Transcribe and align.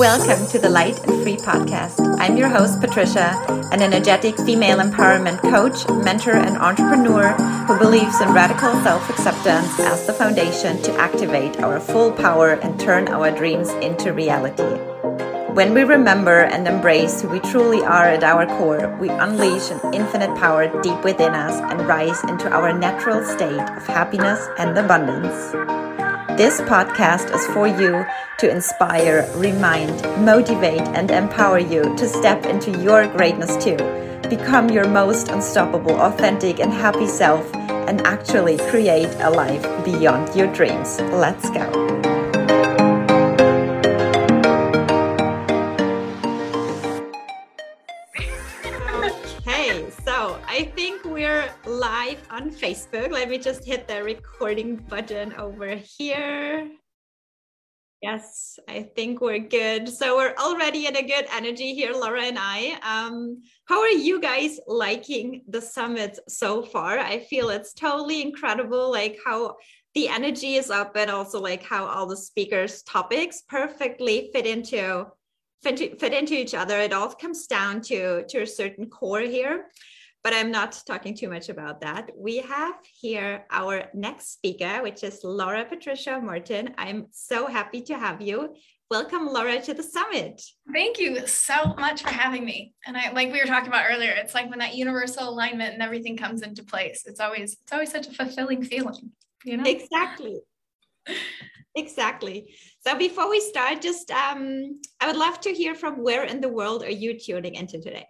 Welcome 0.00 0.48
to 0.48 0.58
the 0.58 0.70
Light 0.70 0.98
and 1.06 1.22
Free 1.22 1.36
podcast. 1.36 2.00
I'm 2.18 2.38
your 2.38 2.48
host, 2.48 2.80
Patricia, 2.80 3.36
an 3.70 3.82
energetic 3.82 4.34
female 4.38 4.78
empowerment 4.78 5.42
coach, 5.42 5.86
mentor, 6.02 6.36
and 6.36 6.56
entrepreneur 6.56 7.32
who 7.66 7.78
believes 7.78 8.18
in 8.22 8.32
radical 8.32 8.72
self 8.82 9.10
acceptance 9.10 9.78
as 9.78 10.06
the 10.06 10.14
foundation 10.14 10.80
to 10.84 10.92
activate 10.94 11.60
our 11.60 11.78
full 11.78 12.12
power 12.12 12.52
and 12.52 12.80
turn 12.80 13.08
our 13.08 13.30
dreams 13.30 13.68
into 13.84 14.14
reality. 14.14 14.72
When 15.52 15.74
we 15.74 15.82
remember 15.82 16.44
and 16.44 16.66
embrace 16.66 17.20
who 17.20 17.28
we 17.28 17.40
truly 17.40 17.84
are 17.84 18.06
at 18.06 18.24
our 18.24 18.46
core, 18.56 18.96
we 18.98 19.10
unleash 19.10 19.70
an 19.70 19.92
infinite 19.92 20.34
power 20.38 20.80
deep 20.80 21.04
within 21.04 21.34
us 21.34 21.60
and 21.70 21.86
rise 21.86 22.24
into 22.24 22.50
our 22.50 22.72
natural 22.72 23.22
state 23.22 23.60
of 23.76 23.86
happiness 23.86 24.48
and 24.56 24.78
abundance. 24.78 25.52
This 26.36 26.60
podcast 26.62 27.34
is 27.34 27.46
for 27.48 27.66
you 27.66 28.04
to 28.38 28.50
inspire, 28.50 29.30
remind, 29.34 30.02
motivate, 30.24 30.80
and 30.80 31.10
empower 31.10 31.58
you 31.58 31.82
to 31.96 32.08
step 32.08 32.46
into 32.46 32.70
your 32.82 33.06
greatness 33.08 33.62
too. 33.62 33.76
Become 34.28 34.70
your 34.70 34.88
most 34.88 35.28
unstoppable, 35.28 36.00
authentic, 36.00 36.60
and 36.60 36.72
happy 36.72 37.06
self 37.06 37.54
and 37.54 38.00
actually 38.06 38.58
create 38.68 39.14
a 39.20 39.30
life 39.30 39.62
beyond 39.84 40.34
your 40.34 40.52
dreams. 40.52 41.00
Let's 41.00 41.50
go. 41.50 42.09
Live 51.66 52.20
on 52.30 52.50
Facebook. 52.50 53.10
Let 53.10 53.30
me 53.30 53.38
just 53.38 53.64
hit 53.64 53.88
the 53.88 54.02
recording 54.02 54.76
button 54.76 55.32
over 55.34 55.74
here. 55.74 56.70
Yes, 58.02 58.58
I 58.68 58.82
think 58.94 59.22
we're 59.22 59.38
good. 59.38 59.88
So 59.88 60.16
we're 60.16 60.34
already 60.36 60.86
in 60.86 60.96
a 60.96 61.02
good 61.02 61.26
energy 61.32 61.74
here, 61.74 61.92
Laura 61.92 62.24
and 62.24 62.38
I. 62.38 62.78
Um, 62.82 63.42
how 63.64 63.80
are 63.80 63.88
you 63.88 64.20
guys 64.20 64.60
liking 64.66 65.44
the 65.48 65.62
summit 65.62 66.18
so 66.28 66.62
far? 66.62 66.98
I 66.98 67.20
feel 67.20 67.48
it's 67.48 67.72
totally 67.72 68.20
incredible, 68.20 68.90
like 68.90 69.18
how 69.24 69.56
the 69.94 70.08
energy 70.08 70.56
is 70.56 70.70
up 70.70 70.94
and 70.94 71.10
also 71.10 71.40
like 71.40 71.62
how 71.62 71.86
all 71.86 72.06
the 72.06 72.16
speakers' 72.16 72.82
topics 72.82 73.42
perfectly 73.48 74.30
fit 74.32 74.46
into 74.46 75.06
fit, 75.62 76.00
fit 76.00 76.12
into 76.12 76.34
each 76.34 76.54
other. 76.54 76.78
It 76.78 76.92
all 76.92 77.08
comes 77.08 77.46
down 77.46 77.80
to 77.82 78.24
to 78.26 78.42
a 78.42 78.46
certain 78.46 78.90
core 78.90 79.20
here 79.20 79.66
but 80.22 80.34
I'm 80.34 80.50
not 80.50 80.80
talking 80.86 81.14
too 81.14 81.28
much 81.28 81.48
about 81.48 81.80
that. 81.80 82.10
We 82.16 82.38
have 82.38 82.74
here 83.00 83.46
our 83.50 83.84
next 83.94 84.32
speaker, 84.32 84.82
which 84.82 85.02
is 85.02 85.20
Laura 85.24 85.64
Patricia 85.64 86.20
Martin. 86.20 86.74
I'm 86.76 87.06
so 87.10 87.46
happy 87.46 87.80
to 87.82 87.98
have 87.98 88.20
you. 88.20 88.54
Welcome, 88.90 89.26
Laura, 89.26 89.60
to 89.62 89.72
the 89.72 89.82
summit. 89.82 90.42
Thank 90.72 90.98
you 90.98 91.26
so 91.26 91.74
much 91.78 92.02
for 92.02 92.10
having 92.10 92.44
me. 92.44 92.74
And 92.86 92.96
I 92.96 93.12
like 93.12 93.32
we 93.32 93.38
were 93.38 93.46
talking 93.46 93.68
about 93.68 93.86
earlier, 93.88 94.10
it's 94.10 94.34
like 94.34 94.50
when 94.50 94.58
that 94.58 94.74
universal 94.74 95.28
alignment 95.28 95.74
and 95.74 95.82
everything 95.82 96.16
comes 96.16 96.42
into 96.42 96.64
place. 96.64 97.04
It's 97.06 97.20
always 97.20 97.56
it's 97.62 97.72
always 97.72 97.92
such 97.92 98.08
a 98.08 98.12
fulfilling 98.12 98.62
feeling, 98.64 99.12
you 99.44 99.56
know? 99.56 99.64
Exactly. 99.64 100.40
exactly. 101.76 102.54
So 102.86 102.98
before 102.98 103.30
we 103.30 103.40
start, 103.40 103.80
just 103.80 104.10
um, 104.10 104.80
I 105.00 105.06
would 105.06 105.16
love 105.16 105.40
to 105.42 105.50
hear 105.50 105.74
from 105.74 106.02
where 106.02 106.24
in 106.24 106.40
the 106.40 106.48
world 106.48 106.82
are 106.82 106.90
you 106.90 107.18
tuning 107.18 107.54
into 107.54 107.80
today? 107.80 108.06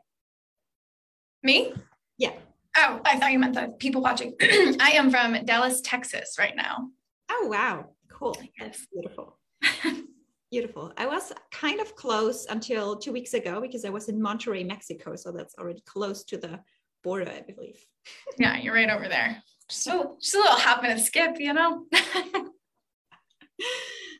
Me? 1.43 1.75
Yeah. 2.21 2.33
Oh, 2.77 3.01
I 3.05 3.19
thought 3.19 3.33
you 3.33 3.39
meant 3.39 3.55
the 3.55 3.75
people 3.79 4.03
watching. 4.03 4.35
I 4.43 4.93
am 4.95 5.11
from 5.11 5.43
Dallas, 5.47 5.81
Texas 5.81 6.37
right 6.39 6.55
now. 6.55 6.91
Oh, 7.31 7.47
wow. 7.51 7.87
Cool. 8.13 8.37
That's 8.59 8.87
beautiful. 8.93 9.39
beautiful. 10.51 10.93
I 10.99 11.07
was 11.07 11.33
kind 11.51 11.81
of 11.81 11.97
close 11.97 12.45
until 12.45 12.97
two 12.97 13.13
weeks 13.13 13.33
ago 13.33 13.63
because 13.63 13.87
I 13.87 13.89
was 13.89 14.11
in 14.11 14.21
Monterrey, 14.21 14.67
Mexico. 14.67 15.17
So 15.17 15.33
that's 15.33 15.55
already 15.55 15.83
close 15.87 16.23
to 16.25 16.37
the 16.37 16.61
border, 17.03 17.31
I 17.31 17.41
believe. 17.41 17.83
yeah, 18.39 18.59
you're 18.59 18.75
right 18.75 18.91
over 18.91 19.09
there. 19.09 19.43
So 19.71 20.19
just 20.21 20.35
a 20.35 20.39
little 20.39 20.57
hop 20.57 20.85
and 20.85 21.01
a 21.01 21.03
skip, 21.03 21.37
you 21.39 21.55
know? 21.55 21.87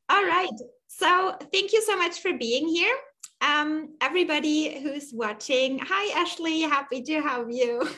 All 0.09 0.25
right. 0.25 0.49
So 0.87 1.37
thank 1.53 1.75
you 1.75 1.83
so 1.83 1.99
much 1.99 2.21
for 2.21 2.33
being 2.33 2.67
here 2.67 2.97
um, 3.41 3.95
everybody 4.01 4.81
who's 4.81 5.13
watching. 5.13 5.81
Hi, 5.83 6.21
Ashley. 6.21 6.61
Happy 6.63 7.03
to 7.03 7.21
have 7.21 7.51
you. 7.51 7.89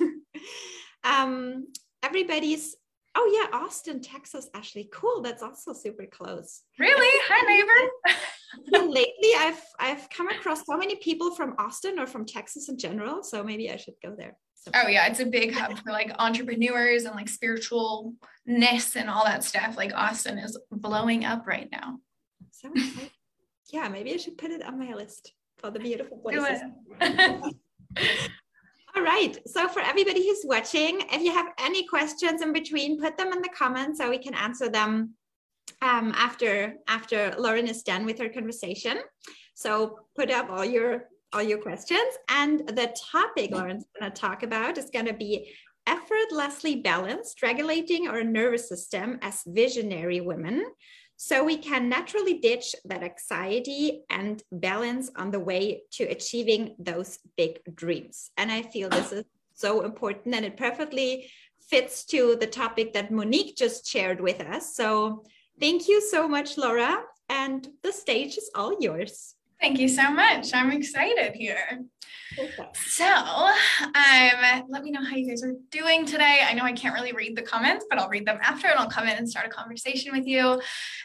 um, 1.04 1.66
everybody's. 2.02 2.76
Oh 3.14 3.48
yeah, 3.52 3.58
Austin, 3.58 4.00
Texas. 4.00 4.48
Ashley, 4.54 4.88
cool. 4.92 5.20
That's 5.20 5.42
also 5.42 5.74
super 5.74 6.06
close. 6.06 6.62
Really? 6.78 7.20
Hi, 7.28 7.54
neighbor. 7.54 8.16
lately, 8.72 9.30
I've 9.36 9.62
I've 9.78 10.08
come 10.10 10.28
across 10.28 10.64
so 10.66 10.76
many 10.76 10.96
people 10.96 11.34
from 11.34 11.54
Austin 11.58 11.98
or 11.98 12.06
from 12.06 12.24
Texas 12.24 12.68
in 12.68 12.78
general. 12.78 13.22
So 13.22 13.42
maybe 13.42 13.70
I 13.70 13.76
should 13.76 13.94
go 14.02 14.14
there. 14.16 14.36
Oh 14.74 14.86
yeah, 14.86 15.06
it's 15.06 15.20
a 15.20 15.26
big 15.26 15.52
hub 15.52 15.76
for 15.78 15.90
like 15.90 16.12
entrepreneurs 16.18 17.04
and 17.04 17.16
like 17.16 17.28
spiritualness 17.28 18.94
and 18.94 19.10
all 19.10 19.24
that 19.24 19.42
stuff. 19.42 19.76
Like 19.76 19.92
Austin 19.92 20.38
is 20.38 20.58
blowing 20.70 21.24
up 21.24 21.46
right 21.46 21.68
now. 21.72 21.98
So 22.52 22.72
yeah, 23.72 23.88
maybe 23.88 24.14
I 24.14 24.18
should 24.18 24.38
put 24.38 24.50
it 24.50 24.64
on 24.64 24.78
my 24.78 24.94
list 24.94 25.32
for 25.58 25.70
the 25.70 25.80
beautiful 25.80 26.18
places. 26.18 26.60
All 28.94 29.02
right. 29.02 29.38
So 29.46 29.68
for 29.68 29.80
everybody 29.80 30.26
who's 30.26 30.42
watching, 30.44 31.00
if 31.10 31.22
you 31.22 31.32
have 31.32 31.46
any 31.58 31.86
questions 31.86 32.42
in 32.42 32.52
between, 32.52 33.00
put 33.00 33.16
them 33.16 33.32
in 33.32 33.40
the 33.40 33.48
comments 33.56 33.98
so 33.98 34.10
we 34.10 34.18
can 34.18 34.34
answer 34.34 34.68
them 34.68 35.14
um, 35.80 36.12
after 36.14 36.74
after 36.88 37.34
Lauren 37.38 37.66
is 37.66 37.82
done 37.82 38.04
with 38.04 38.18
her 38.18 38.28
conversation. 38.28 38.98
So 39.54 40.00
put 40.14 40.30
up 40.30 40.50
all 40.50 40.64
your 40.64 41.04
all 41.32 41.42
your 41.42 41.58
questions. 41.58 42.18
And 42.28 42.68
the 42.68 42.94
topic 43.10 43.52
Lauren's 43.52 43.86
going 43.98 44.12
to 44.12 44.20
talk 44.20 44.42
about 44.42 44.76
is 44.76 44.90
going 44.90 45.06
to 45.06 45.14
be 45.14 45.54
effortlessly 45.86 46.76
balanced, 46.76 47.42
regulating 47.42 48.08
our 48.08 48.22
nervous 48.22 48.68
system 48.68 49.18
as 49.22 49.42
visionary 49.46 50.20
women 50.20 50.66
so 51.24 51.44
we 51.44 51.56
can 51.56 51.88
naturally 51.88 52.38
ditch 52.38 52.74
that 52.84 53.04
anxiety 53.04 54.02
and 54.10 54.42
balance 54.50 55.08
on 55.14 55.30
the 55.30 55.38
way 55.38 55.82
to 55.92 56.02
achieving 56.02 56.74
those 56.80 57.20
big 57.36 57.60
dreams. 57.72 58.32
And 58.36 58.50
I 58.50 58.62
feel 58.62 58.88
this 58.88 59.12
is 59.12 59.24
so 59.54 59.82
important 59.82 60.34
and 60.34 60.44
it 60.44 60.56
perfectly 60.56 61.30
fits 61.70 62.04
to 62.06 62.36
the 62.40 62.48
topic 62.48 62.92
that 62.94 63.12
Monique 63.12 63.54
just 63.56 63.86
shared 63.86 64.20
with 64.20 64.40
us. 64.40 64.74
So 64.74 65.22
thank 65.60 65.86
you 65.86 66.00
so 66.00 66.26
much, 66.26 66.58
Laura. 66.58 67.04
And 67.28 67.68
the 67.84 67.92
stage 67.92 68.36
is 68.36 68.50
all 68.56 68.76
yours. 68.80 69.36
Thank 69.62 69.78
you 69.78 69.86
so 69.86 70.10
much. 70.10 70.52
I'm 70.52 70.72
excited 70.72 71.36
here. 71.36 71.84
So, 72.74 73.06
um, 73.06 74.64
let 74.68 74.82
me 74.82 74.90
know 74.90 75.04
how 75.04 75.14
you 75.14 75.28
guys 75.28 75.44
are 75.44 75.54
doing 75.70 76.04
today. 76.04 76.40
I 76.44 76.52
know 76.52 76.64
I 76.64 76.72
can't 76.72 76.94
really 76.94 77.12
read 77.12 77.36
the 77.36 77.42
comments, 77.42 77.86
but 77.88 78.00
I'll 78.00 78.08
read 78.08 78.26
them 78.26 78.40
after 78.42 78.66
and 78.66 78.76
I'll 78.76 78.90
come 78.90 79.06
in 79.06 79.16
and 79.16 79.30
start 79.30 79.46
a 79.46 79.50
conversation 79.50 80.10
with 80.10 80.26
you. 80.26 80.60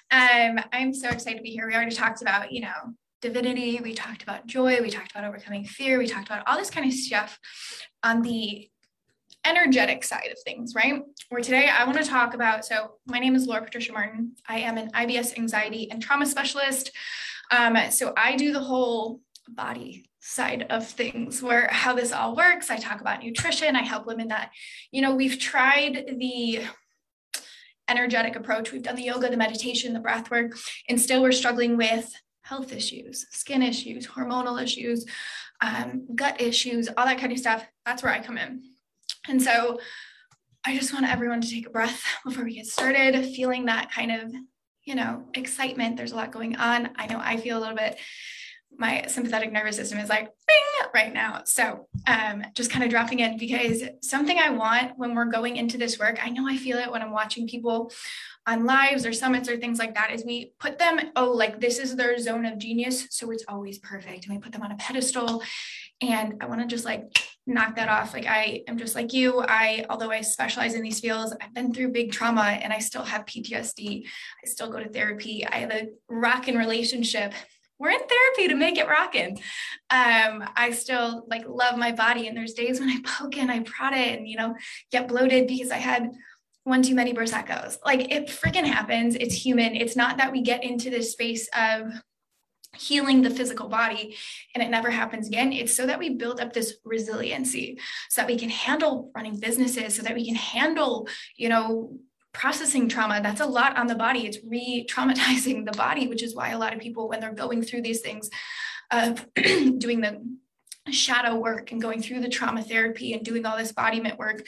Um, 0.10 0.60
I'm 0.74 0.92
so 0.92 1.10
excited 1.10 1.38
to 1.38 1.44
be 1.44 1.52
here. 1.52 1.68
We 1.68 1.76
already 1.76 1.96
talked 1.96 2.24
about, 2.24 2.52
you 2.52 2.62
know, 2.62 2.96
divinity, 3.22 3.80
we 3.84 3.94
talked 3.94 4.24
about 4.24 4.48
joy, 4.48 4.82
we 4.82 4.90
talked 4.90 5.12
about 5.12 5.26
overcoming 5.26 5.64
fear, 5.64 6.00
we 6.00 6.08
talked 6.08 6.28
about 6.28 6.48
all 6.48 6.58
this 6.58 6.72
kind 6.72 6.88
of 6.88 6.94
stuff 6.94 7.38
on 8.02 8.24
the 8.24 8.68
energetic 9.46 10.04
side 10.04 10.30
of 10.32 10.38
things, 10.44 10.74
right? 10.74 11.04
Where 11.30 11.42
today 11.42 11.70
I 11.70 11.86
want 11.86 12.00
to 12.00 12.10
talk 12.10 12.34
about. 12.34 12.66
So, 12.66 12.94
my 13.06 13.20
name 13.20 13.36
is 13.36 13.46
Laura 13.46 13.64
Patricia 13.64 13.94
Martin. 13.94 14.32
I 14.48 14.62
am 14.62 14.80
an 14.80 14.90
IBS 14.94 15.38
anxiety 15.38 15.92
and 15.92 16.02
trauma 16.02 16.26
specialist. 16.26 16.92
Um, 17.52 17.78
so 17.92 18.14
I 18.18 18.36
do 18.36 18.54
the 18.54 18.60
whole 18.60 19.22
body 19.48 20.10
side 20.20 20.66
of 20.70 20.86
things 20.86 21.42
where 21.42 21.70
how 21.72 21.96
this 21.96 22.12
all 22.12 22.36
works. 22.36 22.70
I 22.70 22.78
talk 22.78 23.00
about 23.02 23.24
nutrition. 23.24 23.76
I 23.76 23.84
help 23.84 24.06
women 24.06 24.28
that, 24.28 24.52
you 24.92 25.02
know, 25.02 25.16
we've 25.16 25.40
tried 25.40 26.18
the 26.18 26.64
energetic 27.88 28.36
approach. 28.36 28.72
We've 28.72 28.84
done 28.84 28.98
the 28.98 29.04
yoga, 29.04 29.30
the 29.30 29.38
meditation, 29.38 29.94
the 29.94 30.00
breath 30.00 30.30
work, 30.30 30.58
and 30.90 31.00
still 31.00 31.22
we're 31.22 31.32
struggling 31.32 31.78
with 31.78 32.14
health 32.42 32.74
issues, 32.74 33.26
skin 33.32 33.62
issues, 33.62 34.08
hormonal 34.08 34.62
issues, 34.62 35.06
um, 35.62 36.08
gut 36.14 36.42
issues, 36.42 36.90
all 36.96 37.06
that 37.06 37.20
kind 37.20 37.32
of 37.32 37.40
stuff. 37.40 37.66
That's 37.86 38.04
where 38.04 38.14
I 38.14 38.20
come 38.20 38.38
in. 38.38 38.64
And 39.30 39.42
so 39.42 39.80
I 40.66 40.78
just 40.78 40.94
want 40.94 41.10
everyone 41.10 41.42
to 41.42 41.50
take 41.50 41.68
a 41.68 41.70
breath 41.70 42.04
before 42.26 42.44
we 42.44 42.56
get 42.56 42.66
started, 42.66 43.16
feeling 43.34 43.66
that 43.66 43.92
kind 43.92 44.12
of 44.12 44.34
you 44.88 44.96
know, 44.96 45.26
excitement. 45.34 45.98
There's 45.98 46.14
a 46.14 46.16
lot 46.16 46.32
going 46.32 46.56
on. 46.56 46.90
I 46.96 47.08
know 47.08 47.20
I 47.20 47.36
feel 47.36 47.58
a 47.58 47.60
little 47.60 47.76
bit, 47.76 48.00
my 48.78 49.06
sympathetic 49.08 49.52
nervous 49.52 49.76
system 49.76 50.00
is 50.00 50.08
like 50.08 50.32
bing 50.48 50.90
right 50.94 51.14
now. 51.14 51.42
So 51.44 51.88
um, 52.08 52.44
just 52.56 52.72
kind 52.72 52.86
of 52.86 52.90
dropping 52.90 53.20
it 53.20 53.38
because 53.38 53.84
something 54.02 54.40
I 54.40 54.50
want 54.52 54.94
when 54.98 55.14
we're 55.14 55.26
going 55.26 55.58
into 55.58 55.78
this 55.78 56.00
work, 56.00 56.26
I 56.26 56.30
know 56.30 56.48
I 56.48 56.56
feel 56.56 56.78
it 56.78 56.90
when 56.90 57.02
I'm 57.02 57.12
watching 57.12 57.50
people 57.50 57.92
on 58.46 58.66
lives 58.66 59.06
or 59.06 59.12
summits 59.12 59.50
or 59.50 59.58
things 59.58 59.78
like 59.78 59.96
that, 59.96 60.12
is 60.12 60.24
we 60.24 60.54
put 60.58 60.80
them, 60.80 61.12
oh, 61.18 61.32
like 61.32 61.60
this 61.60 61.80
is 61.80 61.98
their 61.98 62.18
zone 62.18 62.46
of 62.46 62.58
genius. 62.58 63.08
So 63.10 63.30
it's 63.32 63.44
always 63.50 63.80
perfect. 63.80 64.26
And 64.26 64.36
we 64.36 64.42
put 64.42 64.54
them 64.54 64.62
on 64.62 64.72
a 64.72 64.78
pedestal. 64.78 65.44
And 66.02 66.36
I 66.40 66.46
want 66.46 66.62
to 66.62 66.68
just 66.68 66.86
like 66.86 67.12
knock 67.48 67.76
that 67.78 67.90
off. 67.90 68.14
Like 68.14 68.28
I 68.28 68.64
am 68.68 68.78
just 68.78 68.94
like 68.94 69.14
you. 69.14 69.42
I, 69.42 69.86
although 69.90 70.12
I 70.12 70.22
specialize 70.22 70.74
in 70.74 70.82
these 70.82 71.00
fields, 71.00 71.34
I've 71.42 71.54
been 71.54 71.74
through 71.74 71.94
big 71.94 72.12
trauma 72.12 72.42
and 72.42 72.74
I 72.74 72.80
still 72.80 73.04
have 73.04 73.26
PTSD. 73.26 74.06
I 74.06 74.48
still 74.48 74.70
go 74.70 74.80
to 74.80 74.90
therapy. 74.90 75.46
I 75.46 75.56
have 75.58 75.72
a 75.72 75.88
rocking 76.10 76.58
relationship 76.58 77.34
we're 77.80 77.92
in 77.92 78.00
therapy 78.00 78.48
to 78.48 78.56
make 78.56 78.78
it 78.78 78.88
rocking. 78.88 79.40
Um, 79.90 80.44
I 80.56 80.72
still 80.72 81.26
like 81.28 81.48
love 81.48 81.78
my 81.78 81.92
body, 81.92 82.28
and 82.28 82.36
there's 82.36 82.54
days 82.54 82.80
when 82.80 82.90
I 82.90 83.00
poke 83.06 83.38
and 83.38 83.52
I 83.52 83.60
prod 83.60 83.94
it, 83.94 84.18
and 84.18 84.28
you 84.28 84.38
know, 84.38 84.56
get 84.92 85.08
bloated 85.08 85.48
because 85.48 85.72
I 85.72 85.78
had 85.78 86.12
one 86.64 86.82
too 86.82 86.96
many 86.96 87.14
Prosecco's. 87.14 87.80
Like 87.86 88.12
it 88.12 88.28
freaking 88.28 88.66
happens. 88.66 89.16
It's 89.16 89.36
human. 89.36 89.76
It's 89.76 89.96
not 89.96 90.18
that 90.18 90.32
we 90.32 90.42
get 90.42 90.64
into 90.64 90.90
this 90.90 91.12
space 91.12 91.48
of 91.58 91.94
healing 92.76 93.22
the 93.22 93.30
physical 93.30 93.68
body 93.68 94.16
and 94.54 94.64
it 94.64 94.70
never 94.70 94.90
happens 94.90 95.28
again. 95.28 95.52
It's 95.52 95.76
so 95.76 95.86
that 95.86 96.00
we 96.00 96.16
build 96.16 96.40
up 96.40 96.54
this 96.54 96.76
resiliency 96.84 97.80
so 98.10 98.22
that 98.22 98.28
we 98.28 98.38
can 98.38 98.50
handle 98.50 99.12
running 99.16 99.40
businesses, 99.40 99.96
so 99.96 100.04
that 100.04 100.16
we 100.16 100.26
can 100.26 100.36
handle, 100.36 101.08
you 101.36 101.50
know, 101.50 101.98
processing 102.34 102.88
trauma. 102.88 103.20
That's 103.22 103.42
a 103.42 103.46
lot 103.46 103.78
on 103.78 103.88
the 103.88 103.96
body. 103.96 104.28
It's 104.28 104.40
re 104.46 104.86
traumatizing 104.90 105.66
the 105.66 105.78
body, 105.78 106.08
which 106.08 106.24
is 106.24 106.36
why 106.36 106.50
a 106.50 106.60
lot 106.60 106.74
of 106.74 106.80
people, 106.80 107.10
when 107.10 107.20
they're 107.20 107.34
going 107.34 107.64
through 107.64 107.82
these 107.82 108.02
things 108.02 108.30
of 108.92 109.26
doing 109.36 110.02
the 110.02 110.22
shadow 110.92 111.36
work 111.36 111.72
and 111.72 111.82
going 111.82 112.02
through 112.02 112.22
the 112.22 112.30
trauma 112.30 112.64
therapy 112.64 113.14
and 113.14 113.26
doing 113.26 113.46
all 113.46 113.58
this 113.58 113.70
embodiment 113.70 114.18
work, 114.18 114.46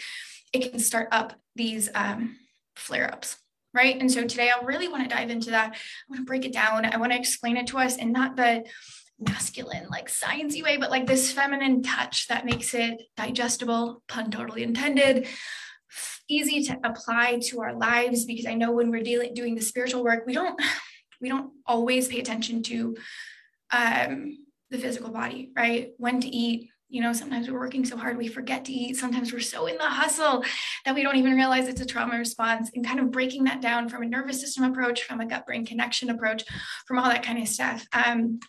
it 0.54 0.72
can 0.72 0.80
start 0.80 1.10
up 1.12 1.34
these 1.56 1.90
um, 1.96 2.38
flare 2.76 3.12
ups 3.12 3.38
right? 3.74 4.00
And 4.00 4.12
so 4.12 4.26
today 4.26 4.50
I 4.50 4.64
really 4.64 4.88
want 4.88 5.04
to 5.04 5.16
dive 5.16 5.30
into 5.30 5.52
that. 5.52 5.74
I 5.74 5.78
want 6.10 6.22
to 6.22 6.26
break 6.26 6.46
it 6.46 6.54
down. 6.54 6.86
I 6.86 6.98
want 6.98 7.12
to 7.12 7.18
explain 7.18 7.58
it 7.58 7.68
to 7.68 7.78
us 7.78 7.98
in 7.98 8.12
not 8.12 8.36
the 8.36 8.64
masculine, 9.20 9.88
like 9.90 10.10
sciencey 10.10 10.64
way, 10.64 10.78
but 10.78 10.92
like 10.92 11.06
this 11.06 11.32
feminine 11.32 11.84
touch 11.84 12.28
that 12.28 12.46
makes 12.46 12.74
it 12.74 13.02
digestible, 13.18 14.02
pun 14.08 14.32
totally 14.32 14.64
intended, 14.64 15.28
easy 16.30 16.64
to 16.64 16.78
apply 16.84 17.40
to 17.44 17.62
our 17.62 17.76
lives. 17.76 18.26
Because 18.26 18.46
I 18.46 18.56
know 18.56 18.72
when 18.72 18.92
we're 18.92 19.04
dealing 19.04 19.34
doing 19.34 19.56
the 19.56 19.62
spiritual 19.62 20.04
work, 20.04 20.26
we 20.26 20.34
don't 20.34 20.60
we 21.22 21.30
don't 21.30 21.52
always 21.66 22.08
pay 22.08 22.20
attention 22.20 22.64
to 22.64 22.96
um, 23.72 24.38
the 24.72 24.78
physical 24.78 25.12
body, 25.12 25.52
right? 25.56 25.92
When 25.98 26.22
to 26.22 26.28
eat, 26.28 26.70
you 26.90 27.02
know, 27.02 27.14
sometimes 27.14 27.50
we're 27.50 27.60
working 27.60 27.86
so 27.86 27.96
hard, 27.96 28.18
we 28.18 28.28
forget 28.28 28.66
to 28.66 28.74
eat. 28.74 28.98
Sometimes 28.98 29.32
we're 29.32 29.40
so 29.40 29.68
in 29.68 29.78
the 29.78 29.84
hustle 29.84 30.44
that 30.86 30.96
we 30.96 31.04
don't 31.04 31.18
even 31.18 31.36
realize 31.36 31.68
it's 31.68 31.82
a 31.82 31.86
trauma 31.86 32.18
response 32.18 32.72
and 32.74 32.86
kind 32.86 33.00
of 33.00 33.12
breaking 33.12 33.44
that 33.44 33.62
down 33.62 33.88
from 33.88 34.02
a 34.02 34.08
nervous 34.08 34.42
system 34.42 34.64
approach, 34.64 35.04
from 35.04 35.22
a 35.22 35.26
gut 35.26 35.46
brain 35.46 35.66
connection 35.66 36.10
approach, 36.10 36.44
from 36.88 36.98
all 36.98 37.06
that 37.06 37.24
kind 37.24 37.40
of 37.40 37.48
stuff. 37.48 37.86
Um, 37.94 38.40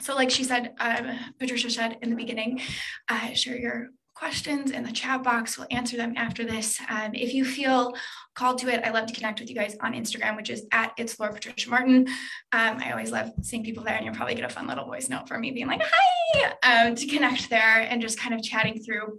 so, 0.00 0.14
like 0.14 0.30
she 0.30 0.44
said, 0.44 0.72
um, 0.80 1.18
Patricia 1.38 1.68
said 1.68 1.98
in 2.00 2.08
the 2.08 2.16
beginning, 2.16 2.62
uh, 3.08 3.34
share 3.34 3.58
your 3.58 3.88
questions 4.20 4.70
in 4.70 4.82
the 4.82 4.92
chat 4.92 5.22
box. 5.22 5.56
We'll 5.56 5.66
answer 5.70 5.96
them 5.96 6.12
after 6.14 6.44
this. 6.44 6.78
Um, 6.90 7.12
if 7.14 7.32
you 7.32 7.42
feel 7.42 7.94
called 8.34 8.58
to 8.58 8.68
it, 8.68 8.84
I 8.84 8.90
love 8.90 9.06
to 9.06 9.14
connect 9.14 9.40
with 9.40 9.48
you 9.48 9.56
guys 9.56 9.78
on 9.80 9.94
Instagram, 9.94 10.36
which 10.36 10.50
is 10.50 10.66
at 10.72 10.92
it's 10.98 11.18
Laura 11.18 11.32
Patricia 11.32 11.70
Martin. 11.70 12.06
Um, 12.52 12.76
I 12.84 12.90
always 12.90 13.10
love 13.10 13.32
seeing 13.40 13.64
people 13.64 13.82
there, 13.82 13.94
and 13.94 14.04
you'll 14.04 14.14
probably 14.14 14.34
get 14.34 14.44
a 14.44 14.50
fun 14.50 14.66
little 14.66 14.84
voice 14.84 15.08
note 15.08 15.26
from 15.26 15.40
me 15.40 15.52
being 15.52 15.68
like, 15.68 15.80
hi, 15.82 16.52
um, 16.62 16.94
to 16.96 17.06
connect 17.06 17.48
there 17.48 17.80
and 17.80 18.02
just 18.02 18.20
kind 18.20 18.34
of 18.34 18.42
chatting 18.42 18.82
through. 18.82 19.18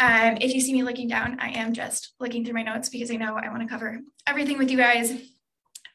Um, 0.00 0.38
if 0.40 0.52
you 0.52 0.60
see 0.60 0.72
me 0.72 0.82
looking 0.82 1.06
down, 1.06 1.38
I 1.38 1.50
am 1.50 1.72
just 1.72 2.14
looking 2.18 2.44
through 2.44 2.54
my 2.54 2.64
notes 2.64 2.88
because 2.88 3.12
I 3.12 3.16
know 3.16 3.36
I 3.36 3.48
want 3.50 3.62
to 3.62 3.68
cover 3.68 4.00
everything 4.26 4.58
with 4.58 4.68
you 4.68 4.76
guys 4.76 5.12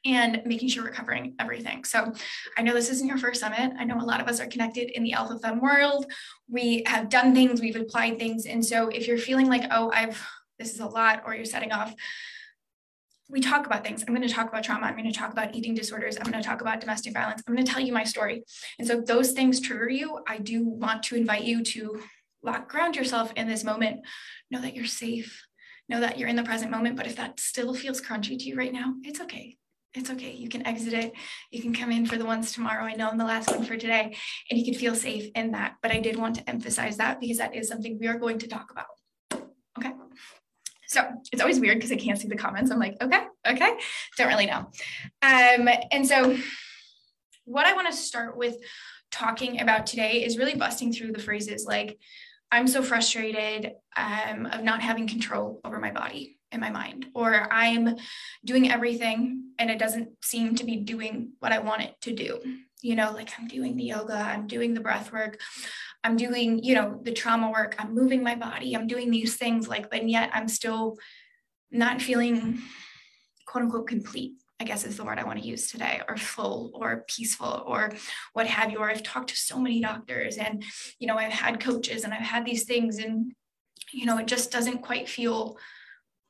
and 0.06 0.42
making 0.46 0.70
sure 0.70 0.84
we're 0.84 0.92
covering 0.92 1.36
everything. 1.40 1.84
So 1.84 2.14
I 2.58 2.62
know 2.62 2.74
this 2.74 2.90
isn't 2.90 3.08
your 3.08 3.18
first 3.18 3.42
summit. 3.42 3.74
I 3.78 3.84
know 3.84 4.00
a 4.00 4.04
lot 4.04 4.22
of 4.22 4.28
us 4.28 4.40
are 4.40 4.48
connected 4.48 4.92
in 4.92 5.04
the 5.04 5.14
Alpha 5.14 5.38
Fem 5.40 5.60
world. 5.60 6.06
We 6.50 6.84
have 6.86 7.10
done 7.10 7.34
things, 7.34 7.62
we've 7.62 7.76
applied 7.76 8.18
things. 8.18 8.46
And 8.46 8.66
so 8.66 8.88
if 8.88 9.08
you're 9.08 9.18
feeling 9.18 9.48
like, 9.48 9.66
oh, 9.72 9.92
I've 9.94 10.26
this 10.60 10.74
is 10.74 10.82
a 10.82 10.86
lot, 10.86 11.24
or 11.26 11.34
you're 11.34 11.46
setting 11.46 11.72
off, 11.72 11.96
we 13.30 13.40
talk 13.40 13.66
about 13.66 13.84
things. 13.84 14.04
I'm 14.06 14.14
going 14.14 14.28
to 14.28 14.34
talk 14.34 14.50
about 14.50 14.64
trauma. 14.64 14.88
I'm 14.88 14.96
going 14.96 15.12
to 15.12 15.18
talk 15.18 15.32
about 15.32 15.56
eating 15.56 15.74
disorders. 15.74 16.18
I'm 16.18 16.30
going 16.32 16.44
to 16.44 16.48
talk 16.48 16.62
about 16.62 16.82
domestic 16.82 17.14
violence. 17.14 17.44
I'm 17.48 17.54
going 17.54 17.66
to 17.66 17.72
tell 17.72 17.82
you 17.82 17.94
my 17.94 18.04
story. 18.04 18.44
And 18.78 18.88
so 18.88 19.02
those 19.02 19.32
things 19.32 19.62
trigger 19.62 19.90
you, 19.90 20.20
I 20.28 20.40
do 20.40 20.68
want 20.68 21.04
to 21.04 21.16
invite 21.16 21.44
you 21.44 21.64
to 21.64 22.02
lock 22.44 22.70
ground 22.70 22.96
yourself 22.96 23.32
in 23.36 23.48
this 23.48 23.64
moment. 23.64 24.02
Know 24.52 24.62
that 24.62 24.76
you're 24.76 24.86
safe. 24.86 25.46
Know 25.88 26.00
that 26.02 26.18
you're 26.18 26.28
in 26.28 26.36
the 26.36 26.44
present 26.44 26.72
moment. 26.72 26.98
But 26.98 27.08
if 27.08 27.16
that 27.18 27.40
still 27.40 27.74
feels 27.74 28.02
crunchy 28.02 28.38
to 28.38 28.46
you 28.46 28.56
right 28.56 28.74
now, 28.74 28.96
it's 29.04 29.22
okay 29.22 29.59
it's 29.96 30.10
okay. 30.12 30.32
You 30.32 30.50
can 30.50 30.66
exit 30.68 30.94
it. 30.94 31.14
You 31.50 31.62
can 31.62 31.74
come 31.74 31.92
in 31.92 32.06
for 32.06 32.18
the 32.18 32.26
ones 32.26 32.52
tomorrow. 32.52 32.84
I 32.84 32.96
know 32.96 33.10
I'm 33.10 33.18
the 33.18 33.26
last 33.26 33.50
one 33.50 33.64
for 33.64 33.76
today, 33.76 34.16
and 34.50 34.60
you 34.60 34.66
can 34.66 34.76
feel 34.76 34.94
safe 34.94 35.32
in 35.34 35.52
that. 35.52 35.76
But 35.82 35.92
I 35.92 36.00
did 36.00 36.16
want 36.16 36.36
to 36.36 36.48
emphasize 36.50 36.98
that 36.98 37.20
because 37.20 37.40
that 37.40 37.56
is 37.56 37.68
something 37.68 37.98
we 38.00 38.08
are 38.08 38.20
going 38.20 38.40
to 38.40 38.48
talk 38.48 38.72
about. 38.72 39.42
Okay. 39.78 39.92
So 40.88 41.08
it's 41.32 41.42
always 41.42 41.60
weird 41.60 41.78
because 41.78 41.92
I 41.92 41.96
can't 41.96 42.20
see 42.20 42.28
the 42.28 42.36
comments. 42.36 42.72
I'm 42.72 42.80
like, 42.80 42.98
okay, 43.02 43.24
okay, 43.48 43.78
don't 44.18 44.28
really 44.28 44.48
know. 44.48 44.70
Um, 45.22 45.70
and 45.92 46.08
so, 46.08 46.38
what 47.46 47.66
I 47.66 47.74
want 47.74 47.88
to 47.88 47.94
start 47.94 48.38
with 48.38 48.58
talking 49.12 49.60
about 49.60 49.88
today 49.88 50.24
is 50.24 50.38
really 50.38 50.56
busting 50.56 50.94
through 50.94 51.14
the 51.14 51.22
phrases 51.22 51.66
like, 51.66 51.98
I'm 52.52 52.68
so 52.68 52.82
frustrated 52.82 53.74
um, 53.96 54.48
of 54.48 54.64
not 54.64 54.82
having 54.82 55.08
control 55.08 55.62
over 55.64 55.80
my 55.80 55.92
body 55.92 56.39
in 56.52 56.60
my 56.60 56.70
mind, 56.70 57.08
or 57.14 57.48
I'm 57.52 57.96
doing 58.44 58.72
everything 58.72 59.52
and 59.58 59.70
it 59.70 59.80
doesn't 59.80 60.10
seem 60.24 60.56
to 60.56 60.64
be 60.64 60.78
doing 60.78 61.34
what 61.40 61.52
I 61.52 61.60
want 61.60 61.84
it 61.84 61.96
to 62.02 62.14
do. 62.14 62.40
You 62.82 62.96
know, 62.96 63.12
like 63.12 63.30
I'm 63.38 63.48
doing 63.48 63.76
the 63.76 63.84
yoga, 63.84 64.16
I'm 64.16 64.48
doing 64.48 64.74
the 64.74 64.80
breath 64.80 65.12
work, 65.12 65.40
I'm 66.04 66.16
doing, 66.16 66.64
you 66.64 66.76
know, 66.76 67.00
the 67.04 67.12
trauma 67.12 67.52
work, 67.52 67.76
I'm 67.78 67.94
moving 67.94 68.24
my 68.24 68.36
body, 68.36 68.74
I'm 68.74 68.88
doing 68.88 69.12
these 69.12 69.36
things, 69.36 69.68
like, 69.68 69.90
but 69.90 70.08
yet 70.08 70.32
I'm 70.34 70.48
still 70.48 70.98
not 71.72 72.02
feeling 72.02 72.60
quote 73.46 73.66
unquote 73.66 73.88
complete. 73.88 74.34
I 74.62 74.66
guess 74.66 74.84
is 74.84 74.98
the 74.98 75.06
word 75.06 75.20
I 75.20 75.24
want 75.24 75.40
to 75.40 75.48
use 75.48 75.72
today, 75.72 76.02
or 76.08 76.18
full, 76.18 76.72
or 76.74 77.06
peaceful, 77.08 77.64
or 77.66 77.94
what 78.34 78.46
have 78.46 78.72
you. 78.72 78.80
Or 78.80 78.90
I've 78.90 79.04
talked 79.04 79.30
to 79.30 79.36
so 79.38 79.58
many 79.58 79.80
doctors, 79.80 80.36
and 80.36 80.66
you 81.00 81.08
know, 81.08 81.16
I've 81.16 81.32
had 81.32 81.62
coaches, 81.62 82.04
and 82.04 82.14
I've 82.14 82.22
had 82.22 82.44
these 82.44 82.66
things, 82.66 82.98
and 82.98 83.32
you 83.94 84.06
know, 84.06 84.18
it 84.18 84.28
just 84.28 84.52
doesn't 84.52 84.82
quite 84.82 85.08
feel 85.08 85.58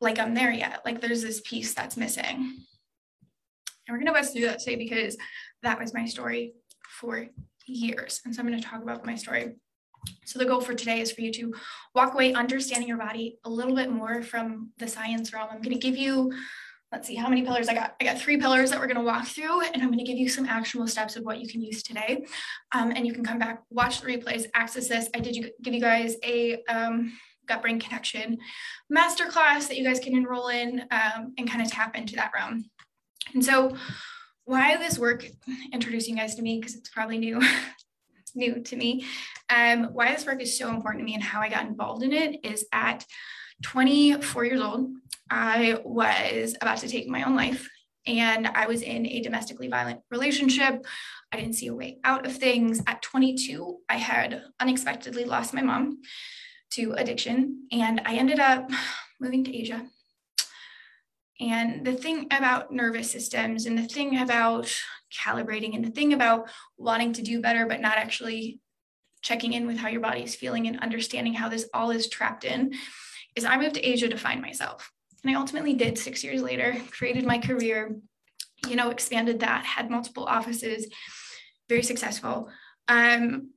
like 0.01 0.19
I'm 0.19 0.33
there 0.33 0.51
yet. 0.51 0.81
Like 0.85 1.01
there's 1.01 1.21
this 1.21 1.41
piece 1.41 1.73
that's 1.73 1.97
missing. 1.97 2.25
And 2.25 3.95
we're 3.95 3.97
going 3.97 4.07
to 4.07 4.13
bust 4.13 4.33
through 4.33 4.45
that 4.45 4.59
today 4.59 4.75
because 4.75 5.17
that 5.63 5.79
was 5.79 5.93
my 5.93 6.05
story 6.05 6.53
for 6.87 7.27
years. 7.65 8.21
And 8.25 8.33
so 8.33 8.41
I'm 8.41 8.47
going 8.47 8.59
to 8.59 8.65
talk 8.65 8.81
about 8.81 9.05
my 9.05 9.15
story. 9.15 9.55
So 10.25 10.39
the 10.39 10.45
goal 10.45 10.61
for 10.61 10.73
today 10.73 11.01
is 11.01 11.11
for 11.11 11.21
you 11.21 11.31
to 11.33 11.53
walk 11.93 12.13
away 12.13 12.33
understanding 12.33 12.87
your 12.87 12.97
body 12.97 13.37
a 13.43 13.49
little 13.49 13.75
bit 13.75 13.91
more 13.91 14.21
from 14.21 14.69
the 14.77 14.87
science 14.87 15.33
realm. 15.33 15.49
I'm 15.51 15.61
going 15.61 15.77
to 15.77 15.79
give 15.79 15.97
you 15.97 16.31
let's 16.91 17.07
see 17.07 17.15
how 17.15 17.29
many 17.29 17.43
pillars 17.43 17.67
I 17.67 17.73
got. 17.73 17.95
I 18.01 18.03
got 18.03 18.19
three 18.19 18.37
pillars 18.37 18.71
that 18.71 18.79
we're 18.79 18.87
going 18.87 18.97
to 18.97 19.03
walk 19.03 19.27
through, 19.27 19.61
and 19.61 19.81
I'm 19.81 19.89
going 19.89 19.99
to 19.99 20.05
give 20.05 20.17
you 20.17 20.27
some 20.27 20.45
actionable 20.45 20.87
steps 20.87 21.15
of 21.15 21.23
what 21.23 21.39
you 21.39 21.47
can 21.47 21.61
use 21.61 21.83
today. 21.83 22.25
Um, 22.73 22.91
and 22.95 23.05
you 23.05 23.13
can 23.13 23.23
come 23.23 23.37
back, 23.37 23.61
watch 23.69 24.01
the 24.01 24.07
replays, 24.07 24.45
access 24.55 24.87
this. 24.87 25.07
I 25.15 25.19
did 25.19 25.35
you, 25.35 25.51
give 25.61 25.73
you 25.73 25.81
guys 25.81 26.15
a 26.23 26.63
um, 26.63 27.13
gut 27.49 27.61
brain 27.61 27.79
connection 27.79 28.37
masterclass 28.91 29.67
that 29.67 29.77
you 29.77 29.83
guys 29.83 29.99
can 29.99 30.15
enroll 30.15 30.47
in 30.47 30.81
um, 30.91 31.33
and 31.37 31.49
kind 31.49 31.61
of 31.61 31.71
tap 31.71 31.95
into 31.95 32.15
that 32.15 32.31
realm. 32.33 32.69
And 33.33 33.43
so, 33.43 33.75
why 34.45 34.77
this 34.77 34.97
work, 34.97 35.27
introducing 35.71 36.15
you 36.15 36.21
guys 36.21 36.35
to 36.35 36.41
me 36.41 36.59
because 36.59 36.75
it's 36.75 36.89
probably 36.89 37.19
new, 37.19 37.39
new 38.35 38.61
to 38.63 38.75
me. 38.75 39.05
Um, 39.49 39.85
why 39.93 40.11
this 40.11 40.25
work 40.25 40.41
is 40.41 40.57
so 40.57 40.69
important 40.69 41.01
to 41.01 41.05
me 41.05 41.13
and 41.13 41.23
how 41.23 41.39
I 41.39 41.49
got 41.49 41.67
involved 41.67 42.01
in 42.01 42.13
it 42.13 42.43
is 42.43 42.65
at 42.71 43.05
24 43.61 44.45
years 44.45 44.61
old, 44.61 44.89
I 45.29 45.79
was 45.83 46.55
about 46.61 46.79
to 46.79 46.87
take 46.87 47.07
my 47.07 47.23
own 47.23 47.35
life 47.35 47.69
and 48.07 48.47
I 48.47 48.65
was 48.65 48.81
in 48.81 49.05
a 49.05 49.21
domestically 49.21 49.67
violent 49.67 49.99
relationship. 50.09 50.83
I 51.31 51.37
didn't 51.37 51.53
see 51.53 51.67
a 51.67 51.75
way 51.75 51.99
out 52.03 52.25
of 52.25 52.35
things. 52.35 52.81
At 52.87 53.03
22, 53.03 53.77
I 53.87 53.97
had 53.97 54.41
unexpectedly 54.59 55.25
lost 55.25 55.53
my 55.53 55.61
mom 55.61 55.99
to 56.71 56.93
addiction. 56.93 57.67
And 57.71 58.01
I 58.05 58.15
ended 58.15 58.39
up 58.39 58.69
moving 59.19 59.43
to 59.45 59.55
Asia. 59.55 59.85
And 61.41 61.85
the 61.85 61.93
thing 61.93 62.27
about 62.31 62.73
nervous 62.73 63.09
systems 63.09 63.65
and 63.65 63.77
the 63.77 63.87
thing 63.87 64.19
about 64.19 64.73
calibrating 65.13 65.75
and 65.75 65.85
the 65.85 65.91
thing 65.91 66.13
about 66.13 66.49
wanting 66.77 67.13
to 67.13 67.21
do 67.21 67.41
better, 67.41 67.65
but 67.65 67.79
not 67.79 67.97
actually 67.97 68.59
checking 69.21 69.53
in 69.53 69.65
with 69.65 69.77
how 69.77 69.87
your 69.87 70.01
body 70.01 70.23
is 70.23 70.35
feeling 70.35 70.67
and 70.67 70.79
understanding 70.79 71.33
how 71.33 71.49
this 71.49 71.69
all 71.73 71.91
is 71.91 72.09
trapped 72.09 72.43
in 72.43 72.73
is 73.35 73.45
I 73.45 73.57
moved 73.57 73.75
to 73.75 73.85
Asia 73.85 74.09
to 74.09 74.17
find 74.17 74.41
myself. 74.41 74.91
And 75.23 75.35
I 75.35 75.39
ultimately 75.39 75.73
did 75.73 75.97
six 75.97 76.23
years 76.23 76.41
later, 76.41 76.75
created 76.91 77.25
my 77.25 77.37
career, 77.37 77.95
you 78.67 78.75
know, 78.75 78.89
expanded 78.89 79.39
that, 79.41 79.65
had 79.65 79.89
multiple 79.89 80.25
offices, 80.25 80.87
very 81.67 81.83
successful. 81.83 82.49
Um, 82.87 83.51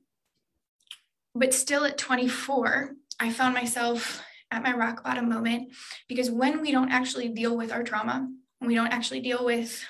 but 1.35 1.53
still 1.53 1.85
at 1.85 1.97
24, 1.97 2.91
I 3.19 3.31
found 3.31 3.53
myself 3.53 4.23
at 4.51 4.63
my 4.63 4.73
rock 4.75 5.03
bottom 5.03 5.29
moment 5.29 5.73
because 6.07 6.29
when 6.29 6.61
we 6.61 6.71
don't 6.71 6.91
actually 6.91 7.29
deal 7.29 7.55
with 7.57 7.71
our 7.71 7.83
trauma, 7.83 8.27
we 8.61 8.75
don't 8.75 8.93
actually 8.93 9.21
deal 9.21 9.43
with 9.43 9.83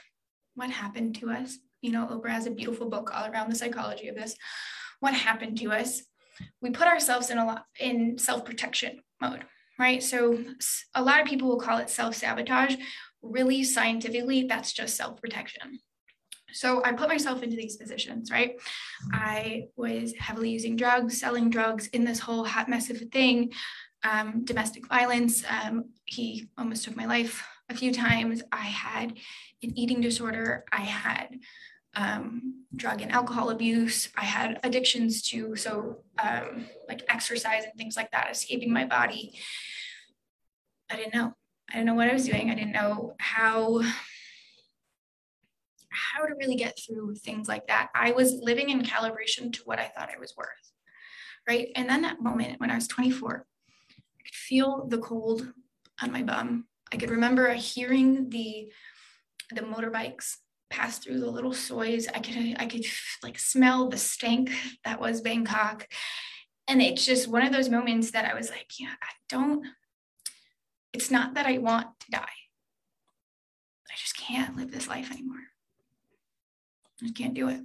what 0.56 0.70
happened 0.70 1.16
to 1.16 1.32
us, 1.32 1.58
you 1.82 1.92
know, 1.92 2.08
Oprah 2.08 2.30
has 2.30 2.46
a 2.46 2.52
beautiful 2.52 2.90
book 2.90 3.12
all 3.14 3.30
around 3.30 3.50
the 3.50 3.56
psychology 3.56 4.08
of 4.08 4.16
this. 4.16 4.36
What 5.00 5.14
happened 5.14 5.58
to 5.60 5.72
us? 5.72 6.02
We 6.62 6.72
put 6.72 6.88
ourselves 6.88 7.30
in 7.30 7.38
a 7.38 7.46
lot 7.46 7.66
in 7.80 8.18
self-protection 8.18 9.02
mode, 9.22 9.44
right? 9.78 10.02
So 10.02 10.44
a 10.96 11.04
lot 11.04 11.22
of 11.22 11.28
people 11.28 11.50
will 11.50 11.60
call 11.60 11.78
it 11.80 11.90
self-sabotage. 11.90 12.76
Really, 13.22 13.64
scientifically, 13.64 14.44
that's 14.44 14.74
just 14.74 14.96
self-protection. 14.96 15.80
So 16.54 16.84
I 16.84 16.94
put 16.94 17.10
myself 17.10 17.44
into 17.44 17.56
these 17.56 17.78
positions, 17.78 18.32
right? 18.32 18.60
I 19.12 19.68
was 19.76 20.14
heavily 20.18 20.50
using 20.50 20.76
drugs, 20.76 21.20
selling 21.20 21.50
drugs 21.50 21.88
in 21.88 22.04
this 22.04 22.20
whole 22.20 22.44
hot 22.44 22.70
mess 22.70 22.90
of 22.90 23.02
a 23.02 23.06
thing, 23.06 23.52
um, 24.04 24.46
domestic 24.46 24.88
violence. 24.88 25.44
Um, 25.50 25.86
he 26.06 26.48
almost 26.58 26.84
took 26.84 26.96
my 26.96 27.06
life 27.06 27.46
a 27.70 27.76
few 27.76 27.94
times. 27.94 28.44
I 28.52 28.66
had 28.66 29.18
an 29.64 29.78
eating 29.78 30.02
disorder. 30.02 30.66
I 30.72 30.82
had 30.82 31.40
um, 31.96 32.66
drug 32.76 33.02
and 33.02 33.12
alcohol 33.12 33.50
abuse. 33.50 34.10
I 34.18 34.24
had 34.24 34.60
addictions 34.64 35.22
to 35.30 35.56
so 35.56 35.98
um, 36.22 36.66
like 36.88 37.04
exercise 37.10 37.64
and 37.64 37.74
things 37.78 37.96
like 37.96 38.12
that, 38.12 38.32
escaping 38.32 38.74
my 38.74 38.86
body. 38.86 39.40
I 40.90 40.96
didn't 40.96 41.14
know. 41.14 41.34
I 41.70 41.74
didn't 41.74 41.88
know 41.88 41.94
what 41.94 42.10
I 42.10 42.14
was 42.14 42.28
doing. 42.28 42.52
I 42.52 42.56
didn't 42.56 42.74
know 42.74 43.16
how 43.20 43.82
how 46.14 46.26
to 46.26 46.36
really 46.36 46.56
get 46.56 46.78
through 46.78 47.16
things 47.16 47.48
like 47.48 47.68
that. 47.68 47.90
I 47.96 48.12
was 48.12 48.34
living 48.34 48.70
in 48.70 48.84
calibration 48.84 49.52
to 49.54 49.62
what 49.66 49.80
I 49.80 49.86
thought 49.86 50.10
I 50.16 50.20
was 50.20 50.34
worth. 50.38 50.48
Right. 51.48 51.70
And 51.76 51.90
then 51.90 52.04
that 52.04 52.22
moment 52.22 52.60
when 52.60 52.72
I 52.72 52.76
was 52.76 52.88
24, 52.88 53.46
I 53.90 54.24
could 54.24 54.36
feel 54.36 54.88
the 54.88 55.00
cold 55.00 55.52
on 56.02 56.12
my 56.12 56.24
bum. 56.24 56.66
I 56.92 56.98
could 56.98 57.10
remember 57.10 57.54
hearing 57.54 58.30
the 58.30 58.72
the 59.54 59.62
motorbikes 59.62 60.38
pass 60.70 61.00
through 61.00 61.20
the 61.20 61.30
little 61.30 61.52
sois. 61.52 62.08
I 62.14 62.20
could 62.20 62.56
I 62.58 62.66
could 62.66 62.86
like 63.22 63.38
smell 63.38 63.90
the 63.90 63.98
stank 63.98 64.52
that 64.86 65.02
was 65.02 65.22
Bangkok. 65.22 65.88
And 66.68 66.82
it's 66.82 67.06
just 67.06 67.28
one 67.28 67.46
of 67.46 67.52
those 67.52 67.70
moments 67.70 68.12
that 68.12 68.26
I 68.26 68.34
was 68.34 68.50
like, 68.50 68.80
yeah, 68.80 68.94
I 69.02 69.10
don't, 69.30 69.66
it's 70.94 71.12
not 71.12 71.34
that 71.34 71.46
I 71.46 71.58
want 71.58 71.88
to 72.02 72.12
die. 72.12 72.20
I 73.90 73.96
just 73.98 74.18
can't 74.18 74.56
live 74.56 74.72
this 74.72 74.88
life 74.88 75.12
anymore. 75.12 75.53
I 77.06 77.12
can't 77.12 77.34
do 77.34 77.50
it. 77.50 77.62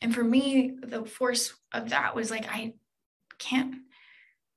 And 0.00 0.14
for 0.14 0.22
me, 0.24 0.76
the 0.82 1.04
force 1.04 1.54
of 1.72 1.90
that 1.90 2.14
was 2.14 2.30
like, 2.30 2.46
I 2.48 2.74
can't 3.38 3.76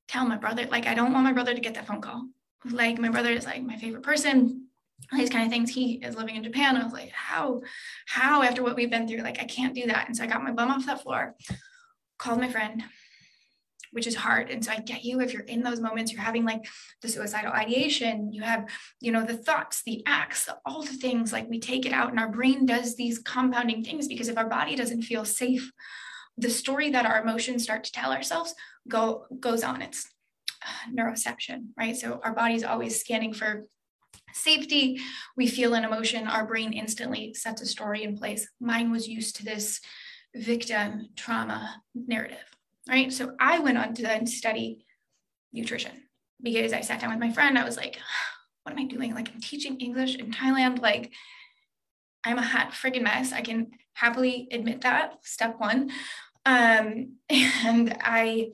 tell 0.07 0.25
my 0.25 0.37
brother, 0.37 0.67
like, 0.69 0.87
I 0.87 0.93
don't 0.93 1.13
want 1.13 1.23
my 1.23 1.33
brother 1.33 1.53
to 1.53 1.61
get 1.61 1.73
that 1.75 1.87
phone 1.87 2.01
call. 2.01 2.27
Like, 2.69 2.99
my 2.99 3.09
brother 3.09 3.31
is 3.31 3.45
like 3.45 3.63
my 3.63 3.77
favorite 3.77 4.03
person 4.03 4.67
these 5.13 5.29
kind 5.29 5.45
of 5.45 5.51
things. 5.51 5.69
He 5.69 5.95
is 5.95 6.15
living 6.15 6.35
in 6.35 6.43
Japan. 6.43 6.77
I 6.77 6.83
was 6.83 6.93
like, 6.93 7.11
how, 7.11 7.61
how 8.07 8.43
after 8.43 8.63
what 8.63 8.75
we've 8.75 8.89
been 8.89 9.07
through, 9.07 9.21
like 9.21 9.39
I 9.39 9.45
can't 9.45 9.75
do 9.75 9.87
that. 9.87 10.07
And 10.07 10.15
so 10.15 10.23
I 10.23 10.27
got 10.27 10.43
my 10.43 10.51
bum 10.51 10.69
off 10.69 10.85
that 10.85 11.03
floor, 11.03 11.35
called 12.17 12.39
my 12.39 12.49
friend, 12.49 12.83
which 13.91 14.07
is 14.07 14.15
hard. 14.15 14.49
And 14.49 14.63
so 14.63 14.71
I 14.71 14.79
get 14.79 15.03
you 15.03 15.21
if 15.21 15.33
you're 15.33 15.43
in 15.43 15.63
those 15.63 15.79
moments, 15.79 16.11
you're 16.11 16.21
having 16.21 16.45
like 16.45 16.65
the 17.01 17.07
suicidal 17.07 17.51
ideation, 17.51 18.31
you 18.31 18.41
have, 18.41 18.67
you 18.99 19.11
know, 19.11 19.25
the 19.25 19.37
thoughts, 19.37 19.83
the 19.85 20.03
acts, 20.05 20.49
all 20.65 20.81
the 20.81 20.93
things 20.93 21.31
like 21.31 21.49
we 21.49 21.59
take 21.59 21.85
it 21.85 21.93
out 21.93 22.09
and 22.09 22.19
our 22.19 22.29
brain 22.29 22.65
does 22.65 22.95
these 22.95 23.19
compounding 23.19 23.83
things 23.83 24.07
because 24.07 24.27
if 24.27 24.37
our 24.37 24.49
body 24.49 24.75
doesn't 24.75 25.03
feel 25.03 25.25
safe, 25.25 25.71
the 26.37 26.49
story 26.49 26.89
that 26.91 27.05
our 27.05 27.21
emotions 27.21 27.63
start 27.63 27.83
to 27.83 27.91
tell 27.91 28.11
ourselves 28.11 28.55
go 28.87 29.25
goes 29.39 29.63
on. 29.63 29.81
It's 29.81 30.07
uh, 30.65 30.91
neuroception, 30.91 31.67
right? 31.77 31.95
So 31.95 32.19
our 32.23 32.33
body's 32.33 32.63
always 32.63 32.99
scanning 32.99 33.33
for 33.33 33.65
safety, 34.33 34.99
we 35.35 35.47
feel 35.47 35.73
an 35.73 35.83
emotion, 35.83 36.27
our 36.27 36.45
brain 36.45 36.73
instantly 36.73 37.33
sets 37.33 37.61
a 37.61 37.65
story 37.65 38.03
in 38.03 38.17
place. 38.17 38.47
Mine 38.59 38.91
was 38.91 39.07
used 39.07 39.35
to 39.37 39.45
this 39.45 39.81
victim 40.35 41.09
trauma 41.15 41.81
narrative, 41.93 42.45
right? 42.89 43.11
So 43.11 43.35
I 43.39 43.59
went 43.59 43.77
on 43.77 43.93
to 43.95 44.01
then 44.01 44.27
study 44.27 44.85
nutrition 45.53 45.91
because 46.41 46.73
I 46.73 46.81
sat 46.81 47.01
down 47.01 47.11
with 47.11 47.19
my 47.19 47.31
friend. 47.31 47.57
I 47.57 47.65
was 47.65 47.77
like, 47.77 47.99
what 48.63 48.73
am 48.73 48.79
I 48.79 48.85
doing? 48.85 49.13
Like, 49.13 49.29
I'm 49.33 49.41
teaching 49.41 49.79
English 49.79 50.15
in 50.15 50.31
Thailand. 50.31 50.81
Like, 50.81 51.11
I'm 52.23 52.37
a 52.37 52.43
hot 52.43 52.71
friggin' 52.71 53.01
mess. 53.01 53.33
I 53.33 53.41
can 53.41 53.71
happily 53.93 54.47
admit 54.51 54.81
that. 54.81 55.25
Step 55.25 55.59
one. 55.59 55.91
Um, 56.45 57.17
and 57.29 57.97
I 58.01 58.49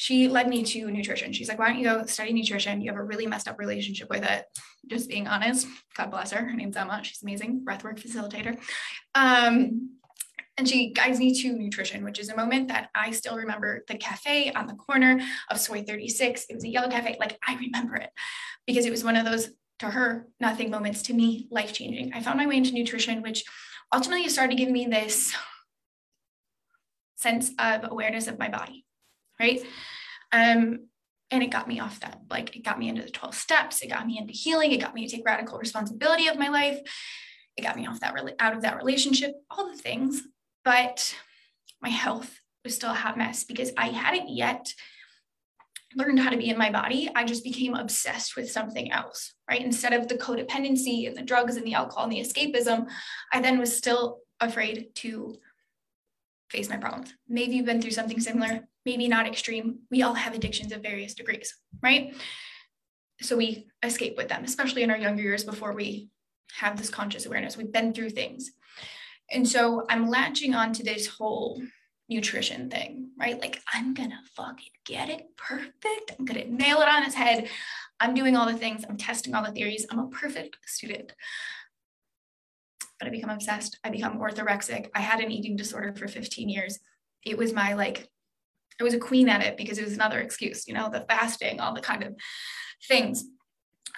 she 0.00 0.28
led 0.28 0.48
me 0.48 0.64
to 0.64 0.90
nutrition. 0.90 1.30
She's 1.34 1.46
like, 1.46 1.58
why 1.58 1.68
don't 1.68 1.78
you 1.78 1.84
go 1.84 2.06
study 2.06 2.32
nutrition? 2.32 2.80
You 2.80 2.90
have 2.90 2.98
a 2.98 3.04
really 3.04 3.26
messed 3.26 3.46
up 3.46 3.58
relationship 3.58 4.08
with 4.08 4.24
it. 4.24 4.46
Just 4.86 5.10
being 5.10 5.28
honest, 5.28 5.66
God 5.94 6.10
bless 6.10 6.30
her. 6.30 6.42
Her 6.42 6.56
name's 6.56 6.74
Emma. 6.74 7.00
She's 7.04 7.22
amazing, 7.22 7.66
breathwork 7.66 8.00
facilitator. 8.00 8.58
Um, 9.14 9.98
and 10.60 10.68
she 10.68 10.92
guides 10.92 11.18
me 11.18 11.34
to 11.42 11.52
nutrition, 11.52 12.04
which 12.04 12.20
is 12.20 12.28
a 12.28 12.36
moment 12.36 12.68
that 12.68 12.90
I 12.94 13.10
still 13.10 13.36
remember 13.36 13.84
the 13.88 13.96
cafe 13.96 14.52
on 14.52 14.66
the 14.66 14.74
corner 14.74 15.20
of 15.50 15.58
Soi 15.58 15.82
36. 15.82 16.46
It 16.48 16.54
was 16.54 16.64
a 16.64 16.68
yellow 16.68 16.88
cafe. 16.88 17.16
Like 17.18 17.36
I 17.46 17.56
remember 17.56 17.96
it 17.96 18.10
because 18.66 18.86
it 18.86 18.90
was 18.90 19.02
one 19.02 19.16
of 19.16 19.24
those, 19.24 19.50
to 19.80 19.86
her, 19.86 20.28
nothing 20.38 20.70
moments, 20.70 21.02
to 21.04 21.14
me, 21.14 21.48
life 21.50 21.72
changing. 21.72 22.12
I 22.12 22.22
found 22.22 22.38
my 22.38 22.46
way 22.46 22.58
into 22.58 22.72
nutrition, 22.72 23.22
which 23.22 23.42
ultimately 23.92 24.28
started 24.28 24.58
giving 24.58 24.74
me 24.74 24.86
this 24.86 25.34
sense 27.16 27.50
of 27.58 27.90
awareness 27.90 28.28
of 28.28 28.38
my 28.38 28.48
body 28.48 28.84
right? 29.40 29.62
Um, 30.32 30.86
and 31.32 31.42
it 31.42 31.50
got 31.50 31.66
me 31.66 31.80
off 31.80 32.00
that, 32.00 32.20
like 32.28 32.54
it 32.54 32.64
got 32.64 32.78
me 32.78 32.88
into 32.88 33.02
the 33.02 33.10
12 33.10 33.34
steps, 33.34 33.82
it 33.82 33.88
got 33.88 34.06
me 34.06 34.18
into 34.18 34.32
healing, 34.32 34.72
it 34.72 34.80
got 34.80 34.94
me 34.94 35.06
to 35.06 35.16
take 35.16 35.24
radical 35.24 35.58
responsibility 35.58 36.28
of 36.28 36.38
my 36.38 36.48
life, 36.48 36.78
it 37.56 37.62
got 37.62 37.76
me 37.76 37.86
off 37.86 38.00
that 38.00 38.14
really 38.14 38.34
out 38.38 38.54
of 38.54 38.62
that 38.62 38.76
relationship, 38.76 39.32
all 39.50 39.70
the 39.70 39.78
things. 39.78 40.22
But 40.64 41.14
my 41.80 41.88
health 41.88 42.40
was 42.64 42.74
still 42.74 42.90
a 42.90 42.94
hot 42.94 43.16
mess 43.16 43.44
because 43.44 43.72
I 43.76 43.88
hadn't 43.88 44.28
yet 44.28 44.72
learned 45.96 46.20
how 46.20 46.30
to 46.30 46.36
be 46.36 46.50
in 46.50 46.58
my 46.58 46.70
body. 46.70 47.10
I 47.14 47.24
just 47.24 47.42
became 47.42 47.74
obsessed 47.74 48.36
with 48.36 48.50
something 48.50 48.92
else, 48.92 49.34
right? 49.48 49.64
Instead 49.64 49.92
of 49.92 50.06
the 50.06 50.16
codependency 50.16 51.08
and 51.08 51.16
the 51.16 51.22
drugs 51.22 51.56
and 51.56 51.66
the 51.66 51.74
alcohol 51.74 52.04
and 52.04 52.12
the 52.12 52.20
escapism, 52.20 52.88
I 53.32 53.40
then 53.40 53.58
was 53.58 53.76
still 53.76 54.20
afraid 54.38 54.94
to 54.96 55.38
face 56.50 56.68
my 56.68 56.76
problems. 56.76 57.12
Maybe 57.28 57.56
you've 57.56 57.66
been 57.66 57.82
through 57.82 57.90
something 57.92 58.20
similar 58.20 58.68
maybe 58.84 59.08
not 59.08 59.26
extreme. 59.26 59.80
We 59.90 60.02
all 60.02 60.14
have 60.14 60.34
addictions 60.34 60.72
of 60.72 60.82
various 60.82 61.14
degrees, 61.14 61.54
right? 61.82 62.14
So 63.20 63.36
we 63.36 63.66
escape 63.82 64.16
with 64.16 64.28
them, 64.28 64.44
especially 64.44 64.82
in 64.82 64.90
our 64.90 64.96
younger 64.96 65.22
years 65.22 65.44
before 65.44 65.74
we 65.74 66.08
have 66.54 66.78
this 66.78 66.90
conscious 66.90 67.26
awareness. 67.26 67.56
We've 67.56 67.72
been 67.72 67.92
through 67.92 68.10
things. 68.10 68.50
And 69.30 69.46
so 69.48 69.86
I'm 69.88 70.08
latching 70.08 70.54
onto 70.54 70.82
this 70.82 71.06
whole 71.06 71.62
nutrition 72.08 72.68
thing, 72.68 73.10
right? 73.18 73.40
Like, 73.40 73.62
I'm 73.72 73.94
gonna 73.94 74.20
fucking 74.34 74.72
get 74.84 75.08
it 75.08 75.28
perfect. 75.36 76.12
I'm 76.18 76.24
gonna 76.24 76.46
nail 76.46 76.80
it 76.80 76.88
on 76.88 77.04
its 77.04 77.14
head. 77.14 77.48
I'm 78.00 78.14
doing 78.14 78.36
all 78.36 78.46
the 78.46 78.56
things, 78.56 78.84
I'm 78.88 78.96
testing 78.96 79.34
all 79.34 79.44
the 79.44 79.52
theories. 79.52 79.86
I'm 79.90 79.98
a 79.98 80.08
perfect 80.08 80.56
student. 80.66 81.12
But 82.98 83.08
I 83.08 83.10
become 83.10 83.30
obsessed. 83.30 83.78
I 83.84 83.90
become 83.90 84.18
orthorexic. 84.18 84.88
I 84.94 85.00
had 85.00 85.20
an 85.20 85.30
eating 85.30 85.56
disorder 85.56 85.94
for 85.94 86.08
15 86.08 86.48
years. 86.48 86.78
It 87.24 87.38
was 87.38 87.52
my 87.52 87.74
like 87.74 88.08
I 88.80 88.84
was 88.84 88.94
a 88.94 88.98
queen 88.98 89.28
at 89.28 89.42
it 89.42 89.56
because 89.56 89.78
it 89.78 89.84
was 89.84 89.94
another 89.94 90.20
excuse, 90.20 90.66
you 90.66 90.74
know, 90.74 90.88
the 90.88 91.04
fasting, 91.08 91.60
all 91.60 91.74
the 91.74 91.80
kind 91.82 92.02
of 92.02 92.14
things. 92.88 93.24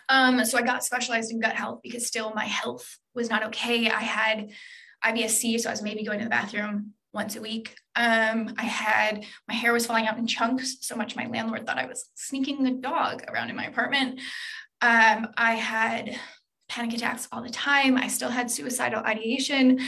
Um, 0.09 0.45
so 0.45 0.59
I 0.59 0.63
got 0.63 0.85
specialized 0.85 1.31
in 1.31 1.41
gut 1.41 1.55
health 1.55 1.81
because 1.83 2.07
still 2.07 2.33
my 2.35 2.45
health 2.45 2.99
was 3.15 3.31
not 3.31 3.45
okay. 3.45 3.89
I 3.89 4.01
had 4.01 4.51
IBS-C, 5.05 5.59
so 5.59 5.69
I 5.69 5.73
was 5.73 5.83
maybe 5.83 6.05
going 6.05 6.19
to 6.19 6.25
the 6.25 6.31
bathroom 6.31 6.93
once 7.13 7.37
a 7.37 7.41
week. 7.41 7.77
Um, 7.95 8.55
I 8.57 8.65
had 8.65 9.25
my 9.47 9.55
hair 9.55 9.73
was 9.73 9.87
falling 9.87 10.07
out 10.07 10.19
in 10.19 10.27
chunks 10.27 10.79
so 10.81 10.97
much 10.97 11.15
my 11.15 11.27
landlord 11.27 11.67
thought 11.67 11.79
I 11.79 11.87
was 11.87 12.09
sneaking 12.15 12.63
the 12.63 12.71
dog 12.71 13.23
around 13.29 13.51
in 13.51 13.57
my 13.57 13.67
apartment. 13.67 14.21
Um, 14.81 15.29
I 15.37 15.55
had 15.55 16.19
panic 16.69 16.95
attacks 16.95 17.29
all 17.31 17.43
the 17.43 17.51
time. 17.51 17.97
I 17.97 18.09
still 18.09 18.31
had 18.31 18.51
suicidal 18.51 19.03
ideation. 19.05 19.81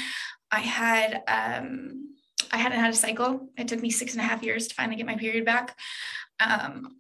I 0.51 0.61
had 0.61 1.23
um, 1.27 2.15
I 2.53 2.59
hadn't 2.59 2.79
had 2.79 2.93
a 2.93 2.97
cycle. 2.97 3.49
It 3.57 3.69
took 3.69 3.81
me 3.81 3.91
six 3.91 4.13
and 4.13 4.21
a 4.21 4.25
half 4.25 4.43
years 4.43 4.69
to 4.69 4.75
finally 4.75 4.97
get 4.97 5.07
my 5.07 5.17
period 5.17 5.45
back. 5.45 5.77
Um, 6.41 6.97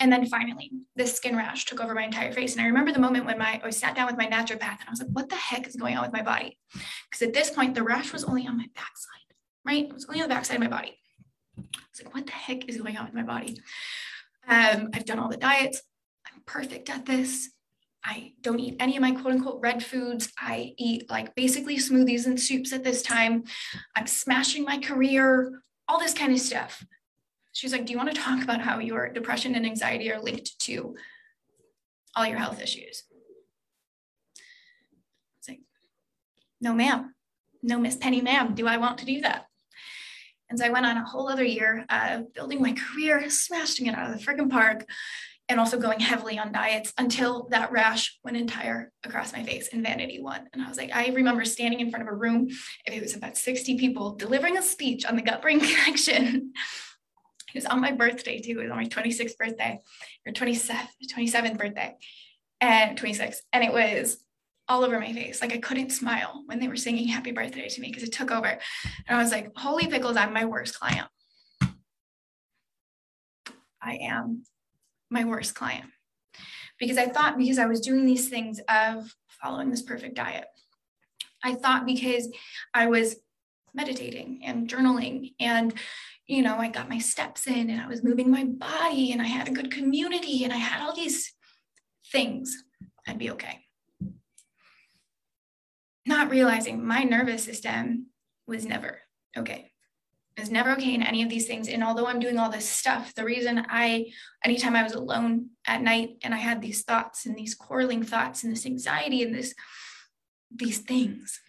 and 0.00 0.12
then 0.12 0.26
finally, 0.26 0.70
this 0.96 1.14
skin 1.14 1.36
rash 1.36 1.64
took 1.64 1.80
over 1.80 1.94
my 1.94 2.02
entire 2.02 2.32
face. 2.32 2.52
And 2.52 2.62
I 2.62 2.66
remember 2.66 2.92
the 2.92 2.98
moment 2.98 3.26
when 3.26 3.38
my 3.38 3.60
I 3.62 3.70
sat 3.70 3.94
down 3.94 4.06
with 4.06 4.16
my 4.16 4.26
naturopath 4.26 4.80
and 4.80 4.88
I 4.88 4.90
was 4.90 5.00
like, 5.00 5.10
what 5.10 5.28
the 5.28 5.36
heck 5.36 5.66
is 5.66 5.76
going 5.76 5.96
on 5.96 6.02
with 6.02 6.12
my 6.12 6.22
body? 6.22 6.58
Because 7.08 7.26
at 7.26 7.32
this 7.32 7.50
point, 7.50 7.74
the 7.74 7.82
rash 7.82 8.12
was 8.12 8.24
only 8.24 8.46
on 8.46 8.56
my 8.56 8.66
backside, 8.74 9.34
right? 9.64 9.86
It 9.86 9.94
was 9.94 10.06
only 10.06 10.20
on 10.20 10.28
the 10.28 10.34
backside 10.34 10.56
of 10.56 10.62
my 10.62 10.68
body. 10.68 10.98
I 11.56 11.62
was 11.90 12.04
like, 12.04 12.14
what 12.14 12.26
the 12.26 12.32
heck 12.32 12.68
is 12.68 12.80
going 12.80 12.96
on 12.96 13.06
with 13.06 13.14
my 13.14 13.22
body? 13.22 13.60
Um, 14.48 14.90
I've 14.94 15.04
done 15.04 15.18
all 15.18 15.28
the 15.28 15.36
diets. 15.36 15.82
I'm 16.26 16.42
perfect 16.46 16.90
at 16.90 17.06
this. 17.06 17.50
I 18.04 18.32
don't 18.40 18.60
eat 18.60 18.76
any 18.80 18.96
of 18.96 19.02
my 19.02 19.12
quote 19.12 19.34
unquote 19.34 19.60
red 19.60 19.84
foods. 19.84 20.32
I 20.38 20.72
eat 20.78 21.10
like 21.10 21.34
basically 21.34 21.76
smoothies 21.76 22.26
and 22.26 22.40
soups 22.40 22.72
at 22.72 22.84
this 22.84 23.02
time. 23.02 23.44
I'm 23.94 24.06
smashing 24.06 24.64
my 24.64 24.78
career, 24.78 25.60
all 25.86 25.98
this 25.98 26.14
kind 26.14 26.32
of 26.32 26.40
stuff. 26.40 26.84
She's 27.58 27.72
like, 27.72 27.86
Do 27.86 27.92
you 27.92 27.98
want 27.98 28.14
to 28.14 28.20
talk 28.20 28.40
about 28.40 28.60
how 28.60 28.78
your 28.78 29.08
depression 29.08 29.56
and 29.56 29.66
anxiety 29.66 30.12
are 30.12 30.20
linked 30.20 30.60
to 30.60 30.94
all 32.14 32.24
your 32.24 32.38
health 32.38 32.62
issues? 32.62 33.02
It's 35.38 35.48
like, 35.48 35.62
No, 36.60 36.72
ma'am. 36.72 37.16
No, 37.60 37.80
Miss 37.80 37.96
Penny, 37.96 38.20
ma'am. 38.20 38.54
Do 38.54 38.68
I 38.68 38.76
want 38.76 38.98
to 38.98 39.04
do 39.04 39.22
that? 39.22 39.46
And 40.48 40.56
so 40.56 40.66
I 40.66 40.70
went 40.70 40.86
on 40.86 40.98
a 40.98 41.04
whole 41.04 41.28
other 41.28 41.42
year 41.42 41.84
of 41.90 42.32
building 42.32 42.62
my 42.62 42.74
career, 42.74 43.28
smashing 43.28 43.86
it 43.86 43.96
out 43.96 44.08
of 44.08 44.16
the 44.16 44.24
friggin' 44.24 44.48
park, 44.48 44.86
and 45.48 45.58
also 45.58 45.80
going 45.80 45.98
heavily 45.98 46.38
on 46.38 46.52
diets 46.52 46.92
until 46.96 47.48
that 47.50 47.72
rash 47.72 48.20
went 48.22 48.36
entire 48.36 48.92
across 49.02 49.32
my 49.32 49.42
face 49.42 49.70
and 49.72 49.82
vanity 49.82 50.20
won. 50.20 50.48
And 50.52 50.62
I 50.62 50.68
was 50.68 50.78
like, 50.78 50.94
I 50.94 51.08
remember 51.08 51.44
standing 51.44 51.80
in 51.80 51.90
front 51.90 52.06
of 52.06 52.08
a 52.08 52.16
room, 52.16 52.50
it 52.86 53.02
was 53.02 53.16
about 53.16 53.36
60 53.36 53.78
people, 53.78 54.14
delivering 54.14 54.56
a 54.56 54.62
speech 54.62 55.04
on 55.04 55.16
the 55.16 55.22
gut 55.22 55.42
brain 55.42 55.58
connection. 55.58 56.52
It 57.54 57.54
was 57.54 57.66
on 57.66 57.80
my 57.80 57.92
birthday 57.92 58.40
too. 58.40 58.60
It 58.60 58.64
was 58.64 58.70
on 58.70 58.76
my 58.76 58.86
26th 58.86 59.36
birthday 59.36 59.80
or 60.26 60.32
27th, 60.32 60.88
27th 61.12 61.58
birthday 61.58 61.96
and 62.60 62.96
26. 62.96 63.42
And 63.52 63.64
it 63.64 63.72
was 63.72 64.18
all 64.68 64.84
over 64.84 65.00
my 65.00 65.12
face. 65.12 65.40
Like 65.40 65.52
I 65.52 65.58
couldn't 65.58 65.90
smile 65.90 66.42
when 66.46 66.60
they 66.60 66.68
were 66.68 66.76
singing 66.76 67.08
happy 67.08 67.32
birthday 67.32 67.68
to 67.68 67.80
me 67.80 67.88
because 67.88 68.02
it 68.02 68.12
took 68.12 68.30
over. 68.30 68.48
And 68.48 68.60
I 69.18 69.22
was 69.22 69.32
like, 69.32 69.50
holy 69.56 69.86
pickles, 69.86 70.16
I'm 70.16 70.32
my 70.32 70.44
worst 70.44 70.78
client. 70.78 71.08
I 73.80 73.98
am 74.02 74.42
my 75.10 75.24
worst 75.24 75.54
client 75.54 75.86
because 76.78 76.98
I 76.98 77.06
thought 77.06 77.38
because 77.38 77.58
I 77.58 77.66
was 77.66 77.80
doing 77.80 78.04
these 78.04 78.28
things 78.28 78.60
of 78.68 79.14
following 79.28 79.70
this 79.70 79.82
perfect 79.82 80.16
diet, 80.16 80.44
I 81.42 81.54
thought 81.54 81.86
because 81.86 82.28
I 82.74 82.88
was 82.88 83.16
meditating 83.74 84.40
and 84.44 84.68
journaling 84.68 85.34
and 85.40 85.74
you 86.26 86.42
know 86.42 86.56
I 86.56 86.68
got 86.68 86.88
my 86.88 86.98
steps 86.98 87.46
in 87.46 87.70
and 87.70 87.80
I 87.80 87.86
was 87.86 88.04
moving 88.04 88.30
my 88.30 88.44
body 88.44 89.12
and 89.12 89.22
I 89.22 89.26
had 89.26 89.48
a 89.48 89.52
good 89.52 89.70
community 89.70 90.44
and 90.44 90.52
I 90.52 90.56
had 90.56 90.82
all 90.82 90.94
these 90.94 91.32
things 92.10 92.64
I'd 93.08 93.18
be 93.18 93.30
okay. 93.30 93.64
Not 96.06 96.30
realizing 96.30 96.84
my 96.84 97.04
nervous 97.04 97.42
system 97.44 98.06
was 98.46 98.66
never 98.66 99.00
okay 99.36 99.72
Was 100.38 100.50
never 100.50 100.72
okay 100.72 100.94
in 100.94 101.02
any 101.02 101.22
of 101.22 101.30
these 101.30 101.46
things. 101.46 101.68
And 101.68 101.82
although 101.82 102.06
I'm 102.06 102.20
doing 102.20 102.38
all 102.38 102.50
this 102.50 102.68
stuff, 102.68 103.14
the 103.14 103.24
reason 103.24 103.64
I, 103.68 104.12
anytime 104.44 104.76
I 104.76 104.82
was 104.82 104.92
alone 104.92 105.50
at 105.66 105.82
night 105.82 106.18
and 106.22 106.34
I 106.34 106.38
had 106.38 106.60
these 106.60 106.82
thoughts 106.82 107.26
and 107.26 107.36
these 107.36 107.54
quarreling 107.54 108.02
thoughts 108.02 108.44
and 108.44 108.52
this 108.52 108.66
anxiety 108.66 109.22
and 109.22 109.34
this, 109.34 109.54
these 110.54 110.78
things 110.78 111.40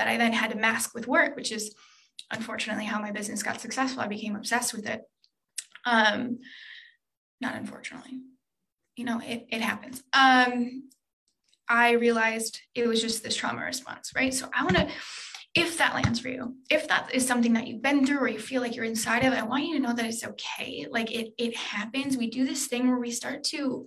that 0.00 0.08
I 0.08 0.16
then 0.16 0.32
had 0.32 0.50
to 0.52 0.56
mask 0.56 0.94
with 0.94 1.06
work, 1.06 1.36
which 1.36 1.52
is 1.52 1.74
unfortunately 2.30 2.86
how 2.86 3.02
my 3.02 3.12
business 3.12 3.42
got 3.42 3.60
successful. 3.60 4.00
I 4.00 4.08
became 4.08 4.34
obsessed 4.34 4.72
with 4.72 4.86
it. 4.88 5.02
Um, 5.84 6.38
not 7.38 7.54
unfortunately, 7.54 8.18
you 8.96 9.04
know, 9.04 9.20
it, 9.22 9.46
it 9.50 9.60
happens. 9.60 10.02
Um, 10.14 10.88
I 11.68 11.92
realized 11.92 12.60
it 12.74 12.88
was 12.88 13.02
just 13.02 13.22
this 13.22 13.36
trauma 13.36 13.62
response, 13.62 14.12
right? 14.16 14.32
So 14.32 14.48
I 14.54 14.64
want 14.64 14.76
to 14.76 14.88
if 15.54 15.78
that 15.78 15.94
lands 15.94 16.20
for 16.20 16.28
you, 16.28 16.54
if 16.70 16.88
that 16.88 17.12
is 17.12 17.26
something 17.26 17.54
that 17.54 17.66
you've 17.66 17.82
been 17.82 18.06
through 18.06 18.20
or 18.20 18.28
you 18.28 18.38
feel 18.38 18.62
like 18.62 18.76
you're 18.76 18.84
inside 18.84 19.24
of, 19.24 19.32
I 19.34 19.42
want 19.42 19.66
you 19.66 19.74
to 19.74 19.82
know 19.82 19.92
that 19.92 20.06
it's 20.06 20.24
okay. 20.24 20.86
Like 20.88 21.12
it, 21.12 21.32
it 21.38 21.56
happens. 21.56 22.16
We 22.16 22.30
do 22.30 22.46
this 22.46 22.68
thing 22.68 22.88
where 22.88 23.00
we 23.00 23.10
start 23.10 23.42
to, 23.44 23.84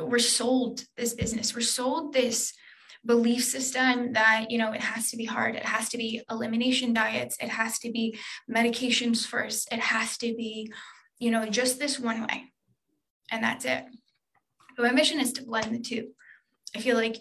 we're 0.00 0.18
sold 0.18 0.82
this 0.96 1.12
business, 1.12 1.54
we're 1.54 1.60
sold 1.60 2.14
this 2.14 2.54
belief 3.04 3.42
system 3.42 4.12
that 4.12 4.50
you 4.50 4.58
know 4.58 4.72
it 4.72 4.80
has 4.80 5.10
to 5.10 5.16
be 5.16 5.24
hard 5.24 5.54
it 5.54 5.64
has 5.64 5.88
to 5.88 5.96
be 5.96 6.22
elimination 6.30 6.92
diets 6.92 7.36
it 7.40 7.48
has 7.48 7.78
to 7.78 7.90
be 7.90 8.18
medications 8.50 9.26
first 9.26 9.72
it 9.72 9.80
has 9.80 10.18
to 10.18 10.34
be 10.36 10.70
you 11.18 11.30
know 11.30 11.46
just 11.46 11.78
this 11.78 11.98
one 11.98 12.20
way 12.22 12.44
and 13.30 13.42
that's 13.42 13.64
it 13.64 13.84
but 14.76 14.84
my 14.84 14.92
mission 14.92 15.18
is 15.18 15.32
to 15.32 15.42
blend 15.42 15.74
the 15.74 15.80
two 15.80 16.08
i 16.76 16.80
feel 16.80 16.96
like 16.96 17.16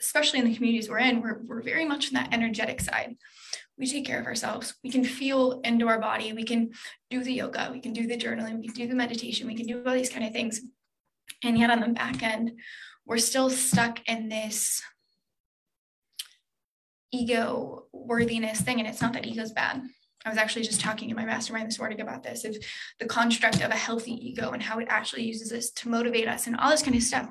especially 0.00 0.38
in 0.38 0.44
the 0.44 0.54
communities 0.54 0.88
we're 0.88 0.98
in, 0.98 1.20
we're, 1.20 1.40
we're 1.44 1.62
very 1.62 1.84
much 1.84 2.08
in 2.08 2.14
that 2.14 2.32
energetic 2.32 2.80
side. 2.80 3.16
We 3.76 3.86
take 3.86 4.04
care 4.04 4.20
of 4.20 4.26
ourselves. 4.26 4.74
We 4.82 4.90
can 4.90 5.04
feel 5.04 5.60
into 5.64 5.88
our 5.88 6.00
body. 6.00 6.32
We 6.32 6.44
can 6.44 6.70
do 7.10 7.22
the 7.22 7.32
yoga. 7.32 7.70
We 7.72 7.80
can 7.80 7.92
do 7.92 8.06
the 8.06 8.16
journaling. 8.16 8.58
We 8.58 8.66
can 8.66 8.74
do 8.74 8.88
the 8.88 8.94
meditation. 8.94 9.46
We 9.46 9.54
can 9.54 9.66
do 9.66 9.82
all 9.84 9.94
these 9.94 10.10
kind 10.10 10.24
of 10.24 10.32
things. 10.32 10.60
And 11.44 11.58
yet 11.58 11.70
on 11.70 11.80
the 11.80 11.88
back 11.88 12.22
end, 12.22 12.52
we're 13.08 13.18
still 13.18 13.48
stuck 13.48 14.06
in 14.06 14.28
this 14.28 14.82
ego 17.10 17.86
worthiness 17.90 18.60
thing. 18.60 18.78
And 18.78 18.86
it's 18.86 19.00
not 19.00 19.14
that 19.14 19.26
ego's 19.26 19.52
bad. 19.52 19.82
I 20.26 20.28
was 20.28 20.36
actually 20.36 20.66
just 20.66 20.82
talking 20.82 21.08
in 21.08 21.16
my 21.16 21.24
mastermind 21.24 21.68
this 21.68 21.78
morning 21.78 22.02
about 22.02 22.22
this 22.22 22.44
of 22.44 22.54
the 23.00 23.06
construct 23.06 23.62
of 23.62 23.70
a 23.70 23.76
healthy 23.76 24.12
ego 24.12 24.50
and 24.50 24.62
how 24.62 24.78
it 24.78 24.88
actually 24.90 25.22
uses 25.22 25.48
this 25.48 25.70
to 25.70 25.88
motivate 25.88 26.28
us 26.28 26.46
and 26.46 26.56
all 26.56 26.70
this 26.70 26.82
kind 26.82 26.96
of 26.96 27.02
stuff. 27.02 27.28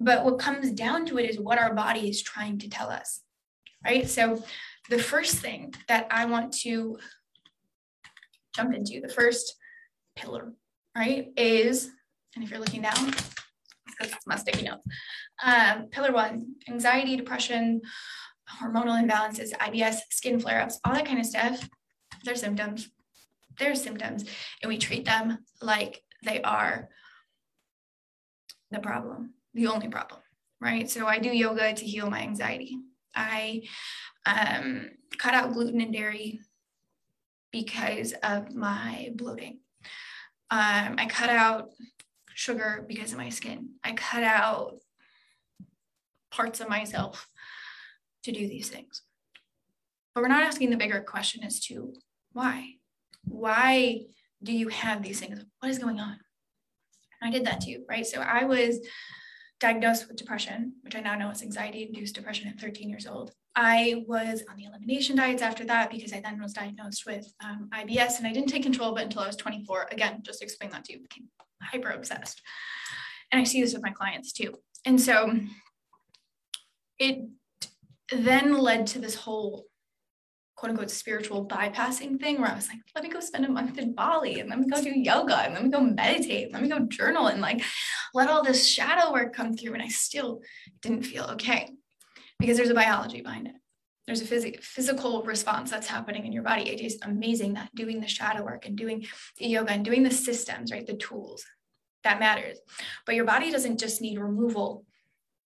But 0.00 0.24
what 0.24 0.40
comes 0.40 0.72
down 0.72 1.06
to 1.06 1.18
it 1.18 1.30
is 1.30 1.38
what 1.38 1.58
our 1.58 1.72
body 1.72 2.08
is 2.08 2.20
trying 2.20 2.58
to 2.58 2.68
tell 2.68 2.90
us, 2.90 3.22
right? 3.84 4.08
So, 4.08 4.42
the 4.90 4.98
first 4.98 5.36
thing 5.36 5.74
that 5.88 6.06
I 6.10 6.26
want 6.26 6.52
to 6.60 6.98
jump 8.54 8.74
into, 8.74 9.00
the 9.00 9.12
first 9.12 9.56
pillar, 10.16 10.52
right, 10.96 11.28
is, 11.36 11.90
and 12.34 12.44
if 12.44 12.50
you're 12.50 12.60
looking 12.60 12.82
down, 12.82 13.14
because 13.96 14.12
it's 14.12 14.26
my 14.26 14.36
sticky 14.36 14.64
notes. 14.64 14.82
Um, 15.44 15.88
pillar 15.90 16.12
one, 16.12 16.54
anxiety, 16.68 17.16
depression, 17.16 17.80
hormonal 18.60 19.02
imbalances, 19.02 19.52
IBS, 19.52 19.98
skin 20.10 20.38
flare 20.38 20.60
ups, 20.60 20.78
all 20.84 20.94
that 20.94 21.06
kind 21.06 21.18
of 21.18 21.26
stuff. 21.26 21.68
They're 22.24 22.36
symptoms. 22.36 22.88
They're 23.58 23.74
symptoms. 23.74 24.24
And 24.62 24.68
we 24.68 24.78
treat 24.78 25.04
them 25.04 25.38
like 25.60 26.02
they 26.24 26.42
are 26.42 26.88
the 28.70 28.80
problem 28.80 29.34
the 29.56 29.66
only 29.68 29.88
problem, 29.88 30.20
right? 30.60 30.88
So 30.88 31.06
I 31.06 31.18
do 31.18 31.30
yoga 31.30 31.72
to 31.72 31.84
heal 31.84 32.08
my 32.10 32.20
anxiety. 32.20 32.78
I 33.14 33.62
um, 34.26 34.90
cut 35.18 35.34
out 35.34 35.54
gluten 35.54 35.80
and 35.80 35.92
dairy 35.92 36.40
because 37.50 38.12
of 38.22 38.54
my 38.54 39.10
bloating. 39.16 39.60
Um, 40.50 40.96
I 40.98 41.06
cut 41.08 41.30
out 41.30 41.70
sugar 42.36 42.84
because 42.86 43.12
of 43.12 43.18
my 43.18 43.30
skin. 43.30 43.70
I 43.82 43.92
cut 43.92 44.22
out 44.22 44.74
parts 46.30 46.60
of 46.60 46.68
myself 46.68 47.26
to 48.24 48.30
do 48.30 48.46
these 48.46 48.68
things. 48.68 49.00
But 50.14 50.20
we're 50.20 50.28
not 50.28 50.42
asking 50.42 50.68
the 50.68 50.76
bigger 50.76 51.00
question 51.00 51.42
as 51.44 51.60
to 51.60 51.94
why. 52.32 52.74
Why 53.24 54.02
do 54.42 54.52
you 54.52 54.68
have 54.68 55.02
these 55.02 55.18
things? 55.18 55.42
What 55.60 55.70
is 55.70 55.78
going 55.78 55.98
on? 55.98 56.18
I 57.22 57.30
did 57.30 57.46
that 57.46 57.62
too, 57.62 57.84
right? 57.88 58.06
So 58.06 58.20
I 58.20 58.44
was 58.44 58.86
diagnosed 59.58 60.06
with 60.06 60.18
depression, 60.18 60.74
which 60.82 60.94
I 60.94 61.00
now 61.00 61.14
know 61.14 61.30
is 61.30 61.42
anxiety 61.42 61.84
induced 61.84 62.16
depression 62.16 62.48
at 62.48 62.60
13 62.60 62.90
years 62.90 63.06
old. 63.06 63.32
I 63.54 64.04
was 64.06 64.44
on 64.50 64.58
the 64.58 64.64
elimination 64.64 65.16
diets 65.16 65.40
after 65.40 65.64
that 65.64 65.90
because 65.90 66.12
I 66.12 66.20
then 66.20 66.42
was 66.42 66.52
diagnosed 66.52 67.06
with 67.06 67.32
um, 67.42 67.70
IBS 67.72 68.18
and 68.18 68.26
I 68.26 68.32
didn't 68.34 68.50
take 68.50 68.62
control 68.62 68.92
of 68.92 68.98
it 68.98 69.04
until 69.04 69.22
I 69.22 69.26
was 69.26 69.36
24. 69.36 69.88
Again, 69.90 70.20
just 70.22 70.42
explain 70.42 70.70
that 70.72 70.84
to 70.84 70.92
you, 70.92 70.98
hyper 71.62 71.90
obsessed. 71.90 72.42
And 73.32 73.40
I 73.40 73.44
see 73.44 73.60
this 73.60 73.72
with 73.72 73.82
my 73.82 73.90
clients 73.90 74.32
too. 74.32 74.54
And 74.84 75.00
so 75.00 75.38
it 76.98 77.18
then 78.12 78.56
led 78.56 78.86
to 78.88 78.98
this 78.98 79.14
whole 79.14 79.66
quote 80.56 80.70
unquote 80.70 80.90
spiritual 80.90 81.46
bypassing 81.46 82.18
thing 82.18 82.40
where 82.40 82.50
I 82.50 82.54
was 82.54 82.68
like, 82.68 82.78
let 82.94 83.04
me 83.04 83.10
go 83.10 83.20
spend 83.20 83.44
a 83.44 83.50
month 83.50 83.78
in 83.78 83.94
Bali 83.94 84.40
and 84.40 84.48
let 84.48 84.58
me 84.58 84.66
go 84.66 84.82
do 84.82 84.90
yoga 84.90 85.36
and 85.36 85.54
let 85.54 85.64
me 85.64 85.70
go 85.70 85.80
meditate, 85.80 86.52
let 86.52 86.62
me 86.62 86.68
go 86.68 86.80
journal 86.80 87.26
and 87.26 87.42
like 87.42 87.62
let 88.14 88.30
all 88.30 88.42
this 88.42 88.66
shadow 88.66 89.12
work 89.12 89.34
come 89.34 89.54
through. 89.54 89.74
And 89.74 89.82
I 89.82 89.88
still 89.88 90.40
didn't 90.80 91.02
feel 91.02 91.24
okay 91.32 91.68
because 92.38 92.56
there's 92.56 92.70
a 92.70 92.74
biology 92.74 93.20
behind 93.20 93.48
it. 93.48 93.54
There's 94.06 94.22
a 94.22 94.24
phys- 94.24 94.62
physical 94.62 95.22
response 95.22 95.70
that's 95.70 95.88
happening 95.88 96.26
in 96.26 96.32
your 96.32 96.42
body. 96.42 96.70
It 96.70 96.80
is 96.80 96.98
amazing 97.02 97.54
that 97.54 97.74
doing 97.74 98.00
the 98.00 98.08
shadow 98.08 98.44
work 98.44 98.66
and 98.66 98.76
doing 98.76 99.06
the 99.38 99.46
yoga 99.46 99.72
and 99.72 99.84
doing 99.84 100.02
the 100.02 100.10
systems, 100.10 100.70
right? 100.70 100.86
The 100.86 100.94
tools 100.94 101.44
that 102.04 102.20
matters. 102.20 102.58
But 103.04 103.16
your 103.16 103.24
body 103.24 103.50
doesn't 103.50 103.80
just 103.80 104.00
need 104.00 104.18
removal 104.18 104.84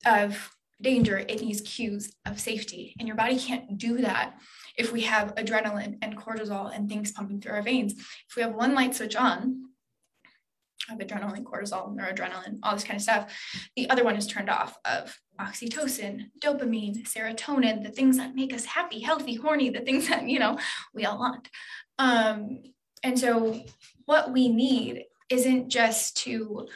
of 0.07 0.51
danger, 0.81 1.19
it 1.19 1.43
needs 1.43 1.61
cues 1.61 2.15
of 2.27 2.41
safety. 2.41 2.95
And 2.99 3.07
your 3.07 3.17
body 3.17 3.39
can't 3.39 3.77
do 3.77 3.99
that 3.99 4.35
if 4.77 4.93
we 4.93 5.03
have 5.03 5.35
adrenaline 5.35 5.99
and 6.03 6.17
cortisol 6.17 6.75
and 6.75 6.89
things 6.89 7.13
pumping 7.13 7.41
through 7.41 7.53
our 7.53 7.63
veins. 7.63 7.95
If 8.29 8.37
we 8.37 8.43
have 8.43 8.55
one 8.55 8.75
light 8.75 8.95
switch 8.95 9.17
on, 9.17 9.71
of 10.91 10.99
adrenaline, 10.99 11.45
cortisol, 11.45 11.95
noradrenaline, 11.95 12.59
all 12.63 12.75
this 12.75 12.85
kind 12.85 12.97
of 12.97 13.03
stuff, 13.03 13.33
the 13.77 13.89
other 13.91 14.05
one 14.05 14.17
is 14.17 14.27
turned 14.27 14.49
off 14.49 14.77
of 14.85 15.17
oxytocin, 15.41 16.31
dopamine, 16.39 17.07
serotonin, 17.07 17.83
the 17.83 17.91
things 17.91 18.17
that 18.19 18.35
make 18.35 18.53
us 18.53 18.65
happy, 18.65 19.01
healthy, 19.01 19.35
horny, 19.35 19.71
the 19.71 19.81
things 19.81 20.09
that, 20.09 20.29
you 20.29 20.39
know, 20.39 20.59
we 20.95 21.07
all 21.07 21.19
want. 21.19 21.49
Um, 21.99 22.63
and 23.03 23.19
so 23.19 23.63
what 24.05 24.33
we 24.33 24.49
need 24.49 25.05
isn't 25.31 25.69
just 25.69 26.17
to 26.19 26.69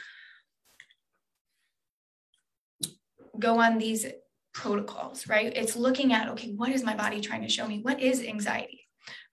go 3.37 3.59
on 3.59 3.77
these 3.77 4.05
protocols, 4.53 5.27
right? 5.27 5.51
It's 5.55 5.75
looking 5.75 6.13
at, 6.13 6.29
okay, 6.29 6.53
what 6.55 6.71
is 6.71 6.83
my 6.83 6.95
body 6.95 7.19
trying 7.21 7.41
to 7.41 7.49
show 7.49 7.67
me? 7.67 7.79
What 7.81 8.01
is 8.01 8.23
anxiety? 8.23 8.81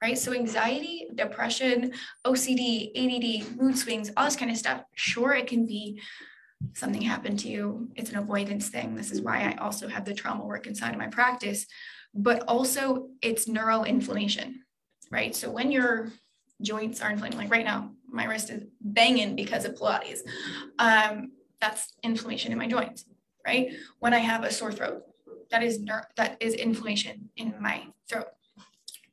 Right. 0.02 0.18
So, 0.18 0.34
anxiety, 0.34 1.06
depression, 1.14 1.92
OCD, 2.26 2.90
ADD, 2.94 3.56
mood 3.56 3.78
swings, 3.78 4.10
all 4.16 4.26
this 4.26 4.36
kind 4.36 4.50
of 4.50 4.58
stuff. 4.58 4.82
Sure, 4.96 5.32
it 5.32 5.46
can 5.46 5.64
be 5.64 5.98
something 6.74 7.02
happened 7.02 7.38
to 7.40 7.48
you. 7.48 7.88
It's 7.96 8.10
an 8.10 8.18
avoidance 8.18 8.68
thing. 8.68 8.94
This 8.94 9.10
is 9.10 9.20
why 9.20 9.42
I 9.42 9.56
also 9.56 9.88
have 9.88 10.04
the 10.04 10.14
trauma 10.14 10.44
work 10.44 10.66
inside 10.66 10.92
of 10.92 10.98
my 10.98 11.08
practice, 11.08 11.66
but 12.14 12.42
also 12.48 13.08
it's 13.20 13.48
neuroinflammation, 13.48 14.54
right? 15.10 15.34
So, 15.34 15.50
when 15.50 15.72
your 15.72 16.10
joints 16.60 17.00
are 17.00 17.10
inflamed, 17.10 17.34
like 17.34 17.50
right 17.50 17.64
now, 17.64 17.92
my 18.08 18.24
wrist 18.24 18.50
is 18.50 18.64
banging 18.80 19.34
because 19.36 19.64
of 19.64 19.74
Pilates. 19.74 20.20
Um, 20.78 21.32
that's 21.60 21.92
inflammation 22.02 22.52
in 22.52 22.58
my 22.58 22.66
joints, 22.66 23.04
right? 23.46 23.72
When 23.98 24.14
I 24.14 24.18
have 24.18 24.44
a 24.44 24.52
sore 24.52 24.72
throat, 24.72 25.02
that 25.50 25.62
is 25.62 25.80
ner- 25.80 26.08
that 26.16 26.36
is 26.40 26.54
inflammation 26.54 27.30
in 27.36 27.54
my 27.60 27.86
throat. 28.08 28.28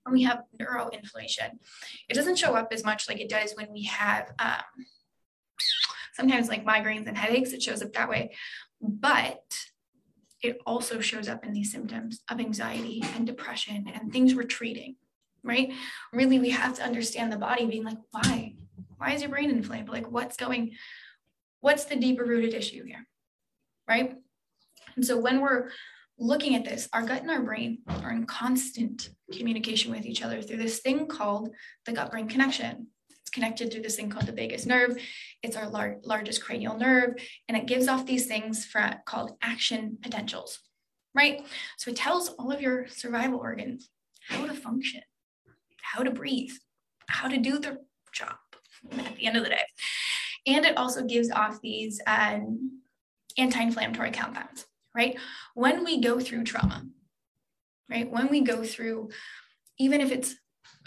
When 0.04 0.14
we 0.14 0.24
have 0.24 0.44
neuroinflammation, 0.60 1.60
it 2.08 2.14
doesn't 2.14 2.38
show 2.38 2.56
up 2.56 2.70
as 2.72 2.84
much 2.84 3.08
like 3.08 3.20
it 3.20 3.30
does 3.30 3.54
when 3.56 3.72
we 3.72 3.84
have 3.84 4.32
um, 4.40 4.86
sometimes 6.19 6.49
like 6.49 6.65
migraines 6.65 7.08
and 7.08 7.17
headaches. 7.17 7.53
It 7.53 7.63
shows 7.63 7.82
up 7.82 7.93
that 7.93 8.10
way, 8.10 8.36
but 8.82 9.58
it 10.41 10.60
also 10.65 10.99
shows 10.99 11.29
up 11.29 11.45
in 11.45 11.53
these 11.53 11.71
symptoms 11.71 12.19
of 12.29 12.39
anxiety 12.39 13.01
and 13.15 13.25
depression 13.25 13.86
and 13.93 14.12
things 14.12 14.36
we're 14.36 14.43
treating, 14.43 14.95
right? 15.43 15.71
Really, 16.12 16.39
we 16.39 16.49
have 16.49 16.75
to 16.75 16.84
understand 16.84 17.32
the 17.32 17.38
body 17.38 17.65
being 17.65 17.86
like, 17.86 17.97
why? 18.12 18.55
Why 18.97 19.13
is 19.13 19.21
your 19.21 19.29
brain 19.29 19.49
inflamed? 19.49 19.89
Like, 19.89 20.12
what's 20.12 20.36
going, 20.36 20.73
what's 21.62 21.86
the 21.86 21.95
deeper 21.95 22.25
rooted 22.25 22.53
issue 22.53 22.84
here, 22.84 23.08
right? 23.88 24.17
And 24.95 25.05
so 25.05 25.17
when 25.17 25.39
we're 25.39 25.69
looking 26.17 26.55
at 26.55 26.65
this, 26.65 26.89
our 26.91 27.03
gut 27.03 27.21
and 27.21 27.32
our 27.32 27.41
brain 27.41 27.79
are 28.03 28.12
in 28.12 28.25
constant 28.25 29.10
communication 29.32 29.91
with 29.91 30.05
each 30.05 30.21
other 30.21 30.41
through 30.41 30.58
this 30.58 30.79
thing 30.79 31.08
called 31.08 31.49
the 31.86 31.93
gut 31.93 32.12
brain 32.12 32.27
connection. 32.27 32.88
It's 33.30 33.36
connected 33.36 33.72
through 33.72 33.84
this 33.84 33.96
thing 33.96 34.10
called 34.10 34.26
the 34.26 34.32
vagus 34.32 34.65
nerve. 34.65 35.00
It's 35.44 35.56
our 35.56 35.70
lar- 35.70 35.98
largest 36.04 36.44
cranial 36.44 36.76
nerve, 36.76 37.13
and 37.48 37.56
it 37.56 37.68
gives 37.68 37.88
off 37.88 38.08
these 38.08 38.26
things 38.26 38.65
for, 38.65 38.96
called 39.06 39.38
action 39.44 40.00
potentials, 40.02 40.58
right? 41.13 41.46
So 41.78 41.92
it 41.92 41.98
tells 41.98 42.30
all 42.30 42.52
of 42.52 42.60
your 42.60 42.88
survival 42.88 43.39
organs 43.39 43.88
how 44.28 44.48
to 44.48 44.54
function, 44.56 45.02
how 45.80 46.02
to 46.02 46.10
breathe, 46.10 46.54
how 47.08 47.28
to 47.28 47.38
do 47.38 47.60
their 47.60 47.78
job 48.12 48.36
at 48.98 49.15
the 49.15 49.28
end 49.28 49.38
of 49.38 49.44
the 49.44 49.50
day. 49.50 49.65
And 50.48 50.65
it 50.65 50.76
also 50.76 51.06
gives 51.06 51.30
off 51.30 51.62
these 51.62 52.02
um, 52.08 52.82
anti 53.38 53.62
inflammatory 53.62 54.10
compounds 54.10 54.65
right? 54.96 55.18
When 55.54 55.84
we 55.86 56.02
go 56.02 56.20
through 56.20 56.46
trauma, 56.46 56.84
right? 57.89 58.10
When 58.10 58.28
we 58.28 58.42
go 58.42 58.63
through, 58.63 59.12
even 59.78 60.02
if 60.02 60.12
it's 60.12 60.36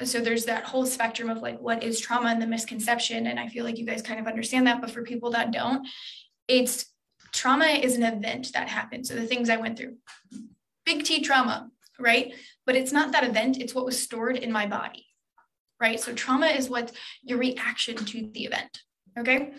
so 0.05 0.20
there's 0.20 0.44
that 0.44 0.64
whole 0.64 0.87
spectrum 0.87 1.28
of 1.28 1.38
like 1.38 1.59
what 1.61 1.83
is 1.83 2.00
trauma 2.00 2.28
and 2.28 2.40
the 2.40 2.46
misconception 2.46 3.26
and 3.26 3.38
i 3.38 3.48
feel 3.48 3.64
like 3.64 3.78
you 3.78 3.87
guys 3.87 4.02
kind 4.02 4.20
of 4.20 4.26
understand 4.26 4.66
that 4.66 4.81
but 4.81 4.90
for 4.90 5.02
people 5.02 5.31
that 5.31 5.52
don't 5.52 5.87
it's 6.48 6.87
trauma 7.33 7.66
is 7.66 7.96
an 7.96 8.02
event 8.02 8.52
that 8.52 8.68
happens 8.68 9.09
so 9.09 9.14
the 9.14 9.26
things 9.26 9.48
i 9.48 9.57
went 9.57 9.78
through 9.78 9.96
big 10.85 11.05
t 11.05 11.22
trauma 11.22 11.68
right 11.98 12.35
but 12.66 12.76
it's 12.76 12.92
not 12.92 13.12
that 13.12 13.24
event 13.24 13.59
it's 13.59 13.74
what 13.74 13.85
was 13.85 14.00
stored 14.00 14.37
in 14.37 14.50
my 14.50 14.66
body 14.66 15.07
right 15.81 16.00
so 16.00 16.12
trauma 16.12 16.46
is 16.46 16.68
what 16.68 16.92
your 17.22 17.38
reaction 17.38 17.96
to 17.96 18.31
the 18.33 18.44
event 18.44 18.81
okay 19.18 19.52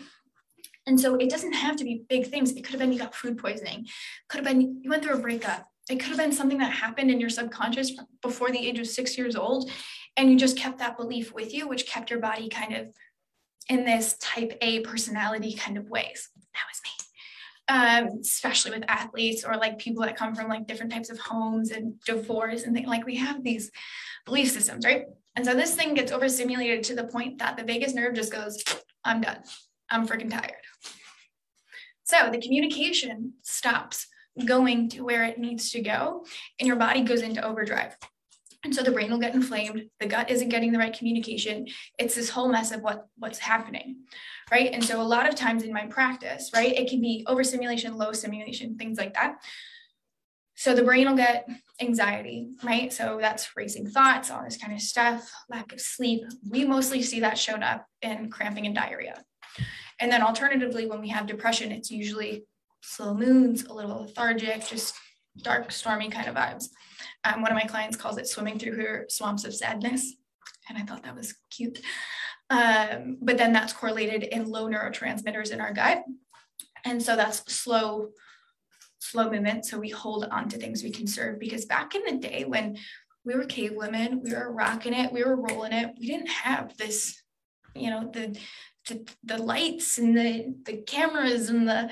and 0.85 0.99
so 0.99 1.15
it 1.15 1.29
doesn't 1.29 1.53
have 1.53 1.75
to 1.77 1.83
be 1.83 2.03
big 2.09 2.27
things. 2.27 2.51
It 2.51 2.63
could 2.63 2.71
have 2.71 2.79
been 2.79 2.91
you 2.91 2.99
got 2.99 3.15
food 3.15 3.37
poisoning, 3.37 3.87
could 4.27 4.37
have 4.37 4.45
been 4.45 4.81
you 4.81 4.89
went 4.89 5.03
through 5.03 5.15
a 5.15 5.19
breakup. 5.19 5.67
It 5.89 5.99
could 5.99 6.09
have 6.09 6.17
been 6.17 6.31
something 6.31 6.59
that 6.59 6.71
happened 6.71 7.11
in 7.11 7.19
your 7.19 7.29
subconscious 7.29 7.91
before 8.21 8.51
the 8.51 8.67
age 8.67 8.79
of 8.79 8.87
six 8.87 9.17
years 9.17 9.35
old. 9.35 9.69
And 10.15 10.31
you 10.31 10.37
just 10.37 10.57
kept 10.57 10.79
that 10.79 10.97
belief 10.97 11.33
with 11.33 11.53
you, 11.53 11.67
which 11.67 11.87
kept 11.87 12.09
your 12.09 12.19
body 12.19 12.49
kind 12.49 12.75
of 12.75 12.87
in 13.69 13.85
this 13.85 14.15
type 14.19 14.57
A 14.61 14.81
personality 14.81 15.53
kind 15.53 15.77
of 15.77 15.89
ways. 15.89 16.29
That 16.53 16.63
was 16.69 16.81
me. 16.83 16.91
Um, 17.69 18.19
especially 18.19 18.71
with 18.71 18.83
athletes 18.89 19.43
or 19.45 19.55
like 19.55 19.79
people 19.79 20.03
that 20.03 20.17
come 20.17 20.35
from 20.35 20.49
like 20.49 20.67
different 20.67 20.91
types 20.91 21.09
of 21.09 21.17
homes 21.17 21.71
and 21.71 21.99
divorce 22.01 22.63
and 22.63 22.75
things 22.75 22.89
like 22.89 23.05
we 23.05 23.15
have 23.15 23.43
these 23.43 23.71
belief 24.25 24.51
systems, 24.51 24.85
right? 24.85 25.05
And 25.35 25.45
so 25.45 25.55
this 25.55 25.73
thing 25.73 25.93
gets 25.93 26.11
overstimulated 26.11 26.83
to 26.83 26.95
the 26.95 27.05
point 27.05 27.39
that 27.39 27.57
the 27.57 27.63
vagus 27.63 27.93
nerve 27.93 28.13
just 28.13 28.31
goes, 28.31 28.63
I'm 29.03 29.21
done. 29.21 29.37
I'm 29.89 30.07
freaking 30.07 30.29
tired. 30.29 30.51
So 32.03 32.29
the 32.29 32.41
communication 32.41 33.33
stops 33.41 34.07
going 34.45 34.89
to 34.89 35.01
where 35.01 35.23
it 35.23 35.39
needs 35.39 35.71
to 35.71 35.81
go, 35.81 36.25
and 36.59 36.67
your 36.67 36.75
body 36.75 37.01
goes 37.01 37.21
into 37.21 37.43
overdrive. 37.43 37.95
And 38.63 38.73
so 38.73 38.81
the 38.81 38.91
brain 38.91 39.11
will 39.11 39.19
get 39.19 39.35
inflamed. 39.35 39.89
The 39.99 40.05
gut 40.05 40.31
isn't 40.31 40.49
getting 40.49 40.71
the 40.71 40.79
right 40.79 40.97
communication. 40.97 41.67
It's 41.99 42.15
this 42.15 42.29
whole 42.29 42.47
mess 42.47 42.71
of 42.71 42.81
what, 42.81 43.07
what's 43.17 43.39
happening, 43.39 44.03
right? 44.51 44.71
And 44.73 44.83
so 44.83 45.01
a 45.01 45.03
lot 45.03 45.27
of 45.27 45.35
times 45.35 45.63
in 45.63 45.73
my 45.73 45.85
practice, 45.87 46.51
right, 46.55 46.73
it 46.73 46.89
can 46.89 47.01
be 47.01 47.25
overstimulation, 47.27 47.97
low 47.97 48.13
stimulation, 48.13 48.77
things 48.77 48.97
like 48.97 49.13
that. 49.15 49.43
So 50.55 50.73
the 50.73 50.83
brain 50.83 51.09
will 51.09 51.17
get 51.17 51.49
anxiety, 51.81 52.51
right? 52.63 52.93
So 52.93 53.17
that's 53.19 53.57
racing 53.57 53.89
thoughts, 53.89 54.31
all 54.31 54.43
this 54.43 54.57
kind 54.57 54.71
of 54.71 54.81
stuff, 54.81 55.29
lack 55.49 55.73
of 55.73 55.81
sleep. 55.81 56.23
We 56.49 56.63
mostly 56.63 57.01
see 57.01 57.19
that 57.21 57.37
shown 57.37 57.63
up 57.63 57.85
in 58.01 58.29
cramping 58.29 58.65
and 58.65 58.75
diarrhea. 58.75 59.23
And 59.99 60.11
then 60.11 60.21
alternatively, 60.21 60.85
when 60.85 61.01
we 61.01 61.09
have 61.09 61.27
depression, 61.27 61.71
it's 61.71 61.91
usually 61.91 62.45
slow 62.81 63.13
moods, 63.13 63.63
a 63.63 63.73
little 63.73 64.01
lethargic, 64.01 64.65
just 64.65 64.95
dark, 65.41 65.71
stormy 65.71 66.09
kind 66.09 66.27
of 66.27 66.35
vibes. 66.35 66.69
Um, 67.23 67.41
one 67.41 67.51
of 67.51 67.57
my 67.57 67.65
clients 67.65 67.97
calls 67.97 68.17
it 68.17 68.27
swimming 68.27 68.59
through 68.59 68.75
her 68.77 69.05
swamps 69.09 69.45
of 69.45 69.55
sadness. 69.55 70.13
And 70.69 70.77
I 70.77 70.81
thought 70.83 71.03
that 71.03 71.15
was 71.15 71.35
cute. 71.49 71.79
Um, 72.49 73.17
but 73.21 73.37
then 73.37 73.53
that's 73.53 73.73
correlated 73.73 74.23
in 74.23 74.49
low 74.49 74.67
neurotransmitters 74.67 75.51
in 75.51 75.61
our 75.61 75.73
gut. 75.73 76.03
And 76.85 77.01
so 77.01 77.15
that's 77.15 77.39
slow, 77.53 78.09
slow 78.99 79.29
movement. 79.29 79.65
So 79.65 79.79
we 79.79 79.89
hold 79.89 80.25
on 80.25 80.49
to 80.49 80.57
things 80.57 80.83
we 80.83 80.91
conserve 80.91 81.39
because 81.39 81.65
back 81.65 81.95
in 81.95 82.03
the 82.03 82.27
day 82.27 82.43
when 82.45 82.77
we 83.25 83.35
were 83.35 83.45
cave 83.45 83.73
women, 83.75 84.21
we 84.23 84.33
were 84.33 84.51
rocking 84.51 84.93
it, 84.93 85.11
we 85.11 85.23
were 85.23 85.35
rolling 85.35 85.71
it, 85.71 85.95
we 85.99 86.07
didn't 86.07 86.29
have 86.29 86.75
this, 86.77 87.21
you 87.73 87.89
know, 87.89 88.09
the 88.11 88.37
to 88.85 89.05
the 89.23 89.37
lights 89.37 89.97
and 89.97 90.17
the 90.17 90.53
the 90.65 90.77
cameras 90.81 91.49
and 91.49 91.67
the 91.67 91.89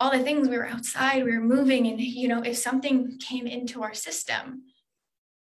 all 0.00 0.10
the 0.10 0.18
things 0.18 0.48
we 0.48 0.56
were 0.56 0.66
outside 0.66 1.24
we 1.24 1.36
were 1.36 1.44
moving 1.44 1.86
and 1.86 2.00
you 2.00 2.26
know 2.26 2.42
if 2.42 2.56
something 2.56 3.18
came 3.18 3.46
into 3.46 3.82
our 3.82 3.94
system 3.94 4.62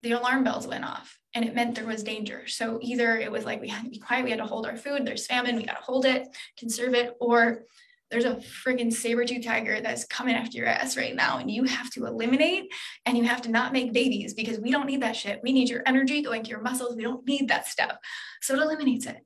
the 0.03 0.11
alarm 0.11 0.43
bells 0.43 0.67
went 0.67 0.83
off 0.83 1.17
and 1.33 1.45
it 1.45 1.55
meant 1.55 1.73
there 1.73 1.85
was 1.85 2.03
danger. 2.03 2.45
So 2.45 2.77
either 2.81 3.17
it 3.17 3.31
was 3.31 3.43
like 3.43 3.59
we 3.59 3.69
had 3.69 3.85
to 3.85 3.89
be 3.89 3.97
quiet 3.97 4.25
we 4.25 4.29
had 4.29 4.39
to 4.39 4.45
hold 4.45 4.65
our 4.65 4.75
food 4.75 5.05
there's 5.05 5.25
famine 5.25 5.55
we 5.55 5.65
got 5.65 5.77
to 5.77 5.83
hold 5.83 6.05
it 6.05 6.27
conserve 6.57 6.93
it 6.93 7.15
or 7.19 7.63
there's 8.11 8.25
a 8.25 8.35
friggin' 8.35 8.93
saber-tooth 8.93 9.43
tiger 9.43 9.81
that's 9.81 10.05
coming 10.05 10.35
after 10.35 10.57
your 10.57 10.67
ass 10.67 10.95
right 10.95 11.15
now 11.15 11.39
and 11.39 11.49
you 11.49 11.63
have 11.63 11.89
to 11.89 12.05
eliminate 12.05 12.71
and 13.07 13.17
you 13.17 13.23
have 13.23 13.41
to 13.41 13.49
not 13.49 13.73
make 13.73 13.91
babies 13.91 14.35
because 14.35 14.59
we 14.59 14.69
don't 14.69 14.85
need 14.85 15.01
that 15.01 15.15
shit. 15.15 15.39
We 15.41 15.51
need 15.51 15.67
your 15.67 15.81
energy 15.87 16.21
going 16.21 16.43
to 16.43 16.49
your 16.49 16.61
muscles. 16.61 16.95
We 16.95 17.01
don't 17.01 17.25
need 17.25 17.47
that 17.47 17.65
stuff. 17.65 17.97
So 18.41 18.53
it 18.53 18.61
eliminates 18.61 19.07
it. 19.07 19.17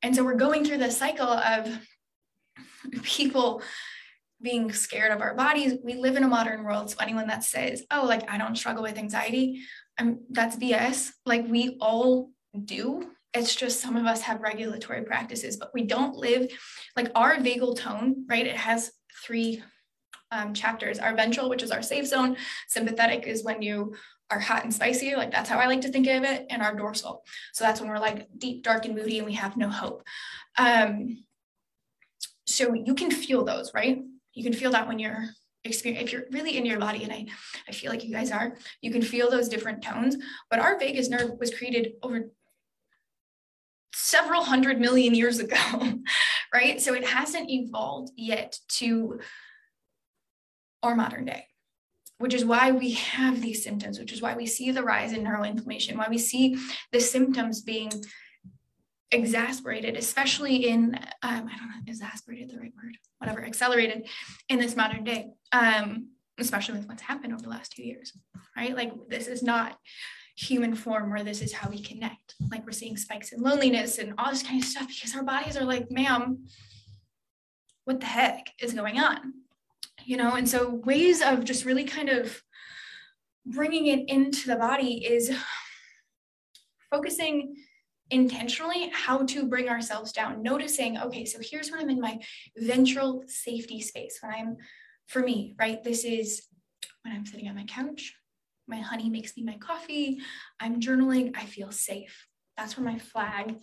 And 0.00 0.16
so 0.16 0.24
we're 0.24 0.36
going 0.36 0.64
through 0.64 0.78
this 0.78 0.96
cycle 0.96 1.28
of 1.28 1.86
people 3.02 3.62
being 4.40 4.72
scared 4.72 5.12
of 5.12 5.20
our 5.20 5.34
bodies. 5.34 5.74
We 5.82 5.94
live 5.94 6.16
in 6.16 6.24
a 6.24 6.28
modern 6.28 6.64
world. 6.64 6.90
So 6.90 6.96
anyone 7.00 7.26
that 7.28 7.44
says, 7.44 7.84
oh, 7.90 8.04
like 8.06 8.30
I 8.30 8.38
don't 8.38 8.56
struggle 8.56 8.82
with 8.82 8.98
anxiety, 8.98 9.62
I'm, 9.98 10.20
that's 10.30 10.56
BS. 10.56 11.10
Like 11.26 11.46
we 11.46 11.76
all 11.80 12.30
do. 12.64 13.10
It's 13.34 13.54
just 13.54 13.80
some 13.80 13.96
of 13.96 14.06
us 14.06 14.22
have 14.22 14.40
regulatory 14.40 15.02
practices, 15.02 15.56
but 15.56 15.70
we 15.74 15.84
don't 15.84 16.14
live 16.14 16.50
like 16.96 17.10
our 17.14 17.36
vagal 17.36 17.78
tone, 17.78 18.24
right? 18.28 18.46
It 18.46 18.56
has 18.56 18.92
three 19.24 19.62
um, 20.30 20.54
chapters 20.54 20.98
our 20.98 21.14
ventral, 21.14 21.48
which 21.48 21.62
is 21.62 21.70
our 21.70 21.82
safe 21.82 22.06
zone, 22.06 22.36
sympathetic 22.68 23.26
is 23.26 23.44
when 23.44 23.62
you 23.62 23.94
are 24.30 24.38
hot 24.38 24.64
and 24.64 24.74
spicy, 24.74 25.16
like 25.16 25.30
that's 25.30 25.48
how 25.48 25.58
I 25.58 25.66
like 25.66 25.80
to 25.82 25.88
think 25.88 26.06
of 26.06 26.22
it, 26.22 26.46
and 26.50 26.62
our 26.62 26.74
dorsal. 26.74 27.24
So 27.52 27.64
that's 27.64 27.80
when 27.80 27.88
we're 27.88 27.98
like 27.98 28.28
deep, 28.36 28.62
dark, 28.62 28.84
and 28.84 28.94
moody, 28.94 29.18
and 29.18 29.26
we 29.26 29.34
have 29.34 29.56
no 29.56 29.70
hope. 29.70 30.02
Um, 30.58 31.24
so 32.46 32.74
you 32.74 32.94
can 32.94 33.10
feel 33.10 33.44
those, 33.44 33.72
right? 33.72 34.02
You 34.34 34.44
can 34.44 34.52
feel 34.52 34.72
that 34.72 34.88
when 34.88 34.98
you're 34.98 35.24
experience 35.64 36.04
if 36.04 36.12
you're 36.12 36.24
really 36.30 36.56
in 36.56 36.64
your 36.64 36.78
body 36.78 37.02
and 37.02 37.12
I, 37.12 37.26
I 37.68 37.72
feel 37.72 37.90
like 37.90 38.04
you 38.04 38.14
guys 38.14 38.30
are 38.30 38.56
you 38.80 38.92
can 38.92 39.02
feel 39.02 39.30
those 39.30 39.48
different 39.48 39.82
tones. 39.82 40.16
But 40.50 40.60
our 40.60 40.78
vagus 40.78 41.08
nerve 41.08 41.32
was 41.38 41.54
created 41.54 41.92
over 42.02 42.30
several 43.94 44.44
hundred 44.44 44.80
million 44.80 45.14
years 45.14 45.38
ago 45.38 45.56
right? 46.54 46.80
So 46.80 46.94
it 46.94 47.06
hasn't 47.06 47.50
evolved 47.50 48.12
yet 48.16 48.58
to 48.78 49.20
our 50.82 50.94
modern 50.94 51.24
day 51.24 51.44
which 52.18 52.34
is 52.34 52.44
why 52.44 52.72
we 52.72 52.92
have 52.92 53.40
these 53.40 53.62
symptoms, 53.62 53.98
which 53.98 54.12
is 54.12 54.20
why 54.20 54.34
we 54.34 54.44
see 54.44 54.72
the 54.72 54.82
rise 54.82 55.12
in 55.12 55.22
neuroinflammation, 55.22 55.96
why 55.96 56.08
we 56.10 56.18
see 56.18 56.58
the 56.92 57.00
symptoms 57.00 57.62
being 57.62 57.90
exasperated, 59.10 59.96
especially 59.96 60.68
in, 60.68 60.94
um, 61.22 61.48
I 61.48 61.56
don't 61.56 61.68
know, 61.68 61.82
exasperated 61.86 62.50
the 62.50 62.58
right 62.58 62.72
word, 62.82 62.96
whatever, 63.18 63.44
accelerated 63.44 64.06
in 64.48 64.58
this 64.58 64.76
modern 64.76 65.04
day, 65.04 65.30
um, 65.52 66.10
especially 66.38 66.78
with 66.78 66.88
what's 66.88 67.02
happened 67.02 67.32
over 67.32 67.42
the 67.42 67.48
last 67.48 67.72
two 67.72 67.82
years, 67.82 68.12
right? 68.56 68.76
Like 68.76 68.92
this 69.08 69.26
is 69.26 69.42
not 69.42 69.78
human 70.36 70.74
form 70.74 71.10
where 71.10 71.24
this 71.24 71.40
is 71.40 71.52
how 71.52 71.68
we 71.68 71.82
connect. 71.82 72.34
Like 72.50 72.64
we're 72.64 72.72
seeing 72.72 72.96
spikes 72.96 73.32
in 73.32 73.40
loneliness 73.40 73.98
and 73.98 74.14
all 74.18 74.30
this 74.30 74.42
kind 74.42 74.62
of 74.62 74.68
stuff 74.68 74.88
because 74.88 75.16
our 75.16 75.24
bodies 75.24 75.56
are 75.56 75.64
like, 75.64 75.90
ma'am, 75.90 76.46
what 77.84 78.00
the 78.00 78.06
heck 78.06 78.50
is 78.60 78.74
going 78.74 78.98
on? 78.98 79.32
you 80.08 80.16
know 80.16 80.34
and 80.34 80.48
so 80.48 80.70
ways 80.70 81.20
of 81.20 81.44
just 81.44 81.66
really 81.66 81.84
kind 81.84 82.08
of 82.08 82.42
bringing 83.44 83.86
it 83.86 84.08
into 84.08 84.48
the 84.48 84.56
body 84.56 85.04
is 85.04 85.30
focusing 86.90 87.54
intentionally 88.10 88.90
how 88.92 89.24
to 89.26 89.46
bring 89.46 89.68
ourselves 89.68 90.12
down, 90.12 90.42
noticing, 90.42 90.98
okay, 90.98 91.24
so 91.24 91.38
here's 91.42 91.70
when 91.70 91.80
I'm 91.80 91.90
in 91.90 92.00
my 92.00 92.18
ventral 92.56 93.24
safety 93.26 93.80
space. 93.80 94.18
When 94.20 94.32
I'm, 94.32 94.56
for 95.06 95.20
me, 95.20 95.54
right, 95.58 95.82
this 95.82 96.04
is 96.04 96.46
when 97.02 97.14
I'm 97.14 97.26
sitting 97.26 97.48
on 97.48 97.56
my 97.56 97.64
couch, 97.64 98.14
my 98.66 98.80
honey 98.80 99.08
makes 99.08 99.36
me 99.36 99.42
my 99.42 99.56
coffee, 99.58 100.18
I'm 100.60 100.80
journaling, 100.80 101.36
I 101.36 101.44
feel 101.46 101.70
safe. 101.70 102.26
That's 102.56 102.76
where 102.76 102.84
my 102.84 102.98
flag 102.98 103.56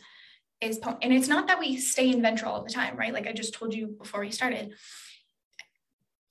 is. 0.62 0.80
And 1.02 1.14
it's 1.14 1.28
not 1.28 1.48
that 1.48 1.60
we 1.60 1.78
stay 1.78 2.10
in 2.10 2.22
ventral 2.22 2.52
all 2.52 2.64
the 2.64 2.72
time, 2.72 2.98
right? 2.98 3.14
Like 3.14 3.28
I 3.28 3.34
just 3.34 3.54
told 3.54 3.74
you 3.74 3.88
before 3.88 4.22
we 4.22 4.32
started. 4.32 4.74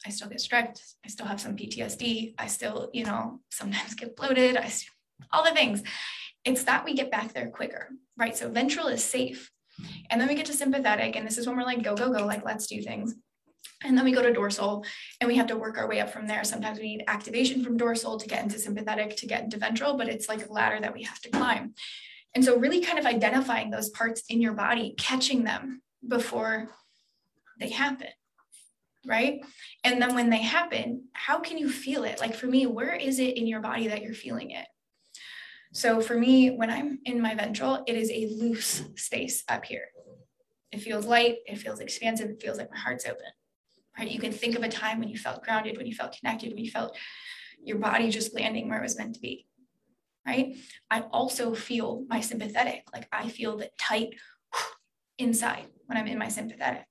I 0.07 0.11
still 0.11 0.29
get 0.29 0.40
stressed. 0.40 0.96
I 1.05 1.09
still 1.09 1.27
have 1.27 1.40
some 1.40 1.57
PTSD. 1.57 2.35
I 2.38 2.46
still, 2.46 2.90
you 2.92 3.05
know, 3.05 3.40
sometimes 3.50 3.94
get 3.94 4.16
bloated. 4.16 4.57
I 4.57 4.70
all 5.33 5.44
the 5.44 5.53
things. 5.53 5.83
It's 6.44 6.64
that 6.64 6.85
we 6.85 6.94
get 6.94 7.11
back 7.11 7.33
there 7.33 7.48
quicker, 7.48 7.90
right? 8.16 8.37
So 8.37 8.50
ventral 8.50 8.88
is 8.88 9.02
safe. 9.02 9.50
And 10.11 10.20
then 10.20 10.28
we 10.28 10.35
get 10.35 10.46
to 10.46 10.52
sympathetic. 10.52 11.16
And 11.16 11.26
this 11.26 11.38
is 11.38 11.46
when 11.46 11.57
we're 11.57 11.64
like, 11.64 11.83
go, 11.83 11.94
go, 11.94 12.12
go, 12.12 12.24
like, 12.26 12.44
let's 12.44 12.66
do 12.66 12.80
things. 12.83 13.14
And 13.83 13.96
then 13.96 14.04
we 14.04 14.12
go 14.12 14.22
to 14.22 14.33
dorsal 14.33 14.85
and 15.20 15.28
we 15.28 15.37
have 15.37 15.46
to 15.48 15.57
work 15.57 15.78
our 15.78 15.88
way 15.88 16.00
up 16.00 16.11
from 16.11 16.26
there. 16.26 16.44
Sometimes 16.44 16.78
we 16.78 16.96
need 16.96 17.04
activation 17.07 17.62
from 17.62 17.76
dorsal 17.76 18.18
to 18.18 18.28
get 18.28 18.42
into 18.42 18.59
sympathetic, 18.59 19.16
to 19.16 19.26
get 19.26 19.42
into 19.42 19.59
ventral, 19.59 19.96
but 19.96 20.09
it's 20.09 20.28
like 20.28 20.46
a 20.46 20.52
ladder 20.52 20.80
that 20.80 20.94
we 20.94 21.02
have 21.02 21.20
to 21.20 21.30
climb. 21.30 21.74
And 22.35 22.44
so, 22.44 22.59
really 22.59 22.80
kind 22.80 22.98
of 22.98 23.07
identifying 23.07 23.70
those 23.70 23.90
parts 23.90 24.22
in 24.28 24.40
your 24.40 24.54
body, 24.54 24.94
catching 24.98 25.44
them 25.44 25.83
before 26.07 26.68
they 27.61 27.70
happen. 27.70 28.09
Right. 29.07 29.44
And 29.85 30.00
then 30.00 30.14
when 30.14 30.30
they 30.30 30.42
happen, 30.42 31.04
how 31.12 31.40
can 31.40 31.59
you 31.59 31.68
feel 31.68 32.04
it? 32.04 32.20
Like 32.20 32.35
for 32.35 32.46
me, 32.46 32.66
where 32.66 32.94
is 32.94 33.18
it 33.18 33.37
in 33.37 33.46
your 33.46 33.61
body 33.61 33.88
that 33.88 34.00
you're 34.00 34.14
feeling 34.14 34.50
it? 34.50 34.66
So 35.74 36.00
for 36.00 36.16
me, 36.16 36.52
when 36.52 36.70
I'm 36.70 37.00
in 37.04 37.20
my 37.20 37.34
ventral, 37.34 37.82
it 37.88 37.96
is 37.96 38.08
a 38.08 38.28
loose 38.38 38.84
space 38.94 39.42
up 39.48 39.64
here. 39.64 39.88
It 40.70 40.78
feels 40.78 41.04
light, 41.04 41.38
it 41.46 41.56
feels 41.56 41.80
expansive, 41.80 42.30
it 42.30 42.40
feels 42.40 42.58
like 42.58 42.70
my 42.70 42.78
heart's 42.78 43.06
open. 43.06 43.26
Right? 43.98 44.08
You 44.08 44.20
can 44.20 44.30
think 44.30 44.54
of 44.54 44.62
a 44.62 44.68
time 44.68 45.00
when 45.00 45.08
you 45.08 45.18
felt 45.18 45.42
grounded, 45.42 45.76
when 45.76 45.87
you 45.87 45.94
felt 45.94 46.16
connected, 46.16 46.54
when 46.54 46.64
you 46.64 46.70
felt 46.70 46.96
your 47.60 47.78
body 47.78 48.08
just 48.10 48.37
landing 48.37 48.68
where 48.68 48.78
it 48.78 48.82
was 48.82 48.96
meant 48.96 49.16
to 49.16 49.20
be. 49.20 49.48
Right? 50.24 50.56
I 50.92 51.00
also 51.00 51.54
feel 51.54 52.04
my 52.08 52.20
sympathetic, 52.20 52.84
like 52.92 53.08
I 53.10 53.28
feel 53.28 53.56
the 53.56 53.70
tight 53.76 54.14
inside 55.18 55.66
when 55.87 55.98
I'm 55.98 56.06
in 56.06 56.18
my 56.18 56.28
sympathetic. 56.28 56.84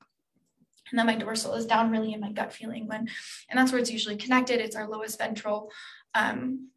And 0.92 1.00
then 1.00 1.06
my 1.06 1.16
dorsal 1.16 1.54
is 1.54 1.66
down 1.66 1.90
really 1.90 2.12
in 2.12 2.20
my 2.20 2.34
gut 2.34 2.52
feeling 2.52 2.88
when, 2.88 3.08
and 3.50 3.58
that's 3.58 3.72
where 3.72 3.80
it's 3.80 3.92
usually 3.92 4.18
connected. 4.18 4.60
It's 4.60 4.76
our 4.76 4.90
lowest 4.90 5.18
ventral 5.20 5.72
um, 6.14 6.68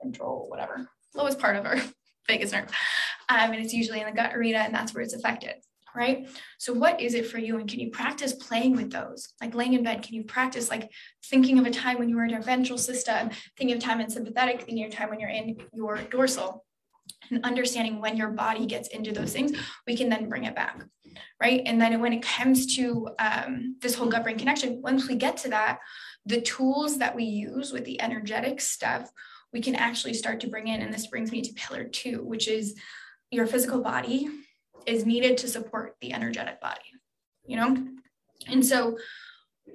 control, 0.00 0.46
whatever, 0.48 0.88
lowest 1.14 1.38
part 1.38 1.56
of 1.56 1.66
our 1.66 1.76
vagus 2.28 2.52
nerve. 2.52 2.70
Um, 3.28 3.52
and 3.52 3.56
it's 3.56 3.72
usually 3.72 4.00
in 4.00 4.06
the 4.06 4.12
gut 4.12 4.34
arena, 4.34 4.58
and 4.58 4.74
that's 4.74 4.94
where 4.94 5.02
it's 5.02 5.14
affected, 5.14 5.54
right? 5.94 6.28
So, 6.58 6.72
what 6.72 7.00
is 7.00 7.14
it 7.14 7.26
for 7.26 7.38
you? 7.38 7.58
And 7.58 7.68
can 7.68 7.80
you 7.80 7.90
practice 7.90 8.32
playing 8.34 8.76
with 8.76 8.90
those? 8.90 9.28
Like 9.40 9.54
laying 9.54 9.74
in 9.74 9.82
bed, 9.82 10.02
can 10.02 10.14
you 10.14 10.24
practice 10.24 10.70
like 10.70 10.90
thinking 11.24 11.58
of 11.58 11.66
a 11.66 11.70
time 11.70 11.98
when 11.98 12.08
you 12.08 12.16
were 12.16 12.24
in 12.24 12.30
your 12.30 12.42
ventral 12.42 12.78
system, 12.78 13.30
thinking 13.56 13.76
of 13.76 13.82
time 13.82 14.00
in 14.00 14.10
sympathetic, 14.10 14.62
thinking 14.62 14.84
of 14.84 14.92
time 14.92 15.10
when 15.10 15.20
you're 15.20 15.30
in 15.30 15.56
your 15.72 15.96
dorsal, 15.96 16.64
and 17.30 17.44
understanding 17.44 18.00
when 18.00 18.16
your 18.16 18.30
body 18.30 18.66
gets 18.66 18.88
into 18.88 19.12
those 19.12 19.32
things, 19.32 19.52
we 19.86 19.96
can 19.96 20.08
then 20.08 20.28
bring 20.28 20.44
it 20.44 20.54
back, 20.54 20.84
right? 21.40 21.62
And 21.66 21.80
then 21.80 22.00
when 22.00 22.12
it 22.12 22.22
comes 22.22 22.76
to 22.76 23.08
um, 23.18 23.76
this 23.80 23.94
whole 23.94 24.08
gut 24.08 24.22
brain 24.22 24.38
connection, 24.38 24.80
once 24.82 25.08
we 25.08 25.16
get 25.16 25.36
to 25.38 25.48
that, 25.50 25.78
the 26.24 26.40
tools 26.40 26.98
that 26.98 27.14
we 27.14 27.24
use 27.24 27.72
with 27.72 27.84
the 27.84 28.00
energetic 28.00 28.60
stuff 28.60 29.10
we 29.52 29.60
can 29.60 29.74
actually 29.74 30.14
start 30.14 30.40
to 30.40 30.48
bring 30.48 30.68
in, 30.68 30.82
and 30.82 30.92
this 30.92 31.06
brings 31.06 31.32
me 31.32 31.42
to 31.42 31.52
pillar 31.54 31.84
two, 31.84 32.22
which 32.22 32.48
is 32.48 32.78
your 33.30 33.46
physical 33.46 33.80
body 33.80 34.28
is 34.86 35.06
needed 35.06 35.38
to 35.38 35.48
support 35.48 35.96
the 36.00 36.12
energetic 36.12 36.60
body, 36.60 36.80
you 37.46 37.56
know? 37.56 37.76
And 38.48 38.64
so 38.64 38.98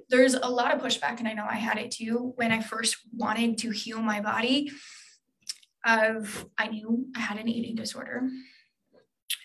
there's 0.08 0.34
a 0.34 0.46
lot 0.46 0.74
of 0.74 0.80
pushback, 0.80 1.18
and 1.18 1.28
I 1.28 1.34
know 1.34 1.46
I 1.48 1.56
had 1.56 1.78
it 1.78 1.90
too 1.90 2.32
when 2.36 2.52
I 2.52 2.60
first 2.60 2.96
wanted 3.12 3.58
to 3.58 3.70
heal 3.70 4.00
my 4.00 4.20
body. 4.20 4.70
Of 5.84 6.46
I 6.56 6.68
knew 6.68 7.08
I 7.16 7.18
had 7.18 7.38
an 7.38 7.48
eating 7.48 7.74
disorder 7.74 8.28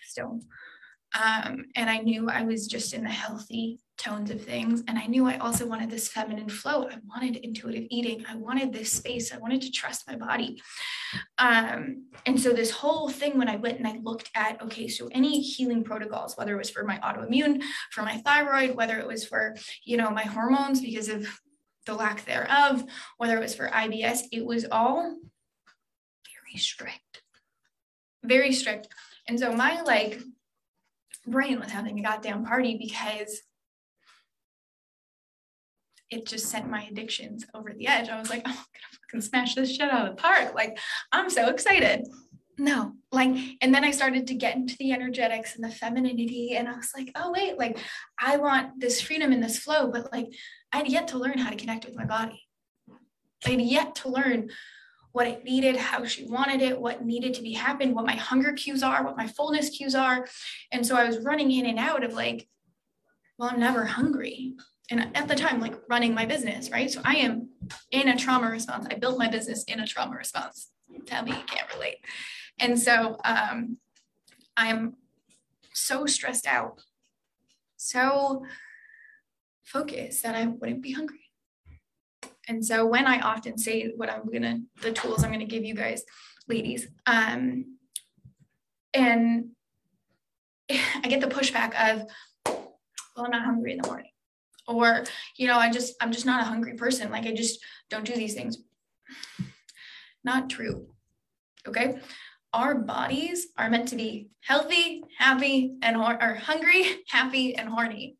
still. 0.04 0.40
Um, 1.20 1.64
and 1.74 1.90
I 1.90 1.98
knew 1.98 2.28
I 2.28 2.42
was 2.42 2.66
just 2.66 2.94
in 2.94 3.02
the 3.02 3.10
healthy 3.10 3.80
tones 3.98 4.30
of 4.30 4.42
things. 4.42 4.82
And 4.88 4.98
I 4.98 5.06
knew 5.06 5.26
I 5.26 5.36
also 5.38 5.66
wanted 5.66 5.90
this 5.90 6.08
feminine 6.08 6.48
flow. 6.48 6.88
I 6.88 6.96
wanted 7.06 7.36
intuitive 7.36 7.86
eating. 7.90 8.24
I 8.28 8.36
wanted 8.36 8.72
this 8.72 8.92
space. 8.92 9.32
I 9.32 9.38
wanted 9.38 9.60
to 9.62 9.70
trust 9.70 10.08
my 10.08 10.16
body. 10.16 10.62
Um, 11.36 12.06
and 12.24 12.40
so, 12.40 12.52
this 12.52 12.70
whole 12.70 13.08
thing, 13.08 13.36
when 13.36 13.48
I 13.48 13.56
went 13.56 13.78
and 13.78 13.86
I 13.86 13.98
looked 14.02 14.30
at, 14.34 14.62
okay, 14.62 14.88
so 14.88 15.08
any 15.12 15.40
healing 15.40 15.84
protocols, 15.84 16.36
whether 16.36 16.54
it 16.54 16.58
was 16.58 16.70
for 16.70 16.84
my 16.84 16.98
autoimmune, 16.98 17.62
for 17.90 18.02
my 18.02 18.18
thyroid, 18.18 18.76
whether 18.76 18.98
it 18.98 19.06
was 19.06 19.26
for, 19.26 19.56
you 19.84 19.96
know, 19.96 20.10
my 20.10 20.24
hormones 20.24 20.80
because 20.80 21.08
of 21.08 21.26
the 21.86 21.94
lack 21.94 22.24
thereof, 22.24 22.84
whether 23.16 23.36
it 23.36 23.40
was 23.40 23.54
for 23.54 23.68
IBS, 23.68 24.20
it 24.30 24.44
was 24.44 24.64
all 24.70 25.16
very 26.46 26.58
strict, 26.58 27.22
very 28.22 28.52
strict. 28.52 28.88
And 29.26 29.38
so, 29.38 29.52
my 29.52 29.82
like, 29.82 30.20
brain 31.26 31.60
was 31.60 31.70
having 31.70 31.98
a 31.98 32.02
goddamn 32.02 32.44
party 32.44 32.76
because 32.78 33.42
it 36.10 36.26
just 36.26 36.46
sent 36.46 36.70
my 36.70 36.84
addictions 36.84 37.44
over 37.54 37.72
the 37.76 37.86
edge. 37.86 38.08
I 38.08 38.18
was 38.18 38.30
like, 38.30 38.42
oh, 38.46 38.50
I'm 38.50 38.54
gonna 38.54 38.98
fucking 39.10 39.20
smash 39.22 39.54
this 39.54 39.74
shit 39.74 39.90
out 39.90 40.08
of 40.08 40.16
the 40.16 40.22
park. 40.22 40.54
Like, 40.54 40.78
I'm 41.12 41.30
so 41.30 41.48
excited. 41.48 42.06
No, 42.60 42.94
like, 43.12 43.36
and 43.60 43.72
then 43.72 43.84
I 43.84 43.92
started 43.92 44.26
to 44.26 44.34
get 44.34 44.56
into 44.56 44.76
the 44.78 44.92
energetics 44.92 45.54
and 45.54 45.64
the 45.64 45.70
femininity, 45.70 46.56
and 46.56 46.68
I 46.68 46.76
was 46.76 46.90
like, 46.96 47.12
oh, 47.14 47.30
wait, 47.30 47.56
like, 47.56 47.78
I 48.20 48.36
want 48.36 48.80
this 48.80 49.00
freedom 49.00 49.30
and 49.30 49.42
this 49.42 49.60
flow, 49.60 49.92
but 49.92 50.12
like, 50.12 50.26
I 50.72 50.78
had 50.78 50.88
yet 50.88 51.08
to 51.08 51.18
learn 51.18 51.38
how 51.38 51.50
to 51.50 51.56
connect 51.56 51.84
with 51.84 51.94
my 51.94 52.04
body. 52.04 52.42
I 53.46 53.50
had 53.50 53.60
yet 53.60 53.94
to 53.96 54.08
learn 54.08 54.50
what 55.12 55.28
it 55.28 55.44
needed, 55.44 55.76
how 55.76 56.04
she 56.04 56.24
wanted 56.24 56.60
it, 56.60 56.80
what 56.80 57.04
needed 57.04 57.34
to 57.34 57.42
be 57.42 57.52
happened, 57.52 57.94
what 57.94 58.06
my 58.06 58.16
hunger 58.16 58.52
cues 58.52 58.82
are, 58.82 59.04
what 59.04 59.16
my 59.16 59.26
fullness 59.26 59.70
cues 59.70 59.94
are. 59.94 60.26
And 60.72 60.84
so 60.84 60.96
I 60.96 61.04
was 61.04 61.20
running 61.20 61.50
in 61.50 61.66
and 61.66 61.78
out 61.78 62.04
of 62.04 62.12
like, 62.12 62.48
well, 63.38 63.50
I'm 63.52 63.60
never 63.60 63.84
hungry 63.84 64.54
and 64.90 65.14
at 65.14 65.28
the 65.28 65.34
time 65.34 65.60
like 65.60 65.74
running 65.88 66.14
my 66.14 66.26
business 66.26 66.70
right? 66.70 66.90
So 66.90 67.00
i 67.04 67.16
am 67.16 67.48
in 67.90 68.08
a 68.08 68.16
trauma 68.16 68.50
response. 68.50 68.86
I 68.90 68.94
built 68.94 69.18
my 69.18 69.28
business 69.28 69.64
in 69.64 69.80
a 69.80 69.86
trauma 69.86 70.16
response. 70.16 70.70
Tell 71.06 71.22
me 71.22 71.32
you 71.32 71.44
can't 71.46 71.72
relate. 71.74 71.98
And 72.58 72.78
so 72.78 73.18
um, 73.24 73.78
i'm 74.56 74.94
so 75.72 76.06
stressed 76.06 76.46
out 76.46 76.80
so 77.76 78.44
focused 79.64 80.22
that 80.24 80.34
i 80.34 80.46
wouldn't 80.46 80.82
be 80.82 80.92
hungry. 80.92 81.30
And 82.48 82.64
so 82.64 82.86
when 82.86 83.06
i 83.06 83.20
often 83.20 83.58
say 83.58 83.92
what 83.96 84.10
i'm 84.10 84.30
gonna 84.32 84.60
the 84.82 84.92
tools 84.92 85.22
i'm 85.22 85.30
gonna 85.30 85.44
give 85.44 85.64
you 85.64 85.74
guys 85.74 86.02
ladies 86.48 86.88
um, 87.06 87.76
and 88.94 89.50
i 90.70 91.08
get 91.08 91.20
the 91.20 91.26
pushback 91.28 91.74
of 91.74 92.02
well 92.46 93.26
i'm 93.26 93.30
not 93.30 93.44
hungry 93.44 93.72
in 93.72 93.78
the 93.78 93.86
morning 93.86 94.10
or 94.68 95.04
you 95.36 95.46
know 95.46 95.58
i 95.58 95.70
just 95.70 95.94
i'm 96.00 96.12
just 96.12 96.26
not 96.26 96.42
a 96.42 96.44
hungry 96.44 96.74
person. 96.74 97.10
Like 97.10 97.26
i 97.26 97.34
just 97.34 97.58
don't 97.90 98.04
do 98.04 98.14
these 98.14 98.34
things. 98.34 98.58
Not 100.22 100.50
true. 100.50 100.88
Okay? 101.66 102.00
Our 102.52 102.74
bodies 102.76 103.48
are 103.56 103.70
meant 103.70 103.88
to 103.88 103.96
be 103.96 104.28
healthy 104.40 105.02
happy 105.18 105.76
and 105.82 105.96
are 105.96 106.34
hungry 106.34 106.84
happy 107.08 107.56
and 107.56 107.68
horny. 107.68 108.16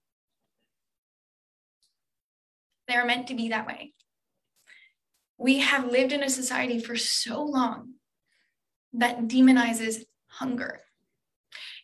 They're 2.89 3.07
meant 3.07 3.27
to 3.29 3.35
be 3.35 3.51
that 3.51 3.67
way. 3.67 3.93
We 5.37 5.59
have 5.59 5.93
lived 5.93 6.13
in 6.13 6.23
a 6.23 6.31
society 6.31 6.81
for 6.81 6.97
so 6.97 7.43
long 7.43 7.95
that 8.95 9.29
demonizes 9.29 10.05
hunger. 10.27 10.81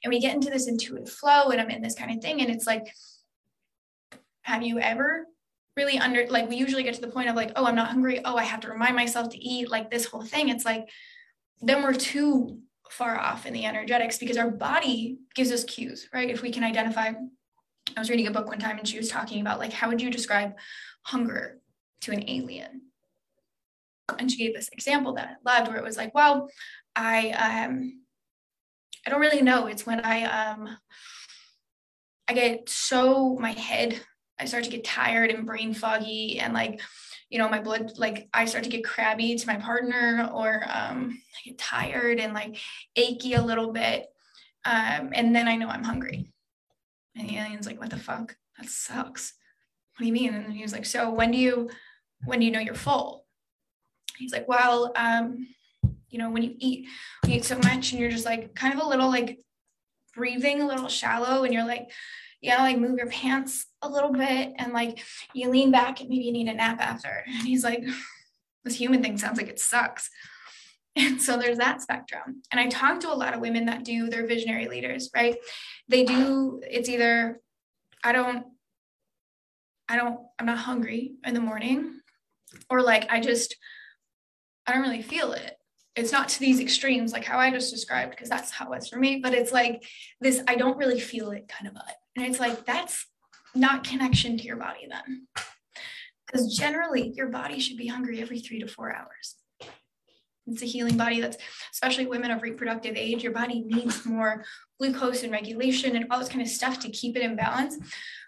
And 0.03 0.11
we 0.13 0.21
get 0.21 0.35
into 0.35 0.51
this 0.51 0.67
intuitive 0.67 1.11
flow 1.11 1.51
and 1.51 1.61
i'm 1.61 1.71
in 1.71 1.83
this 1.83 1.95
kind 1.95 2.11
of 2.11 2.23
thing 2.23 2.41
and 2.41 2.51
it's 2.51 2.67
like 2.67 2.87
have 4.45 4.63
you 4.63 4.79
ever 4.79 5.27
really 5.77 5.99
under 5.99 6.27
like 6.29 6.49
we 6.49 6.57
usually 6.57 6.83
get 6.83 6.95
to 6.95 7.01
the 7.01 7.09
point 7.09 7.29
of 7.29 7.35
like 7.37 7.53
oh 7.57 7.67
i'm 7.67 7.75
not 7.75 7.89
hungry. 7.89 8.21
Oh 8.25 8.37
i 8.37 8.45
have 8.45 8.61
to 8.61 8.69
remind 8.69 8.95
myself 8.95 9.31
to 9.31 9.39
eat 9.39 9.71
like 9.71 9.91
this 9.91 10.05
whole 10.05 10.23
thing. 10.23 10.49
It's 10.49 10.65
like 10.65 10.89
then 11.61 11.83
we're 11.83 11.95
too 11.95 12.59
far 12.91 13.19
off 13.19 13.47
in 13.47 13.53
the 13.53 13.65
energetics 13.65 14.19
because 14.19 14.37
our 14.37 14.51
body 14.51 15.19
gives 15.35 15.51
us 15.51 15.65
cues 15.65 16.09
right? 16.13 16.31
If 16.31 16.43
we 16.43 16.53
can 16.53 16.65
identify 16.65 17.13
i 17.97 18.01
was 18.01 18.09
reading 18.11 18.27
a 18.27 18.31
book 18.31 18.47
one 18.47 18.59
time 18.59 18.79
and 18.79 18.89
she 18.89 18.97
was 18.97 19.09
talking 19.09 19.41
about 19.41 19.59
like 19.59 19.73
how 19.73 19.89
would 19.89 20.01
you 20.01 20.11
describe 20.11 20.55
hunger 21.03 21.59
to 22.03 22.13
an 22.13 22.29
alien? 22.29 22.83
And 24.19 24.31
she 24.31 24.39
gave 24.39 24.55
this 24.55 24.69
example 24.69 25.15
that 25.15 25.39
i 25.45 25.51
loved 25.51 25.69
where 25.69 25.79
it 25.79 25.85
was 25.85 25.97
like 25.97 26.15
well 26.15 26.49
i 26.95 27.31
um 27.31 28.01
i 29.07 29.11
don't 29.11 29.21
really 29.21 29.43
know. 29.43 29.67
It's 29.67 29.87
when 29.87 30.01
i 30.01 30.25
um 30.25 30.77
i 32.29 32.33
get 32.33 32.69
so 32.69 33.37
my 33.37 33.53
head 33.53 34.01
I 34.39 34.47
start 34.47 34.65
to 34.65 34.71
get 34.71 34.85
tired 34.85 35.31
and 35.31 35.47
brain 35.47 35.75
foggy 35.75 36.41
and 36.41 36.53
like, 36.53 36.81
you 37.31 37.39
know, 37.39 37.49
my 37.49 37.61
blood, 37.61 37.93
like 37.97 38.29
I 38.35 38.45
start 38.45 38.65
to 38.65 38.71
get 38.71 38.85
crabby 38.85 39.37
to 39.37 39.47
my 39.47 39.57
partner 39.57 40.31
or 40.33 40.65
um, 40.73 41.17
I 41.17 41.49
get 41.49 41.59
tired 41.59 42.19
and 42.21 42.35
like 42.35 42.57
achy 42.97 43.35
a 43.35 43.43
little 43.43 43.73
bit. 43.73 44.07
Um, 44.65 45.11
and 45.13 45.35
then 45.35 45.47
I 45.47 45.57
know 45.57 45.69
I'm 45.69 45.85
hungry. 45.85 46.33
And 47.17 47.29
the 47.29 47.37
alien's 47.37 47.67
like, 47.67 47.79
what 47.79 47.91
the 47.91 47.99
fuck? 47.99 48.37
That 48.59 48.69
sucks. 48.69 49.35
What 49.97 50.01
do 50.01 50.07
you 50.07 50.13
mean? 50.13 50.35
And 50.35 50.53
he 50.53 50.63
was 50.63 50.73
like, 50.73 50.87
so 50.87 51.11
when 51.11 51.31
do 51.31 51.39
you, 51.39 51.71
when 52.25 52.41
do 52.41 52.47
you 52.47 52.51
know 52.51 52.61
you're 52.61 52.75
full? 52.75 53.25
He's 54.17 54.33
like, 54.33 54.49
well, 54.49 54.93
um, 54.97 55.47
you 56.09 56.19
know, 56.19 56.31
when 56.31 56.43
you 56.43 56.55
eat, 56.59 56.87
you 57.27 57.37
eat 57.37 57.45
so 57.45 57.57
much 57.59 57.93
and 57.93 58.01
you're 58.01 58.11
just 58.11 58.25
like 58.25 58.55
kind 58.55 58.75
of 58.75 58.81
a 58.85 58.89
little 58.89 59.09
like 59.09 59.39
breathing 60.15 60.61
a 60.61 60.67
little 60.67 60.89
shallow 60.89 61.45
and 61.45 61.53
you're 61.53 61.67
like, 61.67 61.91
you 62.45 62.51
gotta 62.51 62.63
like 62.63 62.79
move 62.79 62.99
your 62.99 63.07
pants 63.07 63.67
a 63.81 63.89
little 63.89 64.13
bit 64.13 64.53
and 64.59 64.75
like 64.75 65.03
you 65.33 65.49
lean 65.49 65.71
back 65.71 66.01
and 66.01 66.11
maybe 66.11 66.25
you 66.25 66.33
need 66.33 66.49
a 66.49 66.53
nap 66.53 66.79
after. 66.79 67.25
And 67.27 67.47
he's 67.47 67.65
like, 67.65 67.83
this 68.65 68.75
human 68.75 69.03
thing 69.03 69.17
sounds 69.17 69.39
like 69.39 69.49
it 69.49 69.59
sucks. 69.59 70.11
And 70.97 71.21
so 71.21 71.37
there's 71.37 71.59
that 71.59 71.83
spectrum. 71.83 72.43
And 72.53 72.61
I 72.61 72.69
talk 72.69 73.01
to 73.01 73.13
a 73.13 73.17
lot 73.17 73.35
of 73.35 73.41
women 73.41 73.65
that 73.65 73.83
do 73.83 74.09
their 74.09 74.29
visionary 74.29 74.69
leaders, 74.69 75.11
right? 75.13 75.37
They 75.89 76.05
do, 76.05 76.61
it's 76.63 76.89
either, 76.89 77.41
I 78.05 78.13
don't, 78.13 78.47
I 79.89 79.97
don't, 79.97 80.21
I'm 80.39 80.47
not 80.47 80.59
hungry 80.59 81.15
in 81.27 81.35
the 81.35 81.41
morning, 81.41 81.99
or 82.71 82.81
like 82.81 83.11
I 83.11 83.19
just, 83.19 83.57
I 84.69 84.73
don't 84.73 84.83
really 84.83 85.03
feel 85.03 85.33
it. 85.33 85.57
It's 85.97 86.13
not 86.13 86.29
to 86.29 86.39
these 86.39 86.61
extremes 86.61 87.13
like 87.13 87.25
how 87.25 87.41
I 87.41 87.51
just 87.51 87.75
described, 87.75 88.13
because 88.13 88.29
that's 88.29 88.53
how 88.53 88.73
it's 88.75 88.89
for 88.89 89.01
me, 89.01 89.19
but 89.21 89.35
it's 89.35 89.51
like 89.51 89.83
this, 90.21 90.45
I 90.47 90.55
don't 90.55 90.79
really 90.79 91.01
feel 91.01 91.33
it 91.33 91.49
kind 91.49 91.67
of 91.67 91.75
vibe. 91.75 92.04
And 92.17 92.27
it's 92.27 92.41
like, 92.41 92.65
that's 92.65 93.07
not 93.55 93.85
connection 93.85 94.37
to 94.37 94.45
your 94.45 94.57
body 94.57 94.89
then. 94.89 95.27
Because 96.27 96.57
generally, 96.57 97.13
your 97.15 97.29
body 97.29 97.61
should 97.61 97.77
be 97.77 97.87
hungry 97.87 98.21
every 98.21 98.41
three 98.41 98.61
to 98.61 98.67
four 98.67 98.95
hours. 98.95 99.37
It's 100.47 100.63
a 100.63 100.67
healing 100.67 100.97
body 100.97 101.21
that's, 101.21 101.39
especially 101.73 102.07
women 102.07 102.31
of 102.31 102.43
reproductive 102.43 102.97
age, 102.97 103.23
your 103.23 103.33
body 103.33 103.63
needs 103.63 104.05
more 104.05 104.45
glucose 104.79 105.23
and 105.23 105.33
regulation 105.33 105.97
and 105.97 106.07
all 106.11 106.19
this 106.19 106.29
kind 106.29 106.43
of 106.43 106.49
stuff 106.49 106.81
to 106.81 106.91
keep 106.91 107.17
it 107.17 107.23
in 107.23 107.37
balance. 107.37 107.79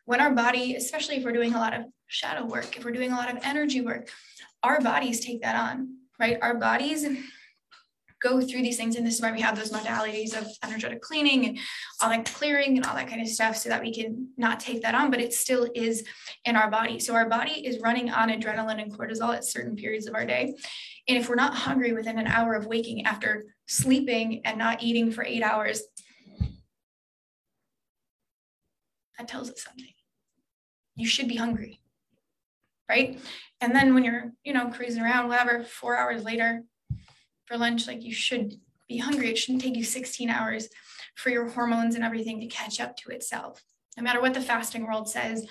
When 0.06 0.20
our 0.20 0.30
body, 0.30 0.76
especially 0.76 1.16
if 1.16 1.24
we're 1.24 1.32
doing 1.32 1.54
a 1.54 1.58
lot 1.58 1.74
of 1.74 1.82
shadow 2.06 2.46
work, 2.46 2.76
if 2.76 2.84
we're 2.84 2.92
doing 2.92 3.12
a 3.12 3.16
lot 3.16 3.30
of 3.30 3.42
energy 3.42 3.80
work, 3.80 4.08
our 4.62 4.80
bodies 4.80 5.20
take 5.20 5.42
that 5.42 5.56
on, 5.56 5.96
right? 6.18 6.38
Our 6.40 6.54
bodies 6.54 7.04
go 8.26 8.40
through 8.40 8.62
these 8.62 8.76
things. 8.76 8.96
And 8.96 9.06
this 9.06 9.16
is 9.16 9.22
why 9.22 9.32
we 9.32 9.40
have 9.40 9.56
those 9.56 9.70
modalities 9.70 10.36
of 10.36 10.46
energetic 10.64 11.00
cleaning 11.00 11.46
and 11.46 11.58
all 12.00 12.10
that 12.10 12.24
clearing 12.24 12.76
and 12.76 12.86
all 12.86 12.94
that 12.94 13.08
kind 13.08 13.20
of 13.20 13.28
stuff 13.28 13.56
so 13.56 13.68
that 13.68 13.82
we 13.82 13.92
can 13.92 14.28
not 14.36 14.60
take 14.60 14.82
that 14.82 14.94
on, 14.94 15.10
but 15.10 15.20
it 15.20 15.32
still 15.32 15.68
is 15.74 16.04
in 16.44 16.56
our 16.56 16.70
body. 16.70 16.98
So 16.98 17.14
our 17.14 17.28
body 17.28 17.66
is 17.66 17.80
running 17.80 18.10
on 18.10 18.28
adrenaline 18.30 18.82
and 18.82 18.92
cortisol 18.92 19.34
at 19.34 19.44
certain 19.44 19.76
periods 19.76 20.06
of 20.06 20.14
our 20.14 20.26
day. 20.26 20.54
And 21.08 21.16
if 21.16 21.28
we're 21.28 21.36
not 21.36 21.54
hungry 21.54 21.92
within 21.92 22.18
an 22.18 22.26
hour 22.26 22.54
of 22.54 22.66
waking 22.66 23.06
after 23.06 23.44
sleeping 23.66 24.42
and 24.44 24.58
not 24.58 24.82
eating 24.82 25.12
for 25.12 25.24
eight 25.24 25.42
hours, 25.42 25.82
that 29.18 29.28
tells 29.28 29.50
us 29.50 29.62
something. 29.62 29.92
You 30.96 31.06
should 31.06 31.28
be 31.28 31.36
hungry, 31.36 31.80
right? 32.88 33.20
And 33.60 33.74
then 33.74 33.94
when 33.94 34.04
you're, 34.04 34.32
you 34.44 34.52
know, 34.52 34.68
cruising 34.68 35.02
around, 35.02 35.28
whatever, 35.28 35.62
four 35.62 35.96
hours 35.96 36.24
later, 36.24 36.64
for 37.46 37.56
lunch, 37.56 37.86
like 37.86 38.02
you 38.02 38.12
should 38.12 38.54
be 38.88 38.98
hungry. 38.98 39.30
It 39.30 39.38
shouldn't 39.38 39.62
take 39.62 39.76
you 39.76 39.84
16 39.84 40.28
hours 40.30 40.68
for 41.14 41.30
your 41.30 41.48
hormones 41.48 41.94
and 41.94 42.04
everything 42.04 42.40
to 42.40 42.46
catch 42.46 42.80
up 42.80 42.96
to 42.98 43.10
itself. 43.10 43.62
No 43.96 44.02
matter 44.02 44.20
what 44.20 44.34
the 44.34 44.40
fasting 44.40 44.86
world 44.86 45.08
says, 45.08 45.46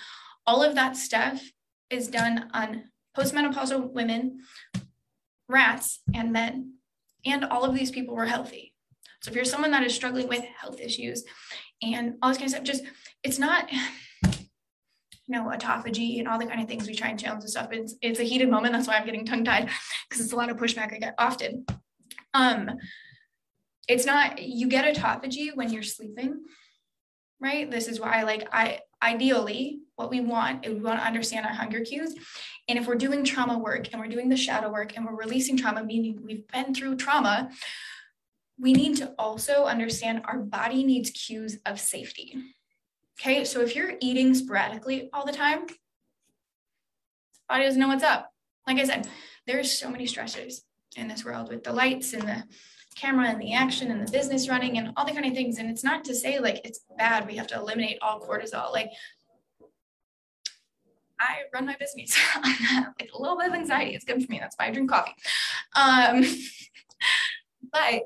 all 0.45 0.61
of 0.61 0.75
that 0.75 0.95
stuff 0.95 1.41
is 1.89 2.07
done 2.07 2.49
on 2.53 2.85
postmenopausal 3.17 3.91
women, 3.91 4.41
rats, 5.47 5.99
and 6.13 6.31
men. 6.31 6.73
And 7.25 7.45
all 7.45 7.63
of 7.63 7.73
these 7.73 7.91
people 7.91 8.15
were 8.15 8.27
healthy. 8.27 8.73
So 9.21 9.31
if 9.31 9.35
you're 9.35 9.45
someone 9.45 9.71
that 9.71 9.83
is 9.83 9.95
struggling 9.95 10.27
with 10.27 10.43
health 10.43 10.79
issues 10.79 11.23
and 11.81 12.15
all 12.21 12.29
this 12.29 12.37
kind 12.37 12.47
of 12.47 12.51
stuff, 12.51 12.63
just 12.63 12.83
it's 13.23 13.39
not 13.39 13.71
you 15.27 15.35
know, 15.35 15.49
autophagy 15.49 16.19
and 16.19 16.27
all 16.27 16.37
the 16.37 16.45
kind 16.45 16.61
of 16.61 16.67
things 16.67 16.87
we 16.87 16.93
try 16.93 17.07
and 17.09 17.19
challenge 17.19 17.41
and 17.41 17.49
stuff. 17.49 17.69
It's, 17.71 17.95
it's 18.01 18.19
a 18.19 18.23
heated 18.23 18.49
moment. 18.49 18.73
That's 18.73 18.87
why 18.87 18.95
I'm 18.95 19.05
getting 19.05 19.25
tongue 19.25 19.43
tied 19.43 19.69
because 20.07 20.23
it's 20.23 20.33
a 20.33 20.35
lot 20.35 20.49
of 20.49 20.57
pushback 20.57 20.93
I 20.93 20.99
get 20.99 21.15
often. 21.17 21.65
Um, 22.35 22.69
it's 23.87 24.05
not 24.05 24.41
you 24.41 24.67
get 24.67 24.93
autophagy 24.93 25.55
when 25.55 25.71
you're 25.71 25.83
sleeping, 25.83 26.43
right? 27.39 27.69
This 27.71 27.87
is 27.87 27.99
why, 27.99 28.23
like, 28.23 28.47
I 28.51 28.79
ideally 29.01 29.79
what 29.95 30.09
we 30.09 30.19
want 30.19 30.65
is 30.65 30.73
we 30.73 30.81
want 30.81 30.99
to 30.99 31.05
understand 31.05 31.45
our 31.45 31.53
hunger 31.53 31.79
cues. 31.79 32.13
And 32.67 32.77
if 32.77 32.87
we're 32.87 32.95
doing 32.95 33.23
trauma 33.23 33.57
work 33.57 33.91
and 33.91 34.01
we're 34.01 34.09
doing 34.09 34.27
the 34.27 34.35
shadow 34.35 34.69
work 34.69 34.97
and 34.97 35.05
we're 35.05 35.15
releasing 35.15 35.55
trauma, 35.55 35.83
meaning 35.83 36.19
we've 36.23 36.47
been 36.49 36.73
through 36.73 36.97
trauma, 36.97 37.49
we 38.59 38.73
need 38.73 38.97
to 38.97 39.13
also 39.17 39.65
understand 39.65 40.23
our 40.25 40.39
body 40.39 40.83
needs 40.83 41.11
cues 41.11 41.59
of 41.65 41.79
safety. 41.79 42.35
Okay, 43.17 43.45
so 43.45 43.61
if 43.61 43.75
you're 43.75 43.93
eating 44.01 44.33
sporadically 44.33 45.09
all 45.13 45.25
the 45.25 45.31
time, 45.31 45.67
body 47.47 47.63
doesn't 47.63 47.79
know 47.79 47.87
what's 47.87 48.03
up. 48.03 48.29
Like 48.67 48.77
I 48.77 48.83
said, 48.83 49.07
there's 49.47 49.71
so 49.71 49.89
many 49.89 50.05
stressors 50.05 50.61
in 50.95 51.07
this 51.07 51.25
world 51.25 51.49
with 51.49 51.63
the 51.63 51.73
lights 51.73 52.13
and 52.13 52.23
the 52.23 52.43
camera 52.95 53.27
and 53.27 53.41
the 53.41 53.53
action 53.53 53.91
and 53.91 54.05
the 54.05 54.11
business 54.11 54.47
running 54.47 54.77
and 54.77 54.91
all 54.95 55.05
the 55.05 55.11
kind 55.11 55.25
of 55.25 55.33
things. 55.33 55.57
And 55.57 55.69
it's 55.69 55.83
not 55.83 56.05
to 56.05 56.15
say 56.15 56.39
like 56.39 56.61
it's 56.63 56.79
bad, 56.97 57.27
we 57.27 57.35
have 57.35 57.47
to 57.47 57.55
eliminate 57.55 57.97
all 58.01 58.19
cortisol. 58.19 58.71
Like 58.71 58.89
I 61.19 61.39
run 61.53 61.65
my 61.65 61.75
business 61.79 62.17
like 62.99 63.09
a 63.13 63.21
little 63.21 63.37
bit 63.37 63.47
of 63.49 63.53
anxiety. 63.53 63.95
It's 63.95 64.05
good 64.05 64.23
for 64.23 64.31
me. 64.31 64.39
That's 64.39 64.55
why 64.57 64.67
I 64.67 64.71
drink 64.71 64.89
coffee. 64.89 65.15
Um, 65.75 66.23
but 67.71 68.03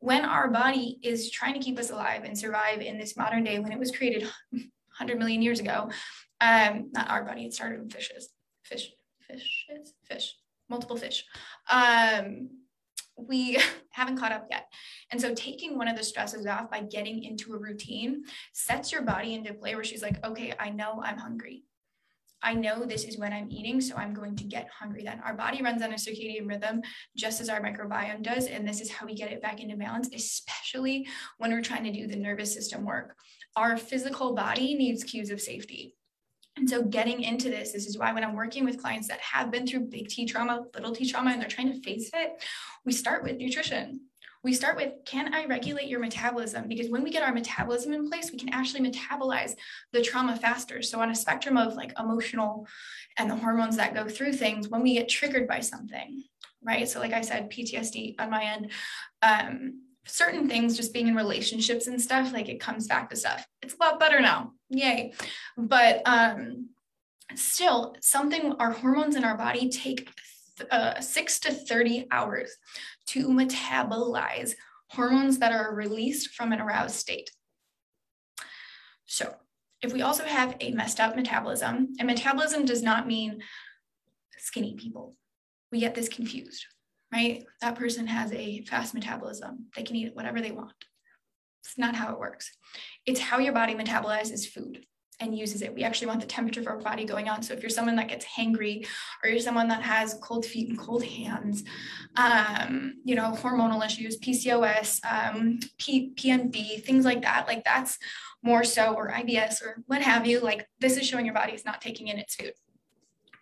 when 0.00 0.24
our 0.24 0.48
body 0.50 0.98
is 1.02 1.30
trying 1.30 1.54
to 1.54 1.60
keep 1.60 1.78
us 1.78 1.90
alive 1.90 2.24
and 2.24 2.36
survive 2.36 2.80
in 2.80 2.98
this 2.98 3.16
modern 3.16 3.44
day, 3.44 3.60
when 3.60 3.72
it 3.72 3.78
was 3.78 3.92
created 3.92 4.22
100 4.50 5.18
million 5.18 5.42
years 5.42 5.60
ago, 5.60 5.90
um, 6.40 6.90
not 6.92 7.08
our 7.08 7.24
body, 7.24 7.44
it 7.44 7.54
started 7.54 7.80
with 7.80 7.92
fishes, 7.92 8.30
fish, 8.64 8.92
fishes, 9.20 9.94
fish, 10.04 10.34
multiple 10.72 10.96
fish. 10.96 11.24
Um, 11.70 12.48
we 13.16 13.58
haven't 13.90 14.18
caught 14.18 14.32
up 14.32 14.46
yet. 14.50 14.66
And 15.10 15.20
so 15.20 15.34
taking 15.34 15.76
one 15.76 15.88
of 15.88 15.96
the 15.96 16.02
stresses 16.02 16.46
off 16.46 16.70
by 16.70 16.80
getting 16.80 17.22
into 17.22 17.52
a 17.52 17.58
routine 17.58 18.24
sets 18.52 18.90
your 18.90 19.02
body 19.02 19.34
into 19.34 19.54
play 19.54 19.74
where 19.74 19.84
she's 19.84 20.02
like, 20.02 20.24
okay, 20.26 20.54
I 20.58 20.70
know 20.70 21.00
I'm 21.04 21.18
hungry. 21.18 21.64
I 22.44 22.54
know 22.54 22.84
this 22.84 23.04
is 23.04 23.18
when 23.18 23.32
I'm 23.32 23.48
eating, 23.52 23.80
so 23.80 23.94
I'm 23.94 24.12
going 24.12 24.34
to 24.36 24.44
get 24.44 24.68
hungry 24.76 25.04
then. 25.04 25.20
Our 25.24 25.34
body 25.34 25.62
runs 25.62 25.80
on 25.80 25.92
a 25.92 25.96
circadian 25.96 26.48
rhythm 26.48 26.82
just 27.16 27.40
as 27.40 27.48
our 27.48 27.60
microbiome 27.60 28.22
does. 28.22 28.46
And 28.46 28.66
this 28.66 28.80
is 28.80 28.90
how 28.90 29.06
we 29.06 29.14
get 29.14 29.30
it 29.30 29.40
back 29.40 29.60
into 29.60 29.76
balance, 29.76 30.08
especially 30.12 31.06
when 31.38 31.52
we're 31.52 31.62
trying 31.62 31.84
to 31.84 31.92
do 31.92 32.08
the 32.08 32.16
nervous 32.16 32.52
system 32.52 32.84
work. 32.84 33.14
Our 33.54 33.76
physical 33.76 34.34
body 34.34 34.74
needs 34.74 35.04
cues 35.04 35.30
of 35.30 35.40
safety. 35.40 35.94
And 36.56 36.68
so 36.68 36.82
getting 36.82 37.22
into 37.22 37.48
this, 37.48 37.72
this 37.72 37.86
is 37.86 37.96
why 37.96 38.12
when 38.12 38.24
I'm 38.24 38.34
working 38.34 38.64
with 38.64 38.80
clients 38.80 39.08
that 39.08 39.20
have 39.20 39.50
been 39.50 39.66
through 39.66 39.86
big 39.86 40.08
T 40.08 40.26
trauma, 40.26 40.64
little 40.74 40.94
T 40.94 41.10
trauma, 41.10 41.30
and 41.30 41.40
they're 41.40 41.48
trying 41.48 41.72
to 41.72 41.80
face 41.80 42.10
it, 42.12 42.42
we 42.84 42.92
start 42.92 43.22
with 43.22 43.38
nutrition. 43.38 44.00
We 44.44 44.52
start 44.52 44.76
with 44.76 44.92
can 45.06 45.32
I 45.32 45.46
regulate 45.46 45.86
your 45.86 46.00
metabolism? 46.00 46.66
Because 46.66 46.90
when 46.90 47.04
we 47.04 47.10
get 47.10 47.22
our 47.22 47.32
metabolism 47.32 47.92
in 47.92 48.10
place, 48.10 48.32
we 48.32 48.38
can 48.38 48.52
actually 48.52 48.90
metabolize 48.90 49.54
the 49.92 50.02
trauma 50.02 50.36
faster. 50.36 50.82
So, 50.82 51.00
on 51.00 51.10
a 51.10 51.14
spectrum 51.14 51.56
of 51.56 51.74
like 51.74 51.92
emotional 51.98 52.66
and 53.18 53.30
the 53.30 53.36
hormones 53.36 53.76
that 53.76 53.94
go 53.94 54.08
through 54.08 54.32
things, 54.32 54.68
when 54.68 54.82
we 54.82 54.94
get 54.94 55.08
triggered 55.08 55.46
by 55.46 55.60
something, 55.60 56.24
right? 56.60 56.88
So, 56.88 56.98
like 56.98 57.12
I 57.12 57.20
said, 57.20 57.50
PTSD 57.50 58.16
on 58.18 58.30
my 58.30 58.42
end, 58.42 58.72
um, 59.22 59.82
certain 60.04 60.48
things 60.48 60.76
just 60.76 60.92
being 60.92 61.08
in 61.08 61.14
relationships 61.14 61.86
and 61.86 62.00
stuff 62.00 62.32
like 62.32 62.48
it 62.48 62.60
comes 62.60 62.86
back 62.86 63.10
to 63.10 63.16
stuff. 63.16 63.46
It's 63.62 63.74
a 63.74 63.82
lot 63.82 64.00
better 64.00 64.20
now. 64.20 64.52
Yay. 64.68 65.12
But 65.56 66.02
um 66.04 66.70
still 67.34 67.96
something 68.00 68.52
our 68.58 68.72
hormones 68.72 69.16
in 69.16 69.24
our 69.24 69.36
body 69.36 69.68
take 69.70 70.08
uh, 70.70 71.00
6 71.00 71.40
to 71.40 71.52
30 71.52 72.08
hours 72.10 72.54
to 73.06 73.28
metabolize 73.28 74.54
hormones 74.88 75.38
that 75.38 75.52
are 75.52 75.74
released 75.74 76.34
from 76.34 76.52
an 76.52 76.60
aroused 76.60 76.96
state. 76.96 77.30
So 79.06 79.34
if 79.80 79.92
we 79.92 80.02
also 80.02 80.24
have 80.24 80.56
a 80.60 80.72
messed 80.72 81.00
up 81.00 81.16
metabolism 81.16 81.94
and 81.98 82.06
metabolism 82.06 82.64
does 82.64 82.82
not 82.82 83.06
mean 83.06 83.42
skinny 84.38 84.74
people. 84.74 85.16
We 85.70 85.80
get 85.80 85.94
this 85.94 86.08
confused 86.08 86.66
right? 87.12 87.44
That 87.60 87.76
person 87.76 88.06
has 88.06 88.32
a 88.32 88.62
fast 88.62 88.94
metabolism. 88.94 89.66
They 89.76 89.82
can 89.82 89.96
eat 89.96 90.14
whatever 90.14 90.40
they 90.40 90.52
want. 90.52 90.72
It's 91.62 91.78
not 91.78 91.94
how 91.94 92.12
it 92.12 92.18
works. 92.18 92.50
It's 93.06 93.20
how 93.20 93.38
your 93.38 93.52
body 93.52 93.74
metabolizes 93.74 94.46
food 94.46 94.84
and 95.20 95.38
uses 95.38 95.62
it. 95.62 95.74
We 95.74 95.84
actually 95.84 96.08
want 96.08 96.20
the 96.20 96.26
temperature 96.26 96.60
of 96.60 96.66
our 96.66 96.78
body 96.78 97.04
going 97.04 97.28
on. 97.28 97.42
So 97.42 97.54
if 97.54 97.62
you're 97.62 97.70
someone 97.70 97.94
that 97.96 98.08
gets 98.08 98.24
hangry 98.24 98.86
or 99.22 99.30
you're 99.30 99.38
someone 99.38 99.68
that 99.68 99.82
has 99.82 100.18
cold 100.20 100.44
feet 100.44 100.68
and 100.68 100.78
cold 100.78 101.04
hands, 101.04 101.62
um, 102.16 102.94
you 103.04 103.14
know, 103.14 103.32
hormonal 103.32 103.84
issues, 103.84 104.18
PCOS, 104.18 105.00
um, 105.04 105.60
P- 105.78 106.12
PMD, 106.16 106.82
things 106.82 107.04
like 107.04 107.22
that, 107.22 107.46
like 107.46 107.62
that's 107.64 107.98
more 108.42 108.64
so, 108.64 108.94
or 108.94 109.12
IBS 109.12 109.62
or 109.62 109.84
what 109.86 110.02
have 110.02 110.26
you, 110.26 110.40
like 110.40 110.66
this 110.80 110.96
is 110.96 111.06
showing 111.06 111.24
your 111.24 111.34
body 111.34 111.52
is 111.52 111.64
not 111.64 111.80
taking 111.80 112.08
in 112.08 112.18
its 112.18 112.34
food. 112.34 112.54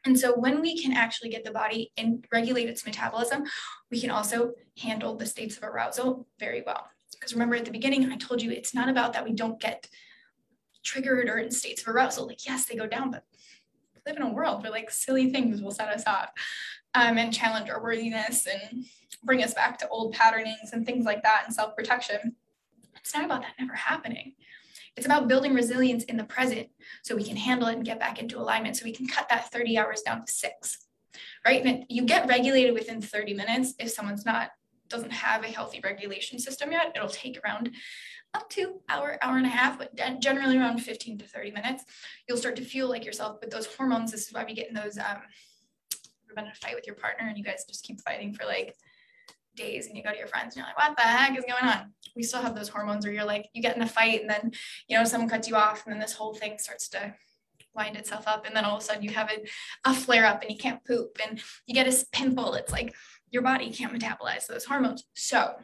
And 0.04 0.18
so 0.18 0.38
when 0.38 0.60
we 0.60 0.80
can 0.80 0.92
actually 0.92 1.28
get 1.28 1.44
the 1.44 1.50
body 1.50 1.92
and 1.96 2.24
regulate 2.32 2.68
its 2.68 2.86
metabolism, 2.86 3.44
we 3.90 4.00
can 4.00 4.10
also 4.10 4.52
handle 4.78 5.16
the 5.16 5.26
states 5.26 5.56
of 5.56 5.62
arousal 5.62 6.26
very 6.38 6.62
well. 6.64 6.86
Because 7.12 7.34
remember 7.34 7.56
at 7.56 7.66
the 7.66 7.70
beginning, 7.70 8.10
I 8.10 8.16
told 8.16 8.40
you 8.40 8.50
it's 8.50 8.74
not 8.74 8.88
about 8.88 9.12
that 9.12 9.24
we 9.24 9.32
don't 9.32 9.60
get 9.60 9.88
triggered 10.82 11.28
or 11.28 11.38
in 11.38 11.50
states 11.50 11.82
of 11.82 11.88
arousal. 11.88 12.26
Like, 12.26 12.46
yes, 12.46 12.64
they 12.64 12.76
go 12.76 12.86
down, 12.86 13.10
but 13.10 13.24
live 14.06 14.16
in 14.16 14.22
a 14.22 14.32
world 14.32 14.62
where 14.62 14.72
like 14.72 14.90
silly 14.90 15.30
things 15.30 15.60
will 15.60 15.70
set 15.70 15.88
us 15.88 16.04
off 16.06 16.30
um, 16.94 17.18
and 17.18 17.34
challenge 17.34 17.68
our 17.68 17.82
worthiness 17.82 18.46
and 18.46 18.86
bring 19.22 19.42
us 19.42 19.52
back 19.52 19.78
to 19.78 19.88
old 19.88 20.14
patternings 20.14 20.70
and 20.72 20.86
things 20.86 21.04
like 21.04 21.22
that 21.22 21.42
and 21.44 21.54
self-protection. 21.54 22.34
It's 22.96 23.14
not 23.14 23.24
about 23.24 23.42
that 23.42 23.52
never 23.58 23.74
happening. 23.74 24.34
It's 25.00 25.06
about 25.06 25.28
building 25.28 25.54
resilience 25.54 26.04
in 26.04 26.18
the 26.18 26.24
present 26.24 26.68
so 27.02 27.16
we 27.16 27.24
can 27.24 27.34
handle 27.34 27.68
it 27.68 27.74
and 27.74 27.86
get 27.86 27.98
back 27.98 28.20
into 28.20 28.38
alignment 28.38 28.76
so 28.76 28.84
we 28.84 28.92
can 28.92 29.08
cut 29.08 29.30
that 29.30 29.50
30 29.50 29.78
hours 29.78 30.02
down 30.02 30.26
to 30.26 30.30
six, 30.30 30.76
right? 31.42 31.64
And 31.64 31.86
you 31.88 32.04
get 32.04 32.28
regulated 32.28 32.74
within 32.74 33.00
30 33.00 33.32
minutes 33.32 33.72
if 33.78 33.90
someone's 33.90 34.26
not 34.26 34.50
doesn't 34.90 35.12
have 35.12 35.42
a 35.42 35.48
healthy 35.48 35.80
regulation 35.82 36.38
system 36.38 36.72
yet. 36.72 36.92
It'll 36.94 37.08
take 37.08 37.40
around 37.42 37.70
up 38.34 38.50
to 38.50 38.82
hour, 38.90 39.16
hour 39.22 39.38
and 39.38 39.46
a 39.46 39.48
half, 39.48 39.78
but 39.78 40.20
generally 40.20 40.58
around 40.58 40.80
15 40.80 41.16
to 41.16 41.24
30 41.26 41.52
minutes. 41.52 41.82
You'll 42.28 42.36
start 42.36 42.56
to 42.56 42.62
feel 42.62 42.86
like 42.86 43.06
yourself, 43.06 43.38
but 43.40 43.50
those 43.50 43.74
hormones, 43.74 44.12
this 44.12 44.26
is 44.26 44.34
why 44.34 44.44
we 44.44 44.52
get 44.52 44.68
in 44.68 44.74
those, 44.74 44.98
um, 44.98 45.22
you've 46.26 46.36
been 46.36 46.44
in 46.44 46.50
a 46.50 46.54
fight 46.56 46.74
with 46.74 46.86
your 46.86 46.96
partner 46.96 47.26
and 47.26 47.38
you 47.38 47.44
guys 47.44 47.64
just 47.66 47.84
keep 47.84 48.02
fighting 48.02 48.34
for 48.34 48.44
like 48.44 48.76
days 49.60 49.86
and 49.86 49.96
you 49.96 50.02
go 50.02 50.10
to 50.10 50.18
your 50.18 50.26
friends 50.26 50.54
and 50.54 50.56
you're 50.56 50.66
like, 50.66 50.78
what 50.78 50.96
the 50.96 51.02
heck 51.02 51.36
is 51.38 51.44
going 51.44 51.64
on? 51.64 51.92
We 52.16 52.22
still 52.22 52.42
have 52.42 52.54
those 52.54 52.68
hormones 52.68 53.04
where 53.04 53.14
you're 53.14 53.24
like, 53.24 53.48
you 53.52 53.62
get 53.62 53.76
in 53.76 53.82
a 53.82 53.86
fight 53.86 54.20
and 54.20 54.30
then, 54.30 54.52
you 54.88 54.96
know, 54.96 55.04
someone 55.04 55.28
cuts 55.28 55.48
you 55.48 55.56
off 55.56 55.84
and 55.84 55.92
then 55.92 56.00
this 56.00 56.12
whole 56.12 56.34
thing 56.34 56.58
starts 56.58 56.88
to 56.90 57.14
wind 57.74 57.96
itself 57.96 58.26
up. 58.26 58.46
And 58.46 58.56
then 58.56 58.64
all 58.64 58.76
of 58.76 58.82
a 58.82 58.84
sudden 58.84 59.02
you 59.02 59.10
have 59.10 59.30
a, 59.30 59.90
a 59.90 59.94
flare 59.94 60.26
up 60.26 60.42
and 60.42 60.50
you 60.50 60.56
can't 60.56 60.84
poop 60.84 61.18
and 61.24 61.40
you 61.66 61.74
get 61.74 61.86
a 61.86 62.06
pimple. 62.12 62.54
It's 62.54 62.72
like 62.72 62.94
your 63.30 63.42
body 63.42 63.70
can't 63.70 63.92
metabolize 63.92 64.46
those 64.46 64.64
hormones. 64.64 65.04
So 65.14 65.54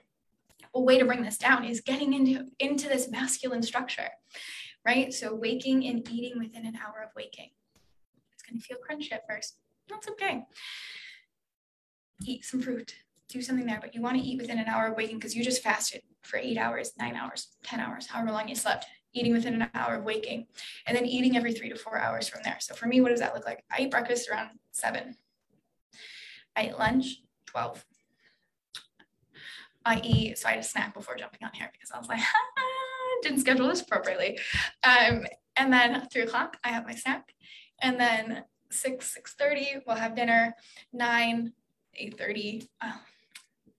a 0.74 0.80
way 0.80 0.98
to 0.98 1.04
bring 1.04 1.22
this 1.22 1.38
down 1.38 1.64
is 1.64 1.80
getting 1.80 2.12
into, 2.12 2.46
into 2.60 2.88
this 2.88 3.08
masculine 3.08 3.62
structure, 3.62 4.10
right? 4.86 5.12
So 5.12 5.34
waking 5.34 5.86
and 5.86 6.08
eating 6.10 6.38
within 6.38 6.66
an 6.66 6.76
hour 6.76 7.02
of 7.02 7.10
waking. 7.16 7.50
It's 8.34 8.42
going 8.42 8.60
to 8.60 8.64
feel 8.64 8.78
crunchy 8.78 9.12
at 9.12 9.26
first. 9.28 9.56
That's 9.88 10.08
okay. 10.08 10.44
Eat 12.24 12.44
some 12.44 12.60
fruit, 12.60 12.94
do 13.28 13.42
something 13.42 13.66
there, 13.66 13.78
but 13.80 13.94
you 13.94 14.00
want 14.00 14.16
to 14.16 14.22
eat 14.22 14.40
within 14.40 14.58
an 14.58 14.68
hour 14.68 14.86
of 14.86 14.96
waking 14.96 15.18
because 15.18 15.34
you 15.34 15.44
just 15.44 15.62
fasted 15.62 16.02
for 16.22 16.38
eight 16.38 16.58
hours, 16.58 16.92
nine 16.98 17.16
hours, 17.16 17.48
10 17.64 17.80
hours, 17.80 18.06
however 18.06 18.30
long 18.30 18.48
you 18.48 18.54
slept, 18.54 18.86
eating 19.12 19.32
within 19.32 19.60
an 19.60 19.68
hour 19.74 19.96
of 19.96 20.04
waking, 20.04 20.46
and 20.86 20.96
then 20.96 21.06
eating 21.06 21.36
every 21.36 21.52
three 21.52 21.68
to 21.68 21.76
four 21.76 21.98
hours 21.98 22.28
from 22.28 22.40
there. 22.44 22.56
So 22.60 22.74
for 22.74 22.86
me, 22.86 23.00
what 23.00 23.08
does 23.08 23.20
that 23.20 23.34
look 23.34 23.46
like? 23.46 23.64
I 23.70 23.82
eat 23.82 23.90
breakfast 23.90 24.28
around 24.30 24.50
seven. 24.72 25.16
I 26.54 26.66
eat 26.66 26.78
lunch, 26.78 27.22
12. 27.46 27.84
I 29.84 30.00
eat, 30.02 30.38
so 30.38 30.48
I 30.48 30.52
had 30.52 30.60
a 30.60 30.64
snack 30.64 30.94
before 30.94 31.16
jumping 31.16 31.40
on 31.42 31.50
here 31.52 31.70
because 31.72 31.90
I 31.90 31.98
was 31.98 32.08
like, 32.08 32.20
didn't 33.22 33.40
schedule 33.40 33.68
this 33.68 33.80
appropriately. 33.80 34.38
Um, 34.84 35.26
and 35.56 35.72
then 35.72 36.06
three 36.12 36.22
o'clock, 36.22 36.56
I 36.64 36.68
have 36.68 36.86
my 36.86 36.94
snack. 36.94 37.32
And 37.80 37.98
then 37.98 38.44
six, 38.70 39.16
6.30, 39.40 39.82
we'll 39.86 39.96
have 39.96 40.16
dinner. 40.16 40.54
Nine, 40.92 41.52
8.30, 42.00 42.66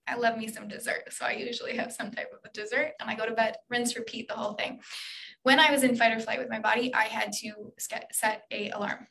I 0.08 0.16
love 0.16 0.36
me 0.38 0.48
some 0.48 0.68
dessert. 0.68 1.12
So 1.12 1.24
I 1.26 1.32
usually 1.32 1.76
have 1.76 1.92
some 1.92 2.10
type 2.10 2.30
of 2.32 2.38
a 2.48 2.52
dessert 2.52 2.92
and 3.00 3.10
I 3.10 3.14
go 3.14 3.26
to 3.26 3.34
bed, 3.34 3.56
rinse, 3.68 3.96
repeat 3.96 4.28
the 4.28 4.34
whole 4.34 4.54
thing. 4.54 4.80
When 5.42 5.60
I 5.60 5.70
was 5.70 5.82
in 5.82 5.96
fight 5.96 6.12
or 6.12 6.20
flight 6.20 6.38
with 6.38 6.50
my 6.50 6.60
body, 6.60 6.92
I 6.94 7.04
had 7.04 7.32
to 7.40 7.72
set 7.78 8.44
a 8.50 8.70
alarm. 8.70 9.06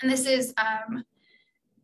And 0.00 0.10
this 0.10 0.26
is 0.26 0.54
um, 0.56 1.04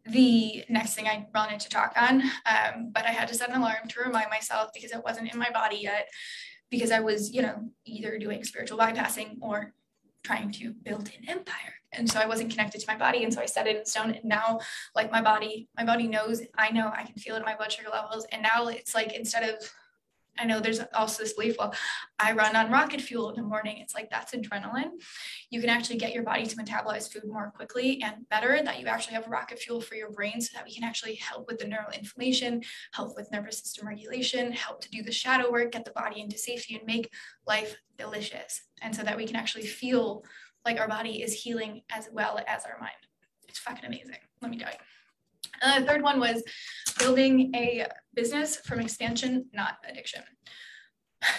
the 0.07 0.65
next 0.69 0.95
thing 0.95 1.07
I 1.07 1.27
wanted 1.35 1.61
to 1.61 1.69
talk 1.69 1.93
on. 1.97 2.23
Um, 2.23 2.91
but 2.93 3.05
I 3.05 3.11
had 3.11 3.29
to 3.29 3.35
set 3.35 3.51
an 3.51 3.57
alarm 3.57 3.89
to 3.89 4.01
remind 4.01 4.31
myself 4.31 4.71
because 4.75 4.93
it 4.93 5.03
wasn't 5.05 5.33
in 5.33 5.39
my 5.39 5.51
body 5.51 5.79
yet, 5.83 6.09
because 6.71 6.91
I 6.91 7.01
was, 7.01 7.33
you 7.33 7.43
know, 7.43 7.71
either 7.85 8.19
doing 8.19 8.45
spiritual 8.45 8.79
bypassing 8.79 9.39
or 9.41 9.75
trying 10.23 10.53
to 10.53 10.73
build 10.73 11.11
an 11.19 11.29
empire 11.29 11.75
and 11.93 12.11
so 12.11 12.19
i 12.21 12.27
wasn't 12.27 12.51
connected 12.51 12.81
to 12.81 12.87
my 12.89 12.97
body 12.97 13.25
and 13.25 13.33
so 13.33 13.41
i 13.41 13.47
set 13.47 13.67
it 13.67 13.77
in 13.77 13.85
stone 13.85 14.11
and 14.11 14.25
now 14.25 14.59
like 14.95 15.11
my 15.11 15.23
body 15.23 15.69
my 15.77 15.85
body 15.85 16.07
knows 16.07 16.43
i 16.57 16.71
know 16.71 16.91
i 16.95 17.03
can 17.03 17.15
feel 17.17 17.35
it 17.35 17.39
in 17.39 17.45
my 17.45 17.57
blood 17.57 17.73
sugar 17.73 17.91
levels 17.91 18.27
and 18.33 18.43
now 18.43 18.69
it's 18.69 18.95
like 18.95 19.13
instead 19.13 19.49
of 19.49 19.57
I 20.39 20.45
know 20.45 20.61
there's 20.61 20.81
also 20.95 21.23
this 21.23 21.33
belief, 21.33 21.57
well, 21.59 21.75
I 22.19 22.33
run 22.33 22.55
on 22.55 22.71
rocket 22.71 23.01
fuel 23.01 23.31
in 23.31 23.37
the 23.37 23.43
morning. 23.43 23.79
It's 23.79 23.95
like 23.95 24.11
that's 24.11 24.35
adrenaline. 24.35 24.91
You 25.51 25.61
can 25.61 25.71
actually 25.71 25.99
get 25.99 26.13
your 26.13 26.23
body 26.23 26.47
to 26.47 26.57
metabolize 26.57 27.13
food 27.13 27.25
more 27.27 27.53
quickly 27.55 28.01
and 28.03 28.29
better, 28.29 28.61
that 28.63 28.81
you 28.81 28.87
actually 28.87 29.15
have 29.15 29.27
rocket 29.27 29.59
fuel 29.59 29.81
for 29.81 29.95
your 29.97 30.11
brain 30.11 30.41
so 30.41 30.51
that 30.55 30.65
we 30.65 30.75
can 30.75 30.85
actually 30.85 31.17
help 31.17 31.47
with 31.49 31.59
the 31.59 31.67
neural 31.67 31.91
inflammation, 31.91 32.63
help 32.93 33.17
with 33.17 33.33
nervous 33.33 33.59
system 33.59 33.89
regulation, 33.89 34.53
help 34.53 34.81
to 34.83 34.91
do 34.91 35.03
the 35.03 35.13
shadow 35.13 35.51
work, 35.51 35.73
get 35.73 35.85
the 35.85 35.91
body 35.91 36.21
into 36.21 36.39
safety, 36.39 36.77
and 36.77 36.87
make 36.87 37.11
life 37.47 37.77
delicious. 37.97 38.63
And 38.81 38.95
so 38.95 39.03
that 39.03 39.17
we 39.17 39.27
can 39.27 39.37
actually 39.37 39.67
feel 39.67 40.25
like 40.65 40.79
our 40.79 40.89
body 40.89 41.23
is 41.23 41.33
healing 41.33 41.83
as 41.91 42.09
well 42.13 42.39
as 42.47 42.65
our 42.65 42.79
mind. 42.81 42.93
It's 43.49 43.59
fucking 43.59 43.85
amazing. 43.85 44.17
Let 44.43 44.51
me 44.51 44.59
tell 44.59 44.71
you. 44.71 44.79
The 45.81 45.87
third 45.87 46.03
one 46.03 46.21
was 46.21 46.43
building 46.99 47.53
a 47.55 47.87
business 48.15 48.57
from 48.57 48.81
expansion, 48.81 49.47
not 49.53 49.77
addiction. 49.89 50.23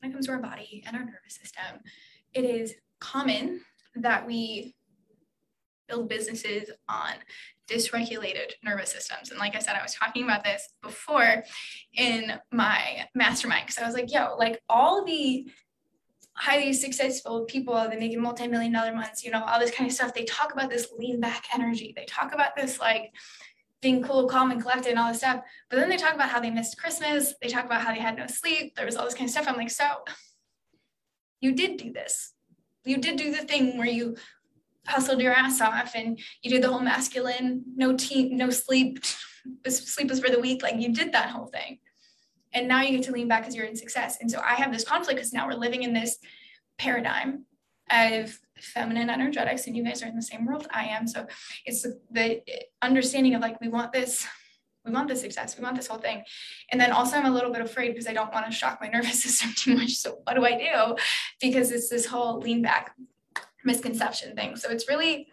when 0.00 0.10
it 0.10 0.14
comes 0.14 0.26
to 0.26 0.32
our 0.32 0.38
body 0.40 0.82
and 0.86 0.96
our 0.96 1.02
nervous 1.04 1.34
system, 1.40 1.80
it 2.32 2.44
is 2.44 2.74
common 3.00 3.60
that 3.96 4.26
we 4.26 4.74
build 5.88 6.08
businesses 6.08 6.70
on 6.88 7.12
dysregulated 7.70 8.52
nervous 8.62 8.92
systems. 8.92 9.30
And 9.30 9.38
like 9.38 9.56
I 9.56 9.58
said, 9.58 9.76
I 9.76 9.82
was 9.82 9.94
talking 9.94 10.24
about 10.24 10.44
this 10.44 10.68
before 10.82 11.42
in 11.94 12.32
my 12.52 13.06
mastermind 13.14 13.66
because 13.66 13.82
I 13.82 13.86
was 13.86 13.94
like, 13.94 14.12
yo, 14.12 14.36
like 14.36 14.60
all 14.68 15.04
the 15.04 15.48
highly 16.36 16.72
successful 16.72 17.44
people, 17.44 17.74
they 17.88 17.96
making 17.96 18.20
multi-million 18.20 18.72
dollar 18.72 18.94
months, 18.94 19.24
you 19.24 19.30
know, 19.30 19.42
all 19.44 19.58
this 19.58 19.70
kind 19.70 19.88
of 19.88 19.94
stuff. 19.94 20.14
They 20.14 20.24
talk 20.24 20.52
about 20.52 20.70
this 20.70 20.88
lean 20.96 21.20
back 21.20 21.46
energy. 21.54 21.92
They 21.96 22.04
talk 22.04 22.34
about 22.34 22.54
this 22.56 22.78
like 22.78 23.14
being 23.80 24.02
cool, 24.02 24.28
calm, 24.28 24.50
and 24.50 24.60
collected 24.60 24.90
and 24.90 24.98
all 24.98 25.08
this 25.08 25.18
stuff. 25.18 25.42
But 25.70 25.76
then 25.76 25.88
they 25.88 25.96
talk 25.96 26.14
about 26.14 26.28
how 26.28 26.40
they 26.40 26.50
missed 26.50 26.78
Christmas. 26.78 27.34
They 27.40 27.48
talk 27.48 27.64
about 27.64 27.80
how 27.80 27.92
they 27.92 28.00
had 28.00 28.16
no 28.16 28.26
sleep. 28.26 28.74
There 28.74 28.86
was 28.86 28.96
all 28.96 29.04
this 29.04 29.14
kind 29.14 29.26
of 29.26 29.30
stuff. 29.30 29.48
I'm 29.48 29.56
like, 29.56 29.70
so 29.70 30.04
you 31.40 31.52
did 31.52 31.78
do 31.78 31.92
this. 31.92 32.32
You 32.84 32.98
did 32.98 33.16
do 33.16 33.32
the 33.32 33.38
thing 33.38 33.78
where 33.78 33.88
you 33.88 34.16
hustled 34.86 35.20
your 35.20 35.32
ass 35.32 35.60
off 35.60 35.92
and 35.94 36.18
you 36.42 36.50
did 36.50 36.62
the 36.62 36.68
whole 36.68 36.80
masculine, 36.80 37.64
no 37.74 37.96
team, 37.96 38.36
no 38.36 38.50
sleep, 38.50 39.04
sleep 39.66 40.08
was 40.08 40.20
for 40.20 40.30
the 40.30 40.38
week. 40.38 40.62
Like 40.62 40.76
you 40.76 40.92
did 40.92 41.12
that 41.12 41.30
whole 41.30 41.46
thing 41.46 41.78
and 42.56 42.66
now 42.66 42.80
you 42.80 42.96
get 42.96 43.04
to 43.04 43.12
lean 43.12 43.28
back 43.28 43.42
because 43.42 43.54
you're 43.54 43.66
in 43.66 43.76
success. 43.76 44.18
And 44.20 44.30
so 44.30 44.40
i 44.40 44.54
have 44.54 44.72
this 44.72 44.84
conflict 44.84 45.18
because 45.18 45.32
now 45.32 45.46
we're 45.46 45.54
living 45.54 45.82
in 45.82 45.92
this 45.92 46.18
paradigm 46.78 47.44
of 47.90 48.38
feminine 48.58 49.10
energetics 49.10 49.66
and 49.66 49.76
you 49.76 49.84
guys 49.84 50.02
are 50.02 50.06
in 50.06 50.16
the 50.16 50.22
same 50.22 50.44
world 50.46 50.66
i 50.72 50.86
am. 50.86 51.06
So 51.06 51.26
it's 51.66 51.82
the, 51.82 52.00
the 52.10 52.42
understanding 52.82 53.34
of 53.34 53.42
like 53.42 53.60
we 53.60 53.68
want 53.68 53.92
this 53.92 54.26
we 54.84 54.92
want 54.92 55.08
this 55.08 55.20
success 55.20 55.58
we 55.58 55.64
want 55.64 55.76
this 55.76 55.88
whole 55.88 55.98
thing. 55.98 56.22
And 56.70 56.80
then 56.80 56.92
also 56.92 57.16
i'm 57.16 57.26
a 57.26 57.30
little 57.30 57.52
bit 57.52 57.60
afraid 57.60 57.90
because 57.90 58.08
i 58.08 58.14
don't 58.14 58.32
want 58.32 58.46
to 58.46 58.52
shock 58.52 58.78
my 58.80 58.88
nervous 58.96 59.22
system 59.22 59.50
too 59.54 59.76
much. 59.76 59.92
So 59.92 60.18
what 60.24 60.34
do 60.34 60.44
i 60.46 60.52
do? 60.52 60.96
Because 61.40 61.70
it's 61.70 61.90
this 61.90 62.06
whole 62.06 62.40
lean 62.40 62.62
back 62.62 62.94
misconception 63.64 64.34
thing. 64.34 64.56
So 64.56 64.70
it's 64.70 64.88
really 64.88 65.28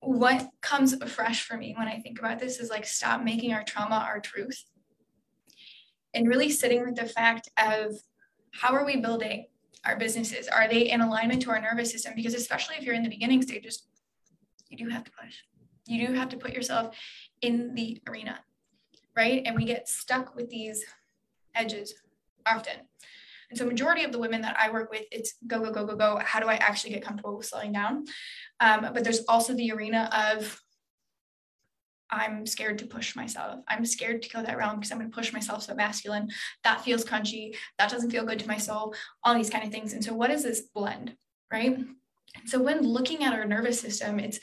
what 0.00 0.48
comes 0.60 0.94
fresh 1.10 1.42
for 1.42 1.56
me 1.56 1.74
when 1.76 1.88
i 1.88 1.98
think 1.98 2.20
about 2.20 2.38
this 2.38 2.60
is 2.60 2.70
like 2.70 2.86
stop 2.86 3.20
making 3.20 3.52
our 3.52 3.64
trauma 3.64 3.96
our 4.08 4.20
truth 4.20 4.64
and 6.18 6.28
really 6.28 6.50
sitting 6.50 6.84
with 6.84 6.96
the 6.96 7.06
fact 7.06 7.48
of 7.56 7.94
how 8.50 8.74
are 8.74 8.84
we 8.84 8.96
building 8.96 9.46
our 9.84 9.96
businesses? 9.96 10.48
Are 10.48 10.68
they 10.68 10.90
in 10.90 11.00
alignment 11.00 11.40
to 11.42 11.50
our 11.50 11.60
nervous 11.60 11.92
system? 11.92 12.14
Because 12.16 12.34
especially 12.34 12.74
if 12.76 12.82
you're 12.82 12.96
in 12.96 13.04
the 13.04 13.08
beginning 13.08 13.40
stages, 13.40 13.86
you 14.68 14.76
do 14.76 14.88
have 14.88 15.04
to 15.04 15.12
push. 15.12 15.36
You 15.86 16.08
do 16.08 16.14
have 16.14 16.28
to 16.30 16.36
put 16.36 16.52
yourself 16.52 16.96
in 17.40 17.72
the 17.76 18.02
arena, 18.08 18.40
right? 19.16 19.42
And 19.46 19.54
we 19.54 19.64
get 19.64 19.88
stuck 19.88 20.34
with 20.34 20.50
these 20.50 20.84
edges 21.54 21.94
often. 22.44 22.74
And 23.50 23.56
so 23.56 23.64
majority 23.64 24.02
of 24.02 24.10
the 24.10 24.18
women 24.18 24.40
that 24.42 24.56
I 24.58 24.70
work 24.70 24.90
with, 24.90 25.04
it's 25.12 25.34
go, 25.46 25.60
go, 25.60 25.70
go, 25.70 25.86
go, 25.86 25.94
go. 25.94 26.20
How 26.22 26.40
do 26.40 26.48
I 26.48 26.56
actually 26.56 26.94
get 26.94 27.04
comfortable 27.04 27.36
with 27.36 27.46
slowing 27.46 27.72
down? 27.72 28.06
Um, 28.58 28.88
but 28.92 29.04
there's 29.04 29.24
also 29.28 29.54
the 29.54 29.70
arena 29.70 30.10
of 30.12 30.60
I'm 32.10 32.46
scared 32.46 32.78
to 32.78 32.86
push 32.86 33.14
myself. 33.16 33.60
I'm 33.68 33.84
scared 33.84 34.22
to 34.22 34.30
go 34.30 34.42
that 34.42 34.56
realm 34.56 34.76
because 34.76 34.90
I'm 34.90 34.98
going 34.98 35.10
to 35.10 35.14
push 35.14 35.32
myself 35.32 35.62
so 35.62 35.74
masculine. 35.74 36.28
That 36.64 36.82
feels 36.82 37.04
crunchy. 37.04 37.56
That 37.78 37.90
doesn't 37.90 38.10
feel 38.10 38.24
good 38.24 38.38
to 38.40 38.48
my 38.48 38.58
soul. 38.58 38.94
All 39.24 39.34
these 39.34 39.50
kind 39.50 39.64
of 39.64 39.70
things. 39.70 39.92
And 39.92 40.04
so, 40.04 40.14
what 40.14 40.30
is 40.30 40.42
this 40.42 40.62
blend, 40.74 41.14
right? 41.52 41.78
So, 42.46 42.60
when 42.62 42.82
looking 42.82 43.24
at 43.24 43.34
our 43.34 43.44
nervous 43.44 43.80
system, 43.80 44.18
it's 44.18 44.40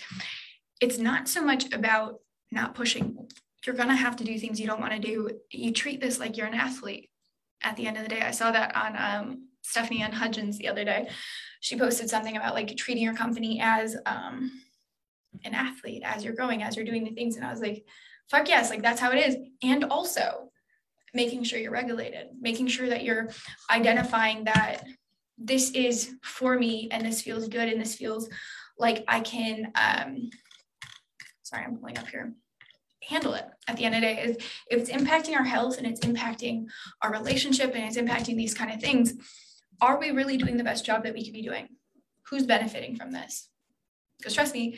it's 0.81 0.97
not 0.97 1.27
so 1.27 1.41
much 1.43 1.73
about 1.73 2.19
not 2.51 2.75
pushing. 2.75 3.27
You're 3.65 3.75
going 3.75 3.89
to 3.89 3.95
have 3.95 4.15
to 4.17 4.23
do 4.23 4.37
things 4.37 4.59
you 4.59 4.67
don't 4.67 4.81
want 4.81 4.93
to 4.93 4.99
do. 4.99 5.29
You 5.51 5.71
treat 5.71 5.99
this 5.99 6.19
like 6.19 6.37
you're 6.37 6.47
an 6.47 6.53
athlete. 6.53 7.09
At 7.63 7.77
the 7.77 7.87
end 7.87 7.97
of 7.97 8.03
the 8.03 8.09
day, 8.09 8.21
I 8.21 8.31
saw 8.31 8.51
that 8.51 8.75
on 8.75 8.95
um, 8.97 9.47
Stephanie 9.63 10.03
Ann 10.03 10.11
Hudgens 10.11 10.57
the 10.57 10.67
other 10.67 10.83
day. 10.83 11.09
She 11.61 11.77
posted 11.77 12.09
something 12.09 12.37
about 12.37 12.53
like 12.53 12.75
treating 12.77 13.03
your 13.03 13.15
company 13.15 13.59
as 13.59 13.97
um, 14.05 14.51
an 15.43 15.53
athlete, 15.53 16.03
as 16.05 16.23
you're 16.23 16.33
growing, 16.33 16.63
as 16.63 16.75
you're 16.75 16.85
doing 16.85 17.03
the 17.03 17.11
things. 17.11 17.35
And 17.35 17.45
I 17.45 17.51
was 17.51 17.61
like, 17.61 17.85
fuck 18.29 18.47
yes, 18.47 18.69
like 18.69 18.81
that's 18.81 18.99
how 18.99 19.11
it 19.11 19.27
is. 19.27 19.37
And 19.63 19.85
also 19.85 20.51
making 21.13 21.43
sure 21.43 21.59
you're 21.59 21.71
regulated, 21.71 22.27
making 22.39 22.67
sure 22.67 22.89
that 22.89 23.03
you're 23.03 23.29
identifying 23.69 24.45
that 24.45 24.83
this 25.37 25.71
is 25.71 26.15
for 26.23 26.57
me 26.57 26.87
and 26.91 27.05
this 27.05 27.21
feels 27.21 27.47
good 27.47 27.69
and 27.69 27.79
this 27.79 27.95
feels 27.95 28.29
like 28.77 29.03
I 29.07 29.21
can, 29.21 29.71
um, 29.75 30.29
sorry, 31.43 31.63
I'm 31.63 31.77
pulling 31.77 31.97
up 31.97 32.07
here 32.07 32.33
handle 33.07 33.33
it 33.33 33.45
at 33.67 33.77
the 33.77 33.85
end 33.85 33.95
of 33.95 34.01
the 34.01 34.07
day 34.07 34.21
is 34.21 34.37
if 34.69 34.79
it's 34.79 34.89
impacting 34.89 35.35
our 35.35 35.43
health 35.43 35.77
and 35.77 35.85
it's 35.85 36.01
impacting 36.01 36.65
our 37.01 37.11
relationship 37.11 37.73
and 37.75 37.83
it's 37.83 37.97
impacting 37.97 38.35
these 38.35 38.53
kind 38.53 38.71
of 38.71 38.81
things 38.81 39.13
are 39.81 39.99
we 39.99 40.11
really 40.11 40.37
doing 40.37 40.57
the 40.57 40.63
best 40.63 40.85
job 40.85 41.03
that 41.03 41.13
we 41.13 41.23
could 41.23 41.33
be 41.33 41.41
doing 41.41 41.67
who's 42.29 42.45
benefiting 42.45 42.95
from 42.95 43.11
this 43.11 43.49
because 44.17 44.33
trust 44.33 44.53
me 44.53 44.77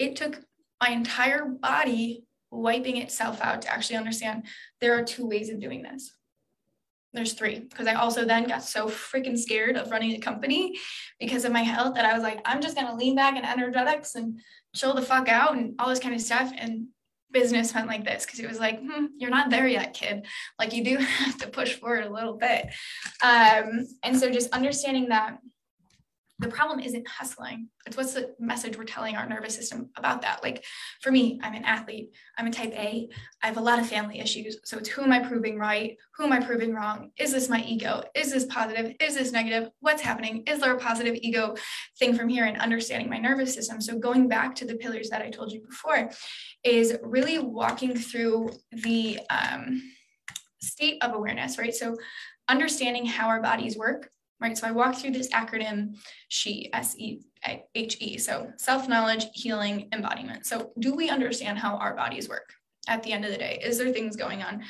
it 0.00 0.16
took 0.16 0.40
my 0.80 0.88
entire 0.88 1.44
body 1.44 2.24
wiping 2.50 2.96
itself 2.96 3.40
out 3.42 3.62
to 3.62 3.72
actually 3.72 3.96
understand 3.96 4.44
there 4.80 4.98
are 4.98 5.04
two 5.04 5.26
ways 5.26 5.50
of 5.50 5.60
doing 5.60 5.82
this. 5.82 6.12
There's 7.12 7.34
three 7.34 7.60
because 7.60 7.86
I 7.86 7.94
also 7.94 8.24
then 8.24 8.48
got 8.48 8.62
so 8.62 8.88
freaking 8.88 9.38
scared 9.38 9.76
of 9.76 9.90
running 9.90 10.12
a 10.12 10.18
company 10.18 10.78
because 11.18 11.44
of 11.44 11.52
my 11.52 11.62
health 11.62 11.94
that 11.96 12.04
I 12.04 12.14
was 12.14 12.22
like, 12.22 12.40
I'm 12.44 12.62
just 12.62 12.76
gonna 12.76 12.96
lean 12.96 13.14
back 13.14 13.36
in 13.36 13.44
energetics 13.44 14.14
and 14.14 14.40
chill 14.74 14.94
the 14.94 15.02
fuck 15.02 15.28
out 15.28 15.54
and 15.54 15.74
all 15.78 15.88
this 15.88 15.98
kind 15.98 16.14
of 16.14 16.20
stuff. 16.20 16.52
And 16.56 16.86
business 17.32 17.74
went 17.74 17.88
like 17.88 18.04
this 18.04 18.24
because 18.24 18.40
it 18.40 18.48
was 18.48 18.58
like, 18.58 18.80
hmm, 18.80 19.06
you're 19.18 19.30
not 19.30 19.50
there 19.50 19.66
yet, 19.66 19.92
kid. 19.92 20.24
Like 20.58 20.72
you 20.72 20.84
do 20.84 20.96
have 20.98 21.36
to 21.38 21.48
push 21.48 21.74
forward 21.74 22.04
a 22.04 22.12
little 22.12 22.34
bit. 22.34 22.66
Um, 23.22 23.86
and 24.02 24.18
so 24.18 24.30
just 24.30 24.52
understanding 24.52 25.08
that 25.08 25.38
the 26.40 26.48
problem 26.48 26.80
isn't 26.80 27.06
hustling. 27.06 27.68
It's 27.86 27.96
what's 27.96 28.14
the 28.14 28.34
message 28.38 28.78
we're 28.78 28.84
telling 28.84 29.14
our 29.14 29.28
nervous 29.28 29.54
system 29.54 29.90
about 29.96 30.22
that. 30.22 30.42
Like 30.42 30.64
for 31.02 31.10
me, 31.10 31.38
I'm 31.42 31.54
an 31.54 31.64
athlete, 31.64 32.14
I'm 32.38 32.46
a 32.46 32.50
type 32.50 32.72
A, 32.72 33.08
I 33.42 33.46
have 33.46 33.58
a 33.58 33.60
lot 33.60 33.78
of 33.78 33.86
family 33.86 34.20
issues. 34.20 34.58
So 34.64 34.78
it's 34.78 34.88
who 34.88 35.02
am 35.02 35.12
I 35.12 35.18
proving 35.18 35.58
right? 35.58 35.98
Who 36.16 36.24
am 36.24 36.32
I 36.32 36.40
proving 36.40 36.74
wrong? 36.74 37.10
Is 37.18 37.32
this 37.32 37.50
my 37.50 37.62
ego? 37.62 38.02
Is 38.14 38.32
this 38.32 38.46
positive? 38.46 38.94
Is 39.00 39.16
this 39.16 39.32
negative? 39.32 39.70
What's 39.80 40.00
happening? 40.00 40.42
Is 40.46 40.60
there 40.60 40.74
a 40.74 40.80
positive 40.80 41.14
ego 41.20 41.56
thing 41.98 42.14
from 42.14 42.28
here 42.28 42.46
and 42.46 42.56
understanding 42.56 43.10
my 43.10 43.18
nervous 43.18 43.52
system? 43.52 43.80
So 43.80 43.98
going 43.98 44.26
back 44.26 44.54
to 44.56 44.64
the 44.64 44.76
pillars 44.76 45.10
that 45.10 45.20
I 45.20 45.28
told 45.28 45.52
you 45.52 45.60
before 45.60 46.10
is 46.64 46.96
really 47.02 47.38
walking 47.38 47.94
through 47.94 48.50
the 48.72 49.20
um, 49.28 49.82
state 50.62 51.02
of 51.02 51.12
awareness, 51.12 51.58
right? 51.58 51.74
So 51.74 51.96
understanding 52.48 53.04
how 53.04 53.28
our 53.28 53.42
bodies 53.42 53.76
work 53.76 54.10
right? 54.40 54.56
So 54.56 54.66
I 54.66 54.70
walk 54.70 54.96
through 54.96 55.12
this 55.12 55.28
acronym 55.30 55.96
SHE, 56.28 56.70
S-E-H-E. 56.72 58.18
So 58.18 58.52
self-knowledge, 58.56 59.26
healing, 59.34 59.88
embodiment. 59.92 60.46
So 60.46 60.72
do 60.78 60.94
we 60.94 61.10
understand 61.10 61.58
how 61.58 61.76
our 61.76 61.94
bodies 61.94 62.28
work 62.28 62.52
at 62.88 63.02
the 63.02 63.12
end 63.12 63.24
of 63.24 63.30
the 63.30 63.38
day? 63.38 63.60
Is 63.62 63.78
there 63.78 63.92
things 63.92 64.16
going 64.16 64.42
on 64.42 64.62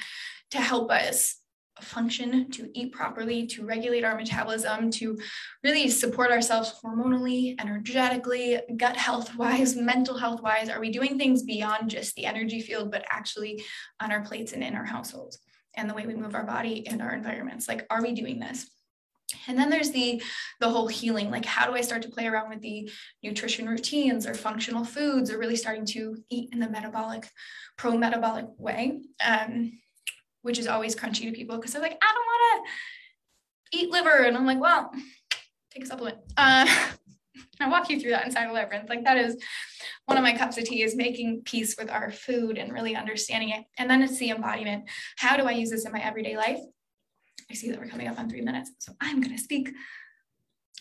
to 0.51 0.59
help 0.59 0.91
us 0.91 1.37
function, 1.81 2.51
to 2.51 2.69
eat 2.75 2.93
properly, 2.93 3.47
to 3.47 3.65
regulate 3.65 4.05
our 4.05 4.17
metabolism, 4.17 4.91
to 4.91 5.19
really 5.65 5.89
support 5.89 6.31
ourselves 6.31 6.75
hormonally, 6.85 7.59
energetically, 7.61 8.59
gut 8.77 8.97
health 8.97 9.35
wise, 9.37 9.77
mental 9.77 10.19
health 10.19 10.43
wise? 10.43 10.69
Are 10.69 10.81
we 10.81 10.91
doing 10.91 11.19
things 11.19 11.43
beyond 11.43 11.91
just 11.91 12.15
the 12.17 12.27
energy 12.27 12.61
field, 12.61 12.91
but 12.91 13.05
actually 13.11 13.63
on 14.01 14.13
our 14.13 14.23
plates 14.23 14.53
and 14.53 14.63
in 14.63 14.75
our 14.75 14.85
households 14.85 15.39
and 15.75 15.89
the 15.89 15.95
way 15.95 16.07
we 16.07 16.15
move 16.15 16.35
our 16.35 16.45
body 16.45 16.87
and 16.87 17.01
our 17.01 17.15
environments? 17.15 17.69
Like, 17.69 17.87
are 17.91 18.03
we 18.03 18.13
doing 18.13 18.41
this? 18.41 18.71
And 19.49 19.59
then 19.59 19.71
there's 19.71 19.91
the 19.91 20.23
the 20.61 20.69
whole 20.69 20.89
healing, 20.89 21.31
like 21.31 21.45
how 21.45 21.67
do 21.67 21.75
I 21.75 21.81
start 21.81 22.03
to 22.03 22.09
play 22.09 22.27
around 22.27 22.51
with 22.51 22.61
the 22.61 22.91
nutrition 23.23 23.69
routines 23.69 24.27
or 24.27 24.35
functional 24.35 24.85
foods 24.85 25.31
or 25.31 25.39
really 25.39 25.57
starting 25.57 25.87
to 25.87 26.17
eat 26.31 26.51
in 26.53 26.61
the 26.61 26.69
metabolic, 26.69 27.29
pro-metabolic 27.77 28.47
way, 28.59 29.01
um, 29.25 29.73
which 30.43 30.59
is 30.59 30.67
always 30.67 30.97
crunchy 30.97 31.23
to 31.23 31.33
people 31.33 31.57
because 31.57 31.73
they're 31.73 31.83
like, 31.83 31.99
I 32.03 32.13
don't 32.13 32.27
want 32.27 32.69
to 33.73 33.79
eat 33.79 33.91
liver. 33.91 34.25
And 34.25 34.37
I'm 34.37 34.47
like, 34.47 34.61
well, 34.61 34.93
take 35.71 35.85
a 35.85 35.87
supplement. 35.87 36.19
Uh, 36.37 36.67
I 37.61 37.69
walk 37.69 37.91
you 37.91 38.01
through 38.01 38.11
that 38.13 38.25
inside 38.25 38.47
of 38.47 38.53
Labyrinth. 38.53 38.89
Like 38.89 39.05
that 39.05 39.19
is 39.19 39.37
one 40.07 40.17
of 40.17 40.25
my 40.25 40.37
cups 40.37 40.57
of 40.57 40.65
tea 40.65 40.83
is 40.83 40.97
making 40.97 41.43
peace 41.45 41.77
with 41.79 41.91
our 41.91 42.11
food 42.11 42.57
and 42.57 42.73
really 42.73 42.97
understanding 42.97 43.51
it. 43.51 43.65
And 43.79 43.89
then 43.89 44.03
it's 44.03 44.19
the 44.19 44.31
embodiment. 44.31 44.85
How 45.17 45.37
do 45.37 45.45
I 45.45 45.53
use 45.53 45.71
this 45.71 45.85
in 45.85 45.93
my 45.93 46.01
everyday 46.01 46.37
life? 46.37 46.61
I 47.51 47.55
see 47.55 47.71
that 47.71 47.81
we're 47.81 47.89
coming 47.89 48.07
up 48.07 48.19
on 48.19 48.29
three 48.29 48.43
minutes, 48.43 48.71
so 48.79 48.93
I'm 49.01 49.21
going 49.21 49.37
to 49.37 49.43
speak 49.43 49.73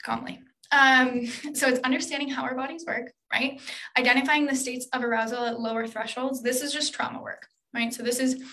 calmly. 0.03 0.39
Um, 0.71 1.25
so 1.53 1.67
it's 1.67 1.79
understanding 1.79 2.29
how 2.29 2.43
our 2.43 2.55
bodies 2.55 2.85
work, 2.85 3.11
right? 3.33 3.59
Identifying 3.97 4.45
the 4.45 4.55
states 4.55 4.87
of 4.93 5.03
arousal 5.03 5.45
at 5.45 5.59
lower 5.59 5.87
thresholds. 5.87 6.43
This 6.43 6.61
is 6.61 6.71
just 6.71 6.93
trauma 6.93 7.21
work, 7.21 7.47
right? 7.73 7.93
So 7.93 8.03
this 8.03 8.19
is 8.19 8.43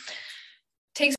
takes 0.94 1.14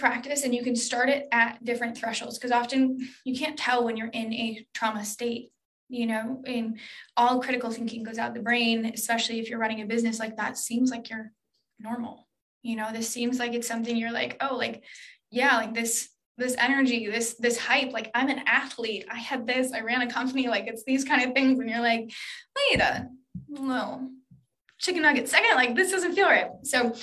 practice 0.00 0.42
and 0.42 0.52
you 0.52 0.64
can 0.64 0.74
start 0.74 1.08
it 1.08 1.28
at 1.30 1.64
different 1.64 1.96
thresholds 1.96 2.36
because 2.36 2.50
often 2.50 2.98
you 3.24 3.38
can't 3.38 3.56
tell 3.56 3.84
when 3.84 3.96
you're 3.96 4.08
in 4.08 4.32
a 4.32 4.66
trauma 4.74 5.04
state 5.04 5.52
you 5.88 6.06
know 6.06 6.42
and 6.46 6.78
all 7.16 7.40
critical 7.40 7.70
thinking 7.70 8.02
goes 8.02 8.18
out 8.18 8.34
the 8.34 8.40
brain 8.40 8.90
especially 8.92 9.38
if 9.38 9.48
you're 9.48 9.58
running 9.58 9.82
a 9.82 9.86
business 9.86 10.18
like 10.18 10.36
that 10.36 10.58
seems 10.58 10.90
like 10.90 11.10
you're 11.10 11.30
normal 11.78 12.26
you 12.62 12.74
know 12.74 12.90
this 12.92 13.08
seems 13.08 13.38
like 13.38 13.52
it's 13.52 13.68
something 13.68 13.96
you're 13.96 14.12
like 14.12 14.36
oh 14.40 14.56
like 14.56 14.82
yeah, 15.34 15.56
like 15.56 15.74
this 15.74 16.08
this 16.36 16.56
energy, 16.58 17.06
this 17.06 17.34
this 17.34 17.58
hype, 17.58 17.92
like 17.92 18.10
I'm 18.14 18.28
an 18.28 18.42
athlete. 18.46 19.06
I 19.10 19.18
had 19.18 19.46
this, 19.46 19.72
I 19.72 19.80
ran 19.80 20.02
a 20.02 20.10
company, 20.10 20.48
like 20.48 20.66
it's 20.66 20.84
these 20.84 21.04
kind 21.04 21.22
of 21.22 21.34
things. 21.34 21.58
And 21.58 21.68
you're 21.68 21.80
like, 21.80 22.10
wait 22.56 22.80
a 22.80 23.08
little 23.48 24.10
chicken 24.78 25.02
nugget 25.02 25.28
second, 25.28 25.56
like 25.56 25.74
this 25.74 25.90
doesn't 25.90 26.14
feel 26.14 26.26
right. 26.26 26.50
So 26.62 26.94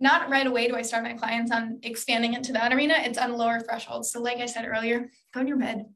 not 0.00 0.30
right 0.30 0.46
away 0.46 0.68
do 0.68 0.76
I 0.76 0.82
start 0.82 1.02
my 1.02 1.14
clients 1.14 1.50
on 1.50 1.80
expanding 1.82 2.34
into 2.34 2.52
that 2.52 2.72
arena. 2.72 2.94
It's 2.98 3.18
on 3.18 3.36
lower 3.36 3.60
thresholds. 3.60 4.12
So 4.12 4.20
like 4.20 4.38
I 4.38 4.46
said 4.46 4.66
earlier, 4.66 5.10
go 5.34 5.40
in 5.40 5.48
your 5.48 5.56
bed, 5.56 5.86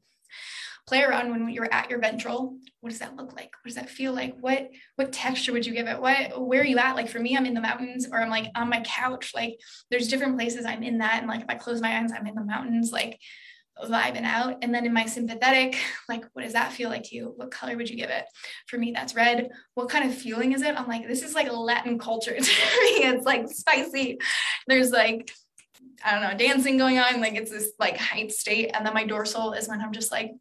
play 0.85 1.01
around 1.01 1.31
when 1.31 1.49
you're 1.49 1.71
at 1.71 1.89
your 1.89 1.99
ventral. 1.99 2.57
What 2.81 2.89
does 2.89 2.99
that 2.99 3.15
look 3.15 3.33
like? 3.33 3.51
What 3.63 3.65
does 3.65 3.75
that 3.75 3.89
feel 3.89 4.13
like? 4.13 4.35
What 4.39 4.69
what 4.95 5.13
texture 5.13 5.53
would 5.53 5.65
you 5.65 5.73
give 5.73 5.87
it? 5.87 5.99
What 5.99 6.45
where 6.45 6.61
are 6.61 6.65
you 6.65 6.77
at? 6.77 6.95
Like 6.95 7.09
for 7.09 7.19
me 7.19 7.37
i'm 7.37 7.45
in 7.45 7.53
the 7.53 7.61
mountains 7.61 8.07
or 8.11 8.21
i'm 8.21 8.29
like 8.29 8.51
on 8.55 8.69
my 8.69 8.81
couch. 8.81 9.31
Like 9.33 9.59
there's 9.89 10.07
different 10.07 10.37
places 10.37 10.65
i'm 10.65 10.83
in 10.83 10.97
that. 10.99 11.19
And 11.19 11.27
like 11.27 11.41
if 11.41 11.49
i 11.49 11.55
close 11.55 11.81
my 11.81 11.97
eyes 11.97 12.11
i'm 12.11 12.27
in 12.27 12.35
the 12.35 12.43
mountains 12.43 12.91
like 12.91 13.19
vibing 13.81 14.23
out. 14.23 14.57
And 14.61 14.75
then 14.75 14.85
in 14.85 14.93
my 14.93 15.05
sympathetic 15.05 15.77
like 16.09 16.25
what 16.33 16.43
does 16.43 16.53
that 16.53 16.73
feel 16.73 16.89
like 16.89 17.03
to 17.03 17.15
you? 17.15 17.33
What 17.35 17.51
color 17.51 17.77
would 17.77 17.89
you 17.89 17.95
give 17.95 18.09
it? 18.09 18.25
For 18.67 18.77
me 18.77 18.91
that's 18.91 19.15
red. 19.15 19.49
What 19.75 19.89
kind 19.89 20.09
of 20.09 20.15
feeling 20.15 20.51
is 20.51 20.61
it? 20.61 20.77
I'm 20.77 20.87
like 20.87 21.07
this 21.07 21.23
is 21.23 21.33
like 21.33 21.51
latin 21.51 21.97
culture 21.97 22.35
to 22.35 22.41
me. 22.41 22.45
It's 22.45 23.25
like 23.25 23.47
spicy. 23.49 24.19
There's 24.67 24.91
like 24.91 25.31
I 26.03 26.11
don't 26.11 26.29
know, 26.29 26.37
dancing 26.37 26.77
going 26.77 26.99
on. 26.99 27.21
Like 27.21 27.35
it's 27.35 27.51
this 27.51 27.71
like 27.79 27.95
height 27.95 28.33
state. 28.33 28.71
And 28.73 28.85
then 28.85 28.93
my 28.93 29.05
dorsal 29.05 29.53
is 29.53 29.69
when 29.69 29.79
I'm 29.79 29.93
just 29.93 30.11
like 30.11 30.31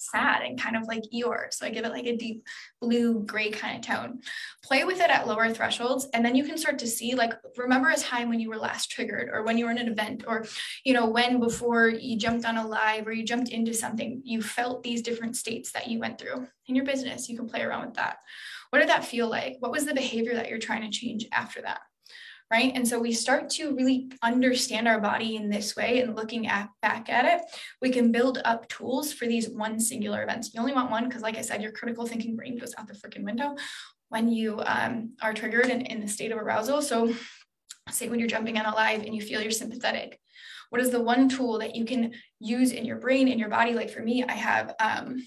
sad 0.00 0.42
and 0.42 0.60
kind 0.60 0.76
of 0.76 0.84
like 0.84 1.02
Eeyore. 1.14 1.52
So 1.52 1.66
I 1.66 1.70
give 1.70 1.84
it 1.84 1.92
like 1.92 2.06
a 2.06 2.16
deep 2.16 2.44
blue 2.80 3.20
gray 3.24 3.50
kind 3.50 3.76
of 3.76 3.82
tone. 3.82 4.20
Play 4.64 4.84
with 4.84 5.00
it 5.00 5.10
at 5.10 5.26
lower 5.26 5.52
thresholds. 5.52 6.08
And 6.14 6.24
then 6.24 6.34
you 6.34 6.44
can 6.44 6.56
start 6.58 6.78
to 6.80 6.86
see 6.86 7.14
like, 7.14 7.32
remember 7.56 7.90
a 7.90 7.96
time 7.96 8.28
when 8.28 8.40
you 8.40 8.48
were 8.48 8.56
last 8.56 8.90
triggered 8.90 9.28
or 9.32 9.42
when 9.44 9.58
you 9.58 9.66
were 9.66 9.70
in 9.70 9.78
an 9.78 9.88
event 9.88 10.24
or, 10.26 10.46
you 10.84 10.94
know, 10.94 11.06
when 11.06 11.38
before 11.40 11.88
you 11.88 12.16
jumped 12.16 12.44
on 12.44 12.56
a 12.56 12.66
live 12.66 13.06
or 13.06 13.12
you 13.12 13.24
jumped 13.24 13.50
into 13.50 13.74
something, 13.74 14.22
you 14.24 14.42
felt 14.42 14.82
these 14.82 15.02
different 15.02 15.36
states 15.36 15.72
that 15.72 15.88
you 15.88 15.98
went 15.98 16.18
through 16.18 16.46
in 16.66 16.74
your 16.74 16.84
business. 16.84 17.28
You 17.28 17.36
can 17.36 17.48
play 17.48 17.62
around 17.62 17.86
with 17.86 17.94
that. 17.94 18.18
What 18.70 18.78
did 18.78 18.88
that 18.88 19.04
feel 19.04 19.28
like? 19.28 19.56
What 19.60 19.72
was 19.72 19.84
the 19.84 19.94
behavior 19.94 20.34
that 20.34 20.48
you're 20.48 20.58
trying 20.58 20.82
to 20.82 20.96
change 20.96 21.26
after 21.32 21.60
that? 21.62 21.80
Right? 22.50 22.72
And 22.74 22.86
so 22.86 22.98
we 22.98 23.12
start 23.12 23.48
to 23.50 23.74
really 23.74 24.10
understand 24.22 24.88
our 24.88 25.00
body 25.00 25.36
in 25.36 25.48
this 25.48 25.76
way 25.76 26.00
and 26.00 26.16
looking 26.16 26.48
at 26.48 26.68
back 26.82 27.08
at 27.08 27.24
it, 27.24 27.42
we 27.80 27.90
can 27.90 28.10
build 28.10 28.40
up 28.44 28.68
tools 28.68 29.12
for 29.12 29.26
these 29.26 29.48
one 29.48 29.78
singular 29.78 30.22
events. 30.22 30.52
You 30.52 30.60
only 30.60 30.72
want 30.72 30.90
one 30.90 31.08
because 31.08 31.22
like 31.22 31.38
I 31.38 31.42
said, 31.42 31.62
your 31.62 31.72
critical 31.72 32.06
thinking 32.06 32.34
brain 32.34 32.58
goes 32.58 32.74
out 32.76 32.88
the 32.88 32.94
freaking 32.94 33.24
window 33.24 33.54
when 34.08 34.28
you 34.28 34.60
um, 34.66 35.14
are 35.22 35.32
triggered 35.32 35.66
and 35.66 35.86
in 35.86 36.00
the 36.00 36.08
state 36.08 36.32
of 36.32 36.38
arousal. 36.38 36.82
So 36.82 37.14
say 37.88 38.08
when 38.08 38.18
you're 38.18 38.28
jumping 38.28 38.58
on 38.58 38.66
a 38.66 38.74
live 38.74 39.02
and 39.02 39.14
you 39.14 39.22
feel 39.22 39.40
your 39.40 39.52
sympathetic, 39.52 40.20
what 40.70 40.80
is 40.80 40.90
the 40.90 41.02
one 41.02 41.28
tool 41.28 41.58
that 41.60 41.76
you 41.76 41.84
can 41.84 42.12
use 42.40 42.72
in 42.72 42.84
your 42.84 42.98
brain, 42.98 43.28
in 43.28 43.38
your 43.38 43.48
body? 43.48 43.74
Like 43.74 43.90
for 43.90 44.02
me, 44.02 44.24
I 44.24 44.32
have 44.32 44.74
um, 44.80 45.22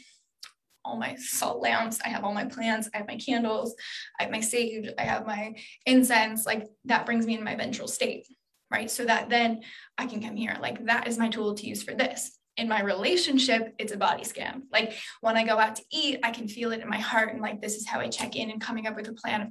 all 0.85 0.97
my 0.97 1.15
salt 1.15 1.61
lamps, 1.61 1.99
I 2.03 2.09
have 2.09 2.23
all 2.23 2.33
my 2.33 2.45
plants, 2.45 2.89
I 2.93 2.97
have 2.97 3.07
my 3.07 3.17
candles, 3.17 3.75
I 4.19 4.23
have 4.23 4.31
my 4.31 4.41
sage, 4.41 4.89
I 4.97 5.03
have 5.03 5.25
my 5.25 5.55
incense. 5.85 6.45
Like 6.45 6.67
that 6.85 7.05
brings 7.05 7.25
me 7.25 7.37
in 7.37 7.43
my 7.43 7.55
ventral 7.55 7.87
state, 7.87 8.27
right? 8.71 8.89
So 8.89 9.05
that 9.05 9.29
then 9.29 9.61
I 9.97 10.05
can 10.05 10.21
come 10.21 10.35
here. 10.35 10.57
Like 10.61 10.85
that 10.85 11.07
is 11.07 11.17
my 11.17 11.29
tool 11.29 11.53
to 11.55 11.67
use 11.67 11.83
for 11.83 11.93
this. 11.93 12.37
In 12.57 12.67
my 12.67 12.81
relationship, 12.83 13.73
it's 13.79 13.93
a 13.93 13.97
body 13.97 14.23
scan. 14.23 14.63
Like 14.71 14.93
when 15.21 15.37
I 15.37 15.43
go 15.43 15.57
out 15.57 15.77
to 15.77 15.83
eat, 15.91 16.19
I 16.23 16.29
can 16.29 16.47
feel 16.47 16.71
it 16.71 16.81
in 16.81 16.89
my 16.89 16.99
heart. 16.99 17.33
And 17.33 17.41
like, 17.41 17.61
this 17.61 17.75
is 17.75 17.87
how 17.87 17.99
I 17.99 18.09
check 18.09 18.35
in 18.35 18.51
and 18.51 18.61
coming 18.61 18.85
up 18.85 18.95
with 18.95 19.07
a 19.07 19.13
plan 19.13 19.41
of 19.41 19.49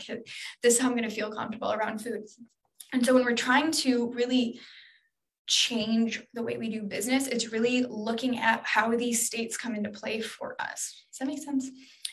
this 0.63 0.75
is 0.75 0.79
how 0.79 0.89
I'm 0.89 0.97
going 0.97 1.09
to 1.09 1.15
feel 1.15 1.33
comfortable 1.33 1.73
around 1.73 1.99
food. 1.99 2.23
And 2.93 3.05
so 3.05 3.15
when 3.15 3.25
we're 3.25 3.35
trying 3.35 3.73
to 3.73 4.13
really 4.13 4.61
change 5.53 6.23
the 6.33 6.43
way 6.43 6.57
we 6.57 6.71
do 6.71 6.83
business. 6.83 7.27
It's 7.27 7.53
really 7.53 7.83
looking 7.83 8.39
at 8.39 8.65
how 8.65 8.97
these 8.97 9.27
states 9.27 9.59
come 9.59 9.75
into 9.75 9.91
play 9.91 10.21
for 10.23 10.57
us. 10.59 11.05
Does 11.11 11.19
that 11.19 11.29
make 11.29 11.43
sense? 11.43 11.69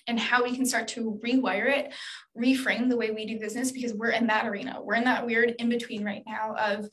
And 0.07 0.19
how 0.19 0.43
we 0.43 0.55
can 0.55 0.65
start 0.65 0.89
to 0.89 1.19
rewire 1.23 1.69
it, 1.69 1.93
reframe 2.37 2.89
the 2.89 2.97
way 2.97 3.11
we 3.11 3.25
do 3.25 3.39
business 3.39 3.71
because 3.71 3.93
we're 3.93 4.09
in 4.09 4.27
that 4.27 4.45
arena. 4.45 4.81
We're 4.83 4.95
in 4.95 5.05
that 5.05 5.25
weird 5.25 5.55
in 5.57 5.69
between 5.69 6.03
right 6.03 6.23
now 6.27 6.55
of, 6.55 6.89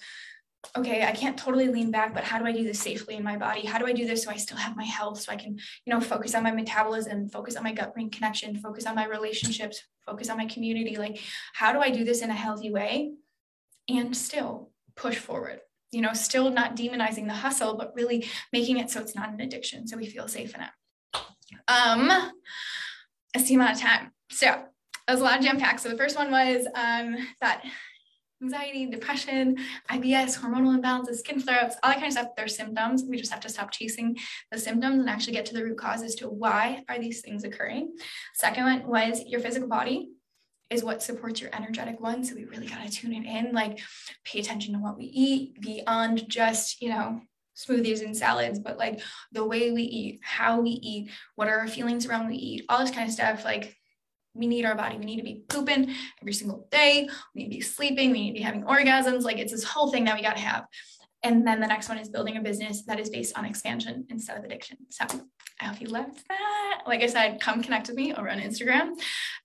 okay, 0.77 1.05
I 1.05 1.13
can't 1.13 1.37
totally 1.37 1.67
lean 1.67 1.91
back, 1.91 2.15
but 2.15 2.23
how 2.23 2.39
do 2.39 2.45
I 2.45 2.53
do 2.53 2.63
this 2.63 2.79
safely 2.79 3.17
in 3.17 3.25
my 3.25 3.37
body? 3.37 3.67
How 3.67 3.79
do 3.79 3.87
I 3.87 3.93
do 3.93 4.07
this 4.07 4.23
so 4.23 4.31
I 4.31 4.37
still 4.37 4.57
have 4.57 4.77
my 4.77 4.85
health, 4.85 5.21
so 5.21 5.33
I 5.33 5.37
can, 5.37 5.59
you 5.85 5.93
know, 5.93 6.01
focus 6.01 6.35
on 6.35 6.45
my 6.45 6.53
metabolism, 6.53 7.29
focus 7.29 7.57
on 7.57 7.65
my 7.65 7.73
gut 7.73 7.93
brain 7.93 8.11
connection, 8.11 8.57
focus 8.59 8.87
on 8.87 8.95
my 8.95 9.07
relationships, 9.07 9.83
focus 10.05 10.29
on 10.29 10.37
my 10.37 10.47
community? 10.47 10.97
Like, 10.97 11.19
how 11.55 11.73
do 11.73 11.81
I 11.81 11.91
do 11.91 12.05
this 12.05 12.23
in 12.23 12.31
a 12.31 12.35
healthy 12.35 12.71
way 12.71 13.15
and 13.89 14.17
still 14.17 14.71
push 14.95 15.17
forward? 15.17 15.61
You 15.97 16.03
know, 16.03 16.13
still 16.13 16.51
not 16.51 16.77
demonizing 16.77 17.27
the 17.27 17.33
hustle, 17.33 17.75
but 17.75 17.95
really 17.97 18.29
making 18.53 18.77
it 18.77 18.91
so 18.91 19.01
it's 19.01 19.17
not 19.17 19.31
an 19.31 19.41
addiction. 19.41 19.89
So 19.89 19.97
we 19.97 20.05
feel 20.05 20.29
safe 20.29 20.55
in 20.55 20.61
it. 20.61 21.21
Um, 21.69 22.33
it's 23.33 23.49
the 23.49 23.55
amount 23.55 23.77
of 23.77 23.81
time. 23.81 24.13
So 24.31 24.47
it 25.09 25.11
was 25.11 25.21
a 25.23 25.25
lot 25.25 25.39
of 25.39 25.45
jam 25.45 25.59
packs. 25.59 25.83
So 25.83 25.89
the 25.89 25.97
first 25.97 26.19
one 26.19 26.31
was 26.31 26.67
um, 26.75 27.17
that 27.41 27.65
anxiety, 28.43 28.85
depression, 28.85 29.57
IBS, 29.91 30.39
hormonal 30.39 30.79
imbalances, 30.79 31.21
skin 31.21 31.41
flare-ups, 31.41 31.77
all 31.83 31.89
that 31.89 31.95
kind 31.95 32.09
of 32.09 32.13
stuff. 32.13 32.29
They're 32.37 32.47
symptoms. 32.47 33.03
We 33.09 33.17
just 33.17 33.33
have 33.33 33.41
to 33.41 33.49
stop 33.49 33.71
chasing 33.71 34.19
the 34.53 34.59
symptoms 34.59 35.01
and 35.01 35.09
actually 35.09 35.33
get 35.33 35.47
to 35.47 35.55
the 35.55 35.65
root 35.65 35.79
cause 35.79 36.03
as 36.03 36.15
to 36.17 36.29
why 36.29 36.85
are 36.91 36.99
these 36.99 37.23
things 37.23 37.43
occurring. 37.43 37.95
Second 38.35 38.65
one 38.65 38.87
was 38.87 39.23
your 39.25 39.41
physical 39.41 39.67
body 39.67 40.11
is 40.71 40.83
what 40.83 41.03
supports 41.03 41.41
your 41.41 41.51
energetic 41.55 42.01
one. 42.01 42.25
So 42.25 42.35
we 42.35 42.45
really 42.45 42.67
got 42.67 42.85
to 42.85 42.91
tune 42.91 43.13
it 43.13 43.25
in, 43.25 43.53
like 43.53 43.81
pay 44.25 44.41
attention 44.41 44.75
to 44.75 44.81
what 44.81 44.99
we 44.99 45.05
eat 45.05 45.61
beyond 45.61 46.29
just, 46.29 46.83
you 46.83 46.89
know, 46.89 47.21
smoothies 47.57 48.05
and 48.05 48.17
salads, 48.17 48.59
but 48.59 48.77
like 48.77 49.01
the 49.33 49.45
way 49.45 49.71
we 49.71 49.83
eat, 49.83 50.21
how 50.23 50.61
we 50.61 50.71
eat, 50.71 51.11
what 51.37 51.49
are 51.49 51.59
our 51.59 51.69
feelings 51.69 52.07
around 52.07 52.29
we 52.29 52.37
eat, 52.37 52.65
all 52.69 52.81
this 52.81 52.91
kind 52.91 53.09
of 53.09 53.15
stuff. 53.15 53.45
Like 53.45 53.77
we 54.35 54.47
need 54.47 54.65
our 54.65 54.75
body. 54.75 54.99
We 54.99 55.07
need 55.07 55.17
to 55.17 55.23
be 55.23 55.45
pooping 55.49 55.95
every 56.21 56.35
single 56.35 56.69
day. 56.71 57.09
We 57.35 57.43
need 57.43 57.51
to 57.51 57.57
be 57.57 57.63
sleeping. 57.63 58.11
We 58.11 58.21
need 58.21 58.33
to 58.33 58.39
be 58.39 58.43
having 58.43 58.65
orgasms. 58.65 59.23
Like 59.23 59.39
it's 59.39 59.53
this 59.53 59.65
whole 59.65 59.91
thing 59.91 60.05
that 60.05 60.17
we 60.17 60.23
got 60.23 60.37
to 60.37 60.43
have. 60.43 60.67
And 61.23 61.47
then 61.47 61.61
the 61.61 61.67
next 61.67 61.89
one 61.89 61.99
is 61.99 62.09
building 62.09 62.37
a 62.37 62.41
business 62.41 62.83
that 62.85 63.01
is 63.01 63.11
based 63.11 63.37
on 63.37 63.45
expansion 63.45 64.07
instead 64.11 64.39
of 64.39 64.45
addiction. 64.45 64.77
So 64.91 65.07
I 65.61 65.65
hope 65.65 65.81
you 65.81 65.89
loved 65.89 66.23
that. 66.29 66.83
Like 66.87 67.03
I 67.03 67.07
said, 67.07 67.41
come 67.41 67.63
connect 67.63 67.89
with 67.89 67.97
me 67.97 68.13
over 68.15 68.29
on 68.29 68.39
Instagram. 68.39 68.91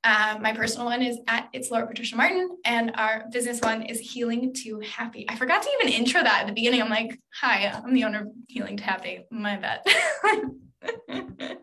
Um, 0.03 0.41
my 0.41 0.53
personal 0.53 0.86
one 0.86 1.01
is 1.01 1.19
at 1.28 1.47
it's 1.53 1.72
Laura 1.72 1.88
Patricia 1.88 2.15
Martin, 2.15 2.49
and 2.65 2.91
our 2.95 3.26
business 3.32 3.61
one 3.61 3.84
is 3.84 3.99
Healing 3.99 4.53
to 4.55 4.80
Happy. 4.82 5.26
I 5.30 5.36
forgot 5.36 5.61
to 5.63 5.69
even 5.80 5.93
intro 5.93 6.22
that 6.22 6.41
at 6.41 6.47
the 6.47 6.53
beginning. 6.53 6.82
I'm 6.82 6.89
like, 6.89 7.19
hi, 7.34 7.67
I'm 7.67 7.93
the 7.93 8.03
owner 8.03 8.22
of 8.22 8.28
Healing 8.47 8.78
to 8.78 8.84
Happy. 8.84 9.26
My 9.32 9.57
bad. 9.57 9.82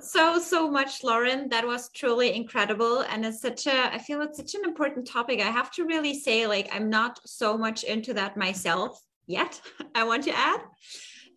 so 0.00 0.38
so 0.38 0.70
much 0.70 1.02
lauren 1.04 1.48
that 1.48 1.66
was 1.66 1.90
truly 1.90 2.34
incredible 2.34 3.00
and 3.10 3.24
it's 3.24 3.40
such 3.40 3.66
a 3.66 3.94
i 3.94 3.98
feel 3.98 4.20
it's 4.22 4.38
such 4.38 4.54
an 4.54 4.64
important 4.64 5.06
topic 5.06 5.40
i 5.40 5.50
have 5.50 5.70
to 5.70 5.84
really 5.84 6.18
say 6.18 6.46
like 6.46 6.68
i'm 6.72 6.88
not 6.90 7.20
so 7.26 7.56
much 7.56 7.84
into 7.84 8.12
that 8.14 8.36
myself 8.36 9.02
yet 9.26 9.60
i 9.94 10.04
want 10.04 10.24
to 10.24 10.36
add 10.36 10.60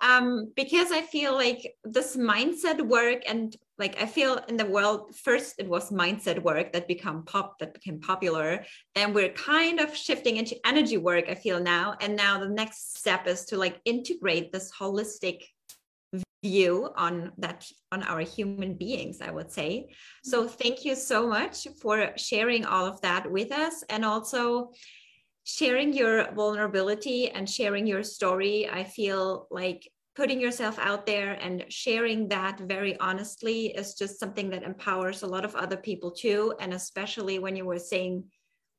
um, 0.03 0.51
because 0.55 0.91
I 0.91 1.01
feel 1.01 1.33
like 1.33 1.75
this 1.85 2.17
mindset 2.17 2.81
work 2.81 3.23
and 3.25 3.55
like 3.79 3.99
I 4.01 4.05
feel 4.05 4.39
in 4.49 4.57
the 4.57 4.65
world 4.65 5.15
first 5.15 5.55
it 5.57 5.67
was 5.67 5.91
mindset 5.91 6.43
work 6.43 6.73
that 6.73 6.87
become 6.87 7.23
pop 7.23 7.57
that 7.59 7.73
became 7.73 7.99
popular. 7.99 8.65
Then 8.95 9.13
we're 9.13 9.29
kind 9.29 9.79
of 9.79 9.95
shifting 9.95 10.37
into 10.37 10.57
energy 10.67 10.97
work. 10.97 11.29
I 11.29 11.35
feel 11.35 11.59
now, 11.59 11.95
and 12.01 12.15
now 12.15 12.39
the 12.39 12.49
next 12.49 12.97
step 12.97 13.27
is 13.27 13.45
to 13.45 13.57
like 13.57 13.79
integrate 13.85 14.51
this 14.51 14.71
holistic 14.77 15.39
view 16.43 16.89
on 16.97 17.31
that 17.37 17.65
on 17.93 18.03
our 18.03 18.19
human 18.19 18.73
beings 18.73 19.21
i 19.21 19.31
would 19.31 19.49
say. 19.49 19.87
So 20.23 20.43
mm-hmm. 20.43 20.55
thank 20.61 20.85
you 20.85 20.95
so 20.95 21.25
much 21.25 21.67
for 21.81 22.11
sharing 22.17 22.65
all 22.65 22.85
of 22.85 22.99
that 23.01 23.31
with 23.31 23.51
us 23.51 23.83
and 23.89 24.03
also 24.03 24.71
sharing 25.45 25.93
your 25.93 26.31
vulnerability 26.33 27.29
and 27.29 27.49
sharing 27.49 27.87
your 27.87 28.03
story. 28.03 28.69
I 28.69 28.83
feel 28.83 29.47
like 29.51 29.89
putting 30.15 30.39
yourself 30.39 30.77
out 30.79 31.05
there 31.05 31.33
and 31.41 31.65
sharing 31.69 32.27
that 32.29 32.59
very 32.59 32.99
honestly 32.99 33.67
is 33.67 33.95
just 33.95 34.19
something 34.19 34.49
that 34.51 34.63
empowers 34.63 35.23
a 35.23 35.27
lot 35.27 35.43
of 35.43 35.55
other 35.55 35.77
people 35.77 36.11
too. 36.11 36.53
And 36.59 36.73
especially 36.73 37.39
when 37.39 37.55
you 37.55 37.65
were 37.65 37.79
saying 37.79 38.25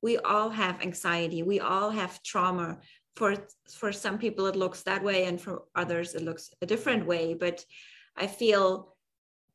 we 0.04 0.18
all 0.18 0.50
have 0.50 0.82
anxiety. 0.82 1.42
We 1.42 1.60
all 1.60 1.90
have 1.90 2.22
trauma 2.22 2.78
for 3.16 3.36
for 3.68 3.92
some 3.92 4.18
people 4.18 4.46
it 4.46 4.56
looks 4.56 4.82
that 4.82 5.02
way 5.02 5.24
and 5.24 5.40
for 5.40 5.62
others 5.74 6.14
it 6.14 6.22
looks 6.22 6.50
a 6.62 6.66
different 6.66 7.06
way 7.06 7.34
but 7.34 7.64
i 8.16 8.26
feel 8.26 8.94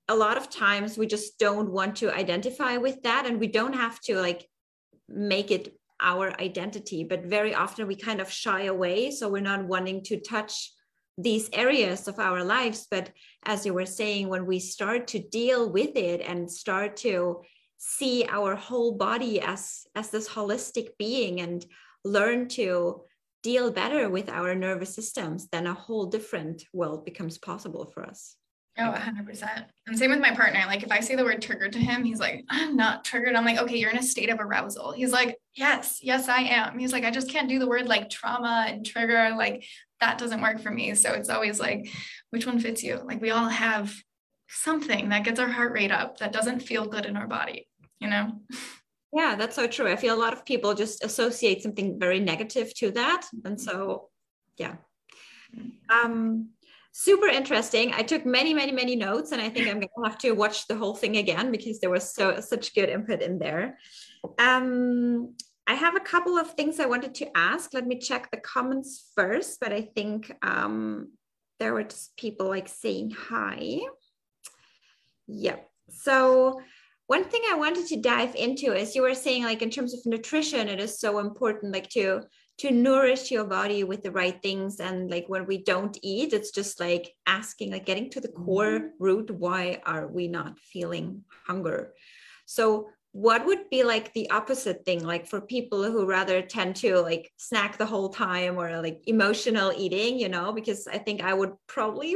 a 0.07 0.16
lot 0.16 0.38
of 0.38 0.49
times 0.49 0.97
we 0.97 1.05
just 1.05 1.38
don't 1.38 1.72
want 1.72 1.95
to 1.97 2.14
identify 2.14 2.78
with 2.78 3.01
that 3.03 3.26
and 3.26 3.39
we 3.39 3.47
don't 3.47 3.76
have 3.76 3.99
to 3.99 4.20
like 4.20 4.47
make 5.07 5.51
it 5.51 5.74
our 6.01 6.32
identity 6.39 7.03
but 7.03 7.26
very 7.26 7.53
often 7.53 7.86
we 7.86 7.95
kind 7.95 8.22
of 8.22 8.32
shy 8.32 8.64
away 8.64 9.12
so 9.12 9.30
we're 9.30 9.41
not 9.41 9.66
wanting 9.66 10.01
to 10.03 10.20
touch 10.20 10.72
these 11.18 11.49
areas 11.51 12.07
of 12.07 12.18
our 12.18 12.43
lives 12.43 12.88
but 12.89 13.12
as 13.45 13.66
you 13.66 13.74
were 13.74 13.86
saying 13.86 14.30
when 14.30 14.45
we 14.45 14.57
start 14.60 15.07
to 15.07 15.20
deal 15.20 15.70
with 15.70 15.95
it 15.97 16.22
and 16.22 16.49
start 16.49 16.95
to 16.95 17.41
see 17.78 18.26
our 18.30 18.55
whole 18.55 18.93
body 18.95 19.41
as 19.41 19.86
as 19.95 20.10
this 20.10 20.30
holistic 20.30 20.89
being 20.97 21.41
and 21.41 21.66
learn 22.05 22.47
to 22.47 23.01
deal 23.44 23.72
better 23.72 24.10
with 24.10 24.30
our 24.30 24.56
nervous 24.56 24.94
systems 24.94 25.48
then 25.52 25.68
a 25.68 25.74
whole 25.74 26.06
different 26.06 26.64
world 26.74 27.06
becomes 27.06 27.38
possible 27.38 27.86
for 27.86 28.06
us 28.06 28.36
Oh, 28.80 28.94
100%. 28.94 29.66
And 29.88 30.00
same 30.00 30.12
with 30.12 30.22
my 30.22 30.34
partner. 30.34 30.62
Like, 30.66 30.84
if 30.84 30.92
I 30.92 31.02
say 31.02 31.16
the 31.16 31.24
word 31.24 31.42
triggered 31.42 31.74
to 31.74 31.80
him, 31.80 32.04
he's 32.06 32.20
like, 32.20 32.46
I'm 32.50 32.78
not 32.78 33.04
triggered. 33.04 33.36
I'm 33.36 33.44
like, 33.44 33.58
okay, 33.58 33.78
you're 33.78 33.90
in 33.90 33.98
a 33.98 34.04
state 34.04 34.30
of 34.30 34.40
arousal. 34.40 34.94
He's 34.94 35.12
like, 35.12 35.38
yes, 35.54 36.00
yes, 36.02 36.30
I 36.30 36.42
am. 36.44 36.80
He's 36.80 36.94
like, 36.94 37.04
I 37.04 37.12
just 37.12 37.30
can't 37.30 37.50
do 37.50 37.60
the 37.60 37.68
word 37.68 37.88
like 37.88 38.10
trauma 38.10 38.68
and 38.70 38.86
trigger. 38.86 39.36
Like, 39.38 39.66
that 40.00 40.18
doesn't 40.18 40.42
work 40.42 40.62
for 40.62 40.72
me. 40.72 40.96
So 40.96 41.12
it's 41.12 41.30
always 41.30 41.60
like, 41.60 41.90
which 42.30 42.46
one 42.46 42.60
fits 42.60 42.82
you? 42.82 43.02
Like, 43.04 43.22
we 43.22 43.32
all 43.32 43.50
have 43.50 43.94
something 44.48 45.10
that 45.10 45.26
gets 45.26 45.42
our 45.42 45.50
heart 45.50 45.74
rate 45.74 45.92
up 45.92 46.20
that 46.20 46.32
doesn't 46.32 46.62
feel 46.62 46.86
good 46.86 47.06
in 47.06 47.18
our 47.18 47.28
body, 47.28 47.68
you 48.00 48.10
know? 48.10 48.32
Yeah, 49.14 49.36
that's 49.36 49.55
so 49.55 49.68
true. 49.68 49.91
I 49.91 49.95
feel 49.95 50.16
a 50.16 50.20
lot 50.20 50.34
of 50.34 50.45
people 50.45 50.74
just 50.74 51.03
associate 51.03 51.64
something 51.64 51.99
very 51.99 52.20
negative 52.20 52.74
to 52.76 52.91
that. 52.91 53.26
And 53.43 53.60
so, 53.60 54.10
yeah. 54.57 54.76
Um, 55.89 56.49
super 56.91 57.28
interesting. 57.28 57.93
I 57.93 58.03
took 58.03 58.26
many, 58.26 58.53
many, 58.53 58.72
many 58.72 58.95
notes, 58.95 59.32
and 59.32 59.41
I 59.41 59.49
think 59.49 59.68
I'm 59.68 59.80
gonna 59.80 60.10
have 60.10 60.20
to 60.20 60.32
watch 60.34 60.68
the 60.68 60.76
whole 60.76 60.95
thing 60.95 61.18
again 61.18 61.51
because 61.51 61.80
there 61.80 61.89
was 61.89 62.14
so 62.14 62.39
such 62.39 62.76
good 62.76 62.89
input 62.89 63.22
in 63.22 63.39
there. 63.39 63.80
Um, 64.38 65.36
I 65.66 65.74
have 65.74 65.95
a 65.95 66.01
couple 66.01 66.38
of 66.38 66.51
things 66.51 66.80
I 66.80 66.88
wanted 66.88 67.16
to 67.16 67.38
ask. 67.38 67.74
Let 67.74 67.88
me 67.88 67.99
check 67.99 68.30
the 68.32 68.38
comments 68.38 69.12
first, 69.16 69.60
but 69.60 69.72
I 69.72 69.82
think 69.82 70.32
um, 70.41 71.14
there 71.60 71.74
were 71.74 71.84
just 71.84 72.18
people 72.18 72.47
like 72.47 72.68
saying 72.68 73.12
hi. 73.12 73.80
Yep. 75.28 75.70
So 75.91 76.62
one 77.10 77.24
thing 77.24 77.41
I 77.49 77.55
wanted 77.55 77.88
to 77.88 77.99
dive 77.99 78.36
into 78.36 78.76
is 78.76 78.95
you 78.95 79.01
were 79.01 79.16
saying 79.16 79.43
like 79.43 79.64
in 79.64 79.72
terms 79.72 79.95
of 79.95 80.05
nutrition, 80.05 80.68
it 80.68 80.80
is 80.80 80.99
so 80.99 81.18
important 81.18 81.74
like 81.74 81.89
to 81.89 82.22
to 82.60 82.70
nourish 82.70 83.32
your 83.32 83.45
body 83.45 83.84
with 83.84 84.03
the 84.03 84.12
right 84.12 84.39
things 84.43 84.80
and 84.80 85.10
like 85.10 85.26
when 85.28 85.47
we 85.47 85.64
don't 85.64 85.97
eat. 86.03 86.34
It's 86.34 86.51
just 86.51 86.80
like 86.80 87.12
asking 87.26 87.72
like 87.72 87.88
getting 87.88 88.12
to 88.12 88.22
the 88.22 88.28
core 88.28 88.80
mm-hmm. 88.80 89.03
root 89.03 89.32
why 89.32 89.82
are 89.88 90.07
we 90.07 90.28
not 90.28 90.60
feeling 90.60 91.24
hunger? 91.47 91.93
So 92.45 92.89
what 93.12 93.43
would 93.43 93.72
be 93.72 93.82
like 93.84 94.14
the 94.14 94.30
opposite 94.30 94.86
thing 94.86 95.03
like 95.03 95.26
for 95.26 95.41
people 95.41 95.82
who 95.91 96.05
rather 96.05 96.43
tend 96.43 96.76
to 96.76 96.99
like 96.99 97.32
snack 97.38 97.80
the 97.80 97.88
whole 97.88 98.10
time 98.10 98.55
or 98.55 98.84
like 98.84 99.01
emotional 99.07 99.74
eating 99.76 100.20
you 100.20 100.30
know 100.30 100.53
because 100.53 100.88
i 100.88 100.99
think 100.99 101.24
i 101.24 101.34
would 101.34 101.53
probably 101.66 102.16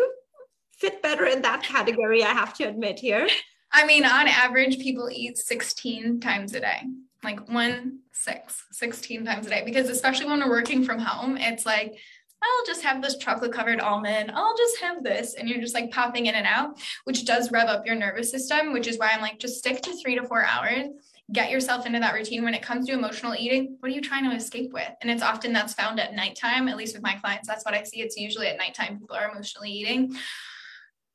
fit 0.78 1.02
better 1.02 1.26
in 1.26 1.42
that 1.42 1.64
category 1.64 2.24
i 2.24 2.30
have 2.30 2.54
to 2.54 2.64
admit 2.64 3.00
here 3.00 3.28
i 3.74 3.86
mean 3.86 4.06
on 4.06 4.28
average 4.28 4.80
people 4.80 5.10
eat 5.12 5.38
16 5.38 6.20
times 6.20 6.54
a 6.54 6.60
day 6.60 6.82
like 7.24 7.50
one 7.50 8.00
six 8.12 8.64
16 8.72 9.26
times 9.26 9.48
a 9.48 9.50
day 9.50 9.64
because 9.66 9.90
especially 9.90 10.26
when 10.26 10.40
we're 10.40 10.50
working 10.50 10.84
from 10.84 11.00
home 11.00 11.38
it's 11.38 11.66
like 11.66 11.98
I'll 12.44 12.66
just 12.66 12.84
have 12.84 13.02
this 13.02 13.18
chocolate 13.18 13.54
covered 13.54 13.80
almond. 13.80 14.32
I'll 14.34 14.58
just 14.58 14.80
have 14.82 15.04
this. 15.04 15.36
And 15.36 15.48
you're 15.48 15.62
just 15.62 15.74
like 15.74 15.92
popping 15.92 16.26
in 16.26 16.36
and 16.36 16.46
out, 16.46 16.78
which 17.06 17.26
does 17.26 17.52
rev 17.52 17.70
up 17.70 17.86
your 17.86 17.96
nervous 17.96 18.30
system, 18.30 18.74
which 18.74 18.88
is 18.88 18.98
why 18.98 19.12
I'm 19.12 19.22
like, 19.22 19.40
just 19.40 19.60
stick 19.60 19.82
to 19.84 19.96
three 19.96 20.16
to 20.16 20.28
four 20.28 20.44
hours, 20.44 20.88
get 21.32 21.50
yourself 21.50 21.86
into 21.86 22.00
that 22.00 22.14
routine. 22.14 22.44
When 22.44 22.54
it 22.54 22.62
comes 22.62 22.88
to 22.88 22.94
emotional 22.94 23.36
eating, 23.36 23.78
what 23.80 23.92
are 23.92 23.96
you 23.96 24.02
trying 24.02 24.30
to 24.30 24.36
escape 24.36 24.74
with? 24.74 24.90
And 25.02 25.10
it's 25.10 25.24
often 25.24 25.54
that's 25.54 25.74
found 25.74 26.00
at 26.00 26.14
nighttime, 26.14 26.68
at 26.68 26.76
least 26.76 26.96
with 26.96 27.04
my 27.04 27.14
clients. 27.14 27.48
That's 27.48 27.64
what 27.64 27.74
I 27.74 27.84
see. 27.84 28.02
It's 28.02 28.18
usually 28.18 28.48
at 28.48 28.58
nighttime 28.58 29.00
people 29.00 29.16
are 29.16 29.32
emotionally 29.32 29.72
eating. 29.72 30.14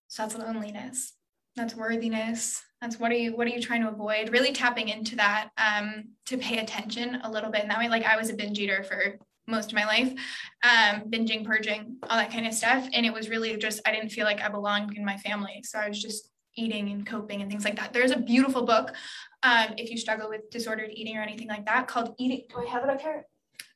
So 0.09 0.23
that's 0.23 0.37
loneliness, 0.37 1.13
that's 1.59 1.75
worthiness, 1.75 2.63
that's 2.81 2.99
what 2.99 3.11
are 3.11 3.17
you 3.17 3.37
what 3.37 3.47
are 3.47 3.51
you 3.51 3.61
trying 3.61 3.83
to 3.83 3.89
avoid 3.89 4.31
really 4.31 4.53
tapping 4.53 4.89
into 4.89 5.17
that 5.17 5.51
um, 5.59 6.05
to 6.27 6.39
pay 6.39 6.59
attention 6.59 7.21
a 7.25 7.31
little 7.31 7.51
bit 7.51 7.63
and 7.63 7.71
that 7.71 7.79
way 7.79 7.89
like 7.89 8.05
i 8.05 8.17
was 8.17 8.31
a 8.31 8.35
binge 8.35 8.57
eater 8.61 8.85
for 8.85 9.19
most 9.49 9.73
of 9.73 9.75
my 9.75 9.85
life, 9.85 10.13
um, 10.63 11.11
binging, 11.11 11.45
purging, 11.45 11.97
all 12.09 12.19
that 12.19 12.31
kind 12.31 12.47
of 12.47 12.55
stuff. 12.55 12.87
And 12.93 13.05
it 13.05 13.13
was 13.13 13.29
really 13.29 13.57
just, 13.57 13.81
I 13.87 13.93
didn't 13.93 14.11
feel 14.11 14.25
like 14.25 14.41
I 14.41 14.49
belonged 14.49 14.97
in 14.97 15.05
my 15.05 15.17
family. 15.17 15.63
So 15.65 15.79
I 15.79 15.89
was 15.89 16.01
just 16.01 16.31
eating 16.57 16.91
and 16.91 17.07
coping 17.07 17.41
and 17.41 17.51
things 17.51 17.65
like 17.65 17.77
that. 17.77 17.93
There's 17.93 18.11
a 18.11 18.19
beautiful 18.19 18.65
book 18.65 18.95
um, 19.43 19.69
if 19.77 19.91
you 19.91 19.97
struggle 19.97 20.29
with 20.29 20.51
disordered 20.51 20.91
eating 20.93 21.17
or 21.17 21.23
anything 21.23 21.49
like 21.49 21.65
that 21.67 21.89
called 21.89 22.15
Eating. 22.19 22.43
Do 22.51 22.61
I 22.61 22.67
have 22.67 22.85
it 22.85 22.91
up 22.91 23.01
here? 23.01 23.25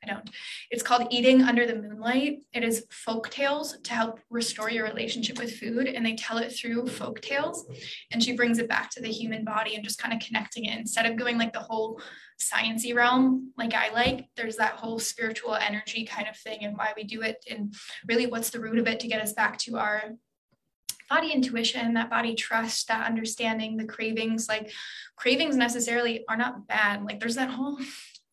I 0.05 0.09
don't. 0.09 0.29
It's 0.71 0.83
called 0.83 1.07
Eating 1.11 1.43
Under 1.43 1.65
the 1.65 1.77
Moonlight. 1.77 2.41
It 2.53 2.65
is 2.65 2.87
folk 2.91 3.31
tales 3.31 3.79
to 3.85 3.93
help 3.93 4.19
restore 4.31 4.69
your 4.69 4.85
relationship 4.85 5.39
with 5.39 5.57
food. 5.57 5.87
And 5.87 6.05
they 6.05 6.15
tell 6.15 6.39
it 6.39 6.51
through 6.51 6.89
folk 6.89 7.21
tales. 7.21 7.65
And 8.11 8.23
she 8.23 8.35
brings 8.35 8.59
it 8.59 8.69
back 8.69 8.91
to 8.91 9.01
the 9.01 9.09
human 9.09 9.45
body 9.45 9.77
and 9.77 9.85
just 9.85 10.03
kind 10.03 10.13
of 10.13 10.21
connecting 10.27 10.65
it 10.65 10.79
instead 10.79 11.07
of 11.07 11.17
going 11.17 11.39
like 11.39 11.53
the 11.53 11.61
whole 11.61 12.01
sciency 12.41 12.95
realm 12.95 13.53
like 13.57 13.75
I 13.75 13.93
like. 13.93 14.27
There's 14.37 14.57
that 14.57 14.73
whole 14.73 14.99
spiritual 14.99 15.55
energy 15.55 16.05
kind 16.05 16.27
of 16.27 16.37
thing 16.37 16.65
and 16.65 16.77
why 16.77 16.93
we 16.97 17.05
do 17.05 17.23
it 17.23 17.45
and 17.49 17.73
really 18.09 18.27
what's 18.27 18.51
the 18.51 18.61
root 18.61 18.79
of 18.79 18.89
it 18.89 18.99
to 19.01 19.09
get 19.09 19.23
us 19.23 19.33
back 19.33 19.59
to 19.59 19.79
our 19.79 20.03
body 21.09 21.31
intuition, 21.31 21.95
that 21.95 22.11
body 22.11 22.35
trust, 22.35 22.89
that 22.89 23.07
understanding, 23.07 23.77
the 23.77 23.85
cravings. 23.85 24.49
Like 24.49 24.73
cravings 25.15 25.57
necessarily 25.57 26.25
are 26.29 26.37
not 26.37 26.67
bad. 26.67 27.05
Like 27.05 27.21
there's 27.21 27.35
that 27.35 27.51
whole 27.51 27.79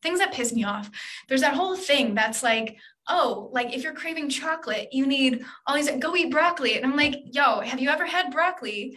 things 0.02 0.20
that 0.20 0.34
piss 0.34 0.54
me 0.54 0.64
off. 0.64 0.89
There's 1.28 1.41
that 1.41 1.56
whole 1.56 1.76
thing 1.76 2.16
that's 2.16 2.43
like, 2.43 2.78
oh, 3.08 3.50
like 3.52 3.76
if 3.76 3.84
you're 3.84 3.93
craving 3.93 4.30
chocolate, 4.30 4.89
you 4.91 5.06
need 5.06 5.43
all 5.66 5.76
these, 5.76 5.89
go 6.00 6.16
eat 6.16 6.32
broccoli. 6.32 6.76
And 6.76 6.86
I'm 6.86 6.95
like, 6.95 7.16
yo, 7.26 7.60
have 7.62 7.80
you 7.80 7.89
ever 7.89 8.06
had 8.06 8.32
broccoli 8.32 8.95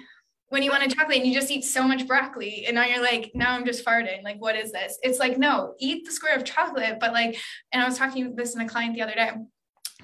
when 0.48 0.62
you 0.62 0.70
want 0.70 0.84
a 0.84 0.94
chocolate 0.94 1.18
and 1.18 1.26
you 1.26 1.32
just 1.32 1.50
eat 1.50 1.64
so 1.64 1.82
much 1.82 2.06
broccoli? 2.06 2.66
And 2.66 2.74
now 2.74 2.84
you're 2.84 3.02
like, 3.02 3.32
now 3.34 3.52
I'm 3.52 3.64
just 3.64 3.84
farting. 3.84 4.22
Like, 4.22 4.40
what 4.40 4.54
is 4.54 4.70
this? 4.70 4.98
It's 5.02 5.18
like, 5.18 5.38
no, 5.38 5.74
eat 5.78 6.04
the 6.04 6.12
square 6.12 6.36
of 6.36 6.44
chocolate. 6.44 6.98
But 7.00 7.12
like, 7.12 7.38
and 7.72 7.82
I 7.82 7.86
was 7.86 7.96
talking 7.96 8.36
this 8.36 8.54
in 8.54 8.60
a 8.60 8.68
client 8.68 8.94
the 8.94 9.02
other 9.02 9.14
day 9.14 9.30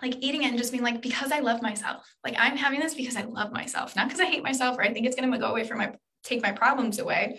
like 0.03 0.17
eating 0.21 0.45
it 0.45 0.51
and 0.51 0.59
just 0.59 0.71
being 0.71 0.85
like 0.85 1.03
because 1.03 1.33
i 1.33 1.41
love 1.41 1.61
myself 1.61 2.09
like 2.25 2.35
i'm 2.39 2.57
having 2.57 2.79
this 2.79 2.95
because 2.95 3.17
i 3.17 3.23
love 3.23 3.53
myself 3.53 3.97
not 3.97 4.07
because 4.07 4.21
i 4.21 4.27
hate 4.27 4.43
myself 4.43 4.79
or 4.79 4.83
i 4.83 4.93
think 4.93 5.07
it's 5.07 5.17
to 5.17 5.39
go 5.39 5.47
away 5.47 5.65
from 5.65 5.79
my 5.79 5.93
take 6.23 6.43
my 6.43 6.53
problems 6.53 6.99
away 6.99 7.39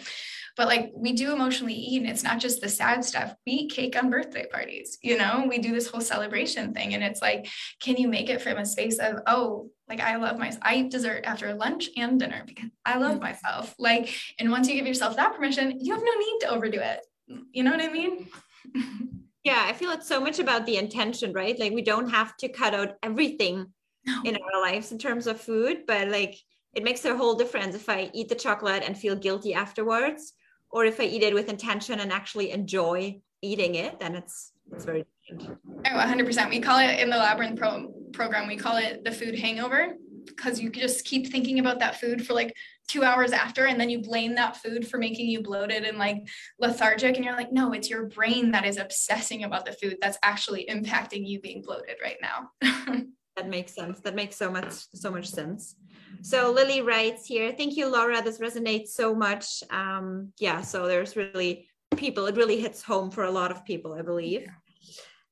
but 0.60 0.68
like 0.68 0.92
we 0.94 1.14
do 1.14 1.32
emotionally 1.32 1.74
eat 1.74 2.02
and 2.02 2.12
it's 2.12 2.22
not 2.22 2.38
just 2.38 2.60
the 2.60 2.68
sad 2.68 3.06
stuff. 3.06 3.34
We 3.46 3.54
eat 3.54 3.72
cake 3.72 3.96
on 3.96 4.10
birthday 4.10 4.46
parties 4.46 4.98
you 5.02 5.18
know? 5.18 5.46
We 5.48 5.58
do 5.58 5.72
this 5.72 5.88
whole 5.88 6.02
celebration 6.02 6.74
thing 6.74 6.94
and 6.94 7.02
it's 7.02 7.22
like 7.22 7.48
can 7.82 7.96
you 7.96 8.10
make 8.10 8.30
it 8.30 8.42
from 8.42 8.58
a 8.58 8.66
space 8.66 9.00
of 9.00 9.22
oh 9.26 9.70
like 9.88 10.02
i 10.02 10.18
love 10.18 10.38
my 10.38 10.52
i 10.62 10.76
eat 10.76 10.92
dessert 10.92 11.24
after 11.24 11.54
lunch 11.54 11.88
and 11.96 12.20
dinner 12.20 12.44
because 12.46 12.70
i 12.86 12.98
love 12.98 13.14
mm-hmm. 13.14 13.24
myself. 13.24 13.74
Like 13.80 14.14
and 14.38 14.52
once 14.52 14.68
you 14.68 14.76
give 14.76 14.86
yourself 14.86 15.16
that 15.16 15.34
permission 15.34 15.80
you 15.80 15.94
have 15.94 16.04
no 16.04 16.16
need 16.20 16.40
to 16.42 16.50
overdo 16.50 16.82
it. 16.82 17.06
You 17.54 17.64
know 17.64 17.72
what 17.72 17.82
i 17.82 17.92
mean? 17.92 18.28
Yeah 19.46 19.64
i 19.66 19.72
feel 19.72 19.92
it's 19.92 20.10
so 20.10 20.20
much 20.20 20.40
about 20.40 20.66
the 20.66 20.76
intention 20.76 21.32
right? 21.32 21.58
Like 21.58 21.72
we 21.72 21.84
don't 21.84 22.10
have 22.10 22.36
to 22.38 22.50
cut 22.50 22.74
out 22.76 22.98
everything 23.02 23.68
no. 24.06 24.22
in 24.26 24.36
our 24.36 24.62
lives 24.62 24.92
in 24.92 24.98
terms 24.98 25.26
of 25.26 25.40
food 25.40 25.86
but 25.88 26.10
like 26.10 26.36
it 26.74 26.84
makes 26.84 27.06
a 27.06 27.16
whole 27.16 27.36
difference 27.36 27.76
if 27.76 27.88
i 27.88 28.12
eat 28.14 28.28
the 28.28 28.36
chocolate 28.36 28.84
and 28.86 28.98
feel 28.98 29.16
guilty 29.16 29.54
afterwards 29.54 30.34
or 30.72 30.86
if 30.86 31.00
i 31.00 31.04
eat 31.04 31.24
it 31.24 31.34
with 31.34 31.50
intention 31.50 32.00
and 32.00 32.12
actually 32.12 32.52
enjoy 32.52 33.20
eating 33.42 33.76
it 33.76 34.00
then 34.00 34.16
it's 34.16 34.54
it's 34.72 34.86
very 34.86 35.06
different. 35.28 35.58
Oh 35.86 35.90
100% 35.90 36.50
we 36.50 36.60
call 36.60 36.80
it 36.80 37.00
in 37.00 37.10
the 37.10 37.18
labyrinth 37.18 37.60
pro- 37.60 37.92
program 38.14 38.48
we 38.48 38.58
call 38.58 38.78
it 38.78 39.04
the 39.04 39.12
food 39.12 39.38
hangover 39.38 39.96
because 40.26 40.60
you 40.60 40.70
just 40.70 41.06
keep 41.06 41.32
thinking 41.32 41.60
about 41.60 41.80
that 41.80 42.00
food 42.00 42.26
for 42.26 42.34
like 42.34 42.54
two 42.88 43.04
hours 43.04 43.32
after 43.32 43.66
and 43.66 43.80
then 43.80 43.90
you 43.90 44.02
blame 44.02 44.36
that 44.36 44.58
food 44.58 44.88
for 44.88 44.98
making 44.98 45.28
you 45.28 45.42
bloated 45.42 45.84
and 45.84 45.98
like 45.98 46.28
lethargic 46.60 47.16
and 47.16 47.26
you're 47.26 47.36
like 47.36 47.52
no 47.52 47.72
it's 47.74 47.90
your 47.90 48.08
brain 48.08 48.52
that 48.52 48.66
is 48.66 48.78
obsessing 48.78 49.44
about 49.44 49.66
the 49.66 49.74
food 49.74 49.98
that's 50.02 50.18
actually 50.24 50.68
impacting 50.70 51.28
you 51.28 51.40
being 51.40 51.62
bloated 51.62 51.98
right 52.04 52.18
now. 52.22 52.50
That 53.36 53.48
makes 53.48 53.74
sense. 53.74 54.02
That 54.02 54.16
makes 54.16 54.36
so 54.36 54.52
much 54.52 54.74
so 54.94 55.10
much 55.10 55.28
sense 55.28 55.76
so 56.22 56.52
lily 56.52 56.82
writes 56.82 57.26
here 57.26 57.52
thank 57.52 57.76
you 57.78 57.88
laura. 57.92 58.22
This 58.22 58.40
resonates 58.40 58.90
so 58.90 59.16
much. 59.16 59.64
Um 59.70 60.34
yeah 60.38 60.62
so 60.62 60.88
there's 60.88 61.16
really 61.16 61.68
people 61.98 62.26
it 62.28 62.36
really 62.36 62.60
hits 62.60 62.84
home 62.84 63.10
for 63.12 63.24
a 63.24 63.32
lot 63.32 63.52
of 63.52 63.66
people 63.66 63.94
i 63.94 64.02
believe. 64.02 64.48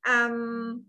Um 0.07 0.83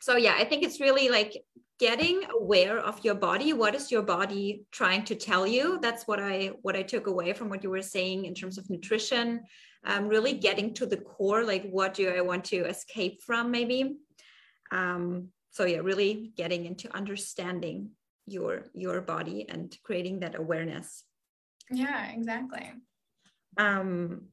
so 0.00 0.16
yeah 0.16 0.34
i 0.38 0.44
think 0.44 0.62
it's 0.62 0.80
really 0.80 1.08
like 1.08 1.42
getting 1.78 2.22
aware 2.30 2.78
of 2.78 3.04
your 3.04 3.14
body. 3.14 3.52
What 3.52 3.74
is 3.74 3.90
your 3.90 4.02
body 4.02 4.64
trying 4.72 5.04
to 5.04 5.14
tell 5.14 5.46
you? 5.46 5.78
That's 5.80 6.06
what 6.06 6.20
i 6.20 6.52
what 6.62 6.76
i 6.76 6.82
took 6.82 7.06
away 7.06 7.32
from 7.32 7.48
what 7.48 7.62
you 7.62 7.70
were 7.70 7.82
saying 7.82 8.24
in 8.24 8.34
terms 8.34 8.58
of 8.58 8.68
nutrition. 8.68 9.42
Um, 9.84 10.08
really 10.08 10.34
getting 10.34 10.74
to 10.74 10.86
the 10.86 10.96
core 10.96 11.44
like 11.44 11.64
what 11.70 11.94
do 11.94 12.10
i 12.10 12.20
want 12.20 12.44
to 12.46 12.66
escape 12.66 13.22
from 13.22 13.50
maybe? 13.50 13.96
Um, 14.70 15.28
so 15.50 15.64
yeah 15.64 15.78
really 15.78 16.32
getting 16.36 16.66
into 16.66 16.94
understanding 16.94 17.90
your 18.32 18.64
your 18.74 19.00
body 19.00 19.46
and 19.48 19.76
creating 19.82 20.20
that 20.20 20.34
awareness. 20.34 21.04
Yeah 21.70 22.10
exactly. 22.12 22.72
Um 23.56 24.28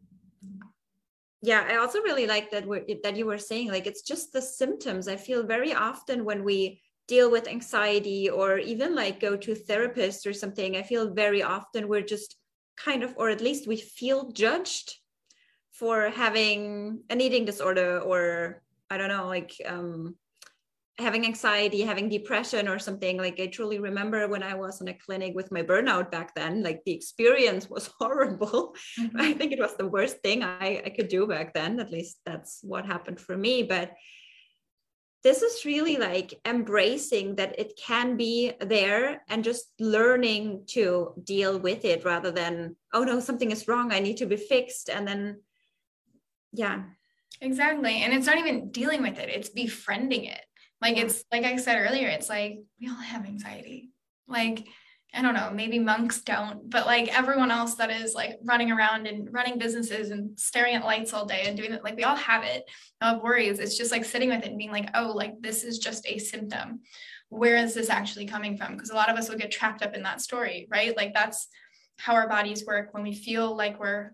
yeah 1.41 1.65
i 1.69 1.75
also 1.75 1.99
really 2.01 2.25
like 2.25 2.49
that 2.49 2.65
we're, 2.65 2.83
that 3.03 3.15
you 3.15 3.25
were 3.25 3.37
saying 3.37 3.67
like 3.67 3.85
it's 3.85 4.01
just 4.01 4.33
the 4.33 4.41
symptoms. 4.41 5.07
I 5.07 5.15
feel 5.15 5.45
very 5.45 5.73
often 5.73 6.25
when 6.25 6.43
we 6.43 6.81
deal 7.07 7.29
with 7.29 7.47
anxiety 7.47 8.29
or 8.29 8.57
even 8.57 8.95
like 8.95 9.19
go 9.19 9.35
to 9.35 9.53
therapists 9.53 10.25
or 10.25 10.33
something 10.33 10.75
i 10.75 10.83
feel 10.83 11.13
very 11.13 11.43
often 11.43 11.87
we're 11.87 12.01
just 12.01 12.37
kind 12.77 13.03
of 13.03 13.13
or 13.17 13.29
at 13.29 13.41
least 13.41 13.67
we 13.67 13.77
feel 13.77 14.31
judged 14.31 14.95
for 15.71 16.09
having 16.09 16.99
an 17.09 17.21
eating 17.21 17.45
disorder 17.45 17.99
or 17.99 18.61
i 18.89 18.97
don't 18.97 19.09
know 19.09 19.27
like 19.27 19.53
um 19.65 20.15
having 20.97 21.25
anxiety 21.25 21.81
having 21.81 22.07
depression 22.07 22.67
or 22.67 22.79
something 22.79 23.17
like 23.17 23.39
i 23.39 23.47
truly 23.47 23.79
remember 23.79 24.27
when 24.27 24.41
i 24.41 24.53
was 24.53 24.79
in 24.79 24.87
a 24.87 24.93
clinic 24.93 25.35
with 25.35 25.51
my 25.51 25.61
burnout 25.61 26.09
back 26.09 26.33
then 26.35 26.63
like 26.63 26.81
the 26.85 26.93
experience 26.93 27.69
was 27.69 27.87
horrible. 27.99 28.75
Mm-hmm. 28.99 29.19
i 29.19 29.33
think 29.33 29.51
it 29.51 29.59
was 29.59 29.75
the 29.75 29.87
worst 29.87 30.19
thing 30.19 30.43
I, 30.43 30.81
I 30.85 30.89
could 30.89 31.09
do 31.09 31.27
back 31.27 31.53
then 31.53 31.79
at 31.79 31.91
least 31.91 32.19
that's 32.25 32.59
what 32.63 32.85
happened 32.85 33.19
for 33.19 33.35
me 33.35 33.63
but 33.63 33.91
this 35.23 35.41
is 35.41 35.65
really 35.65 35.97
like 35.97 36.39
embracing 36.45 37.35
that 37.37 37.59
it 37.59 37.73
can 37.83 38.15
be 38.15 38.53
there 38.61 39.23
and 39.27 39.43
just 39.43 39.73
learning 39.79 40.65
to 40.67 41.13
deal 41.23 41.57
with 41.57 41.83
it 41.83 42.05
rather 42.05 42.31
than 42.31 42.75
oh 42.93 43.03
no 43.03 43.19
something 43.19 43.51
is 43.51 43.67
wrong 43.67 43.91
i 43.91 43.99
need 43.99 44.17
to 44.17 44.25
be 44.25 44.37
fixed 44.37 44.89
and 44.89 45.07
then 45.07 45.41
yeah. 46.53 46.83
Exactly 47.41 48.01
and 48.01 48.13
it's 48.13 48.27
not 48.27 48.37
even 48.37 48.71
dealing 48.71 49.01
with 49.01 49.19
it 49.19 49.27
it's 49.27 49.49
befriending 49.49 50.23
it 50.23 50.45
like 50.81 50.97
it's 50.97 51.23
like 51.31 51.43
i 51.43 51.55
said 51.55 51.77
earlier 51.77 52.07
it's 52.07 52.29
like 52.29 52.59
we 52.79 52.87
all 52.87 52.95
have 52.95 53.25
anxiety 53.25 53.89
like 54.27 54.65
I 55.15 55.21
don't 55.21 55.33
know, 55.33 55.49
maybe 55.53 55.79
monks 55.79 56.21
don't, 56.21 56.69
but 56.69 56.85
like 56.85 57.17
everyone 57.17 57.49
else 57.49 57.75
that 57.75 57.89
is 57.89 58.13
like 58.13 58.37
running 58.43 58.69
around 58.69 59.07
and 59.07 59.31
running 59.31 59.57
businesses 59.57 60.11
and 60.11 60.37
staring 60.37 60.75
at 60.75 60.83
lights 60.83 61.13
all 61.13 61.25
day 61.25 61.43
and 61.45 61.55
doing 61.55 61.71
it, 61.71 61.85
like 61.85 61.95
we 61.95 62.03
all 62.03 62.17
have 62.17 62.43
it, 62.43 62.69
of 63.01 63.23
worries. 63.23 63.59
It's 63.59 63.77
just 63.77 63.91
like 63.91 64.03
sitting 64.03 64.29
with 64.29 64.43
it 64.43 64.49
and 64.49 64.57
being 64.57 64.73
like, 64.73 64.89
oh, 64.93 65.13
like 65.15 65.35
this 65.39 65.63
is 65.63 65.79
just 65.79 66.05
a 66.05 66.17
symptom. 66.17 66.81
Where 67.29 67.55
is 67.55 67.73
this 67.73 67.89
actually 67.89 68.25
coming 68.25 68.57
from? 68.57 68.73
Because 68.73 68.89
a 68.89 68.95
lot 68.95 69.09
of 69.09 69.15
us 69.15 69.29
will 69.29 69.37
get 69.37 69.51
trapped 69.51 69.81
up 69.81 69.95
in 69.95 70.03
that 70.03 70.19
story, 70.19 70.67
right? 70.69 70.95
Like 70.97 71.13
that's 71.13 71.47
how 71.97 72.13
our 72.13 72.27
bodies 72.27 72.65
work 72.65 72.93
when 72.93 73.03
we 73.03 73.15
feel 73.15 73.55
like 73.55 73.79
we're 73.79 74.11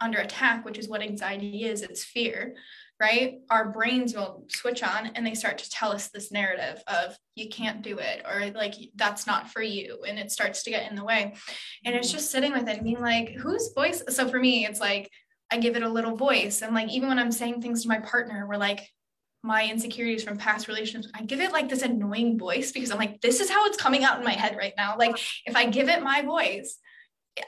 under 0.00 0.18
attack, 0.18 0.64
which 0.64 0.78
is 0.78 0.88
what 0.88 1.02
anxiety 1.02 1.64
is, 1.64 1.82
it's 1.82 2.04
fear 2.04 2.54
right? 3.00 3.38
Our 3.48 3.70
brains 3.70 4.14
will 4.14 4.44
switch 4.48 4.82
on 4.82 5.06
and 5.14 5.26
they 5.26 5.34
start 5.34 5.58
to 5.58 5.70
tell 5.70 5.92
us 5.92 6.08
this 6.08 6.32
narrative 6.32 6.82
of 6.88 7.16
you 7.36 7.48
can't 7.48 7.82
do 7.82 7.98
it 7.98 8.24
or 8.28 8.50
like 8.50 8.74
that's 8.96 9.26
not 9.26 9.50
for 9.50 9.62
you. 9.62 10.02
And 10.06 10.18
it 10.18 10.32
starts 10.32 10.64
to 10.64 10.70
get 10.70 10.90
in 10.90 10.96
the 10.96 11.04
way. 11.04 11.34
And 11.84 11.94
it's 11.94 12.10
just 12.10 12.30
sitting 12.30 12.52
with 12.52 12.68
it 12.68 12.82
being 12.82 13.00
like, 13.00 13.30
whose 13.30 13.72
voice? 13.72 14.02
So 14.08 14.28
for 14.28 14.40
me, 14.40 14.66
it's 14.66 14.80
like, 14.80 15.10
I 15.50 15.58
give 15.58 15.76
it 15.76 15.82
a 15.82 15.88
little 15.88 16.16
voice. 16.16 16.62
And 16.62 16.74
like, 16.74 16.88
even 16.90 17.08
when 17.08 17.18
I'm 17.18 17.32
saying 17.32 17.62
things 17.62 17.82
to 17.82 17.88
my 17.88 18.00
partner, 18.00 18.46
we're 18.48 18.56
like, 18.56 18.88
my 19.42 19.64
insecurities 19.64 20.24
from 20.24 20.36
past 20.36 20.66
relationships, 20.66 21.12
I 21.14 21.22
give 21.22 21.40
it 21.40 21.52
like 21.52 21.68
this 21.68 21.82
annoying 21.82 22.38
voice 22.38 22.72
because 22.72 22.90
I'm 22.90 22.98
like, 22.98 23.20
this 23.20 23.40
is 23.40 23.48
how 23.48 23.66
it's 23.66 23.76
coming 23.76 24.02
out 24.02 24.18
in 24.18 24.24
my 24.24 24.32
head 24.32 24.56
right 24.56 24.74
now. 24.76 24.96
Like, 24.98 25.16
if 25.46 25.54
I 25.54 25.66
give 25.66 25.88
it 25.88 26.02
my 26.02 26.22
voice, 26.22 26.78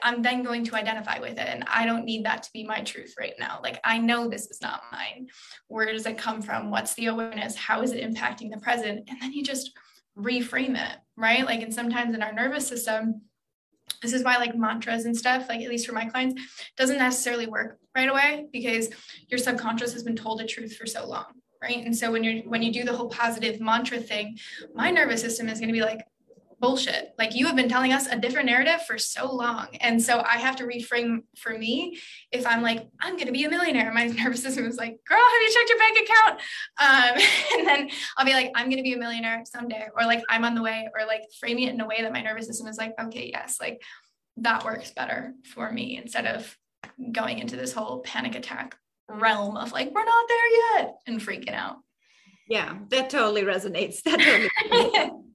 I'm 0.03 0.21
then 0.21 0.43
going 0.43 0.63
to 0.65 0.75
identify 0.75 1.19
with 1.19 1.33
it. 1.33 1.47
And 1.47 1.63
I 1.67 1.85
don't 1.85 2.05
need 2.05 2.25
that 2.25 2.43
to 2.43 2.49
be 2.53 2.63
my 2.63 2.81
truth 2.81 3.15
right 3.19 3.33
now. 3.39 3.59
Like, 3.61 3.79
I 3.83 3.97
know 3.97 4.27
this 4.27 4.47
is 4.47 4.61
not 4.61 4.83
mine. 4.91 5.27
Where 5.67 5.91
does 5.91 6.05
it 6.05 6.17
come 6.17 6.41
from? 6.41 6.71
What's 6.71 6.93
the 6.95 7.07
awareness? 7.07 7.55
How 7.55 7.81
is 7.81 7.91
it 7.91 8.03
impacting 8.03 8.51
the 8.51 8.59
present? 8.59 9.09
And 9.09 9.21
then 9.21 9.33
you 9.33 9.43
just 9.43 9.71
reframe 10.17 10.75
it, 10.75 10.97
right? 11.15 11.45
Like, 11.45 11.61
and 11.61 11.73
sometimes 11.73 12.13
in 12.13 12.21
our 12.21 12.33
nervous 12.33 12.67
system, 12.67 13.21
this 14.01 14.13
is 14.13 14.23
why 14.23 14.37
like 14.37 14.55
mantras 14.55 15.05
and 15.05 15.15
stuff, 15.15 15.47
like 15.47 15.61
at 15.61 15.69
least 15.69 15.85
for 15.85 15.93
my 15.93 16.05
clients, 16.05 16.41
doesn't 16.77 16.97
necessarily 16.97 17.47
work 17.47 17.77
right 17.95 18.09
away 18.09 18.47
because 18.51 18.89
your 19.27 19.37
subconscious 19.37 19.93
has 19.93 20.03
been 20.03 20.15
told 20.15 20.41
a 20.41 20.45
truth 20.45 20.75
for 20.75 20.85
so 20.85 21.05
long. 21.07 21.25
Right. 21.61 21.85
And 21.85 21.95
so 21.95 22.11
when 22.11 22.23
you're 22.23 22.41
when 22.49 22.63
you 22.63 22.73
do 22.73 22.83
the 22.83 22.95
whole 22.95 23.09
positive 23.09 23.61
mantra 23.61 23.99
thing, 23.99 24.39
my 24.73 24.89
nervous 24.89 25.21
system 25.21 25.47
is 25.47 25.59
going 25.59 25.67
to 25.67 25.73
be 25.73 25.83
like, 25.83 26.01
bullshit. 26.61 27.13
Like 27.17 27.35
you 27.35 27.47
have 27.47 27.55
been 27.55 27.67
telling 27.67 27.91
us 27.91 28.07
a 28.07 28.17
different 28.17 28.45
narrative 28.45 28.83
for 28.83 28.97
so 28.99 29.33
long. 29.35 29.67
And 29.81 30.01
so 30.01 30.21
I 30.21 30.37
have 30.37 30.55
to 30.57 30.63
reframe 30.63 31.23
for 31.35 31.57
me 31.57 31.99
if 32.31 32.45
I'm 32.45 32.61
like, 32.61 32.87
I'm 33.01 33.15
going 33.15 33.25
to 33.25 33.33
be 33.33 33.43
a 33.43 33.49
millionaire. 33.49 33.91
My 33.91 34.05
nervous 34.23 34.43
system 34.43 34.65
is 34.67 34.77
like, 34.77 34.99
girl, 35.05 35.19
have 35.19 35.41
you 35.41 35.53
checked 35.53 35.69
your 35.69 35.79
bank 35.79 35.97
account? 35.97 36.39
Um, 36.79 37.57
and 37.59 37.67
then 37.67 37.89
I'll 38.15 38.25
be 38.25 38.33
like, 38.33 38.51
I'm 38.55 38.67
going 38.67 38.77
to 38.77 38.83
be 38.83 38.93
a 38.93 38.97
millionaire 38.97 39.43
someday, 39.45 39.87
or 39.93 40.05
like 40.05 40.23
I'm 40.29 40.45
on 40.45 40.55
the 40.55 40.61
way, 40.61 40.87
or 40.97 41.05
like 41.05 41.23
framing 41.39 41.63
it 41.63 41.73
in 41.73 41.81
a 41.81 41.87
way 41.87 42.03
that 42.03 42.13
my 42.13 42.21
nervous 42.21 42.45
system 42.45 42.67
is 42.67 42.77
like, 42.77 42.93
okay, 43.01 43.31
yes, 43.33 43.57
like 43.59 43.81
that 44.37 44.63
works 44.63 44.91
better 44.91 45.33
for 45.53 45.71
me 45.71 45.97
instead 45.97 46.27
of 46.27 46.55
going 47.11 47.39
into 47.39 47.55
this 47.55 47.73
whole 47.73 47.99
panic 48.01 48.35
attack 48.35 48.77
realm 49.09 49.57
of 49.57 49.71
like, 49.71 49.91
we're 49.91 50.05
not 50.05 50.27
there 50.27 50.79
yet 50.79 50.95
and 51.07 51.19
freaking 51.19 51.55
out. 51.55 51.77
Yeah, 52.47 52.77
that 52.89 53.09
totally 53.09 53.43
resonates. 53.43 54.03
That 54.03 54.19
totally 54.19 54.49
resonates. 54.69 55.09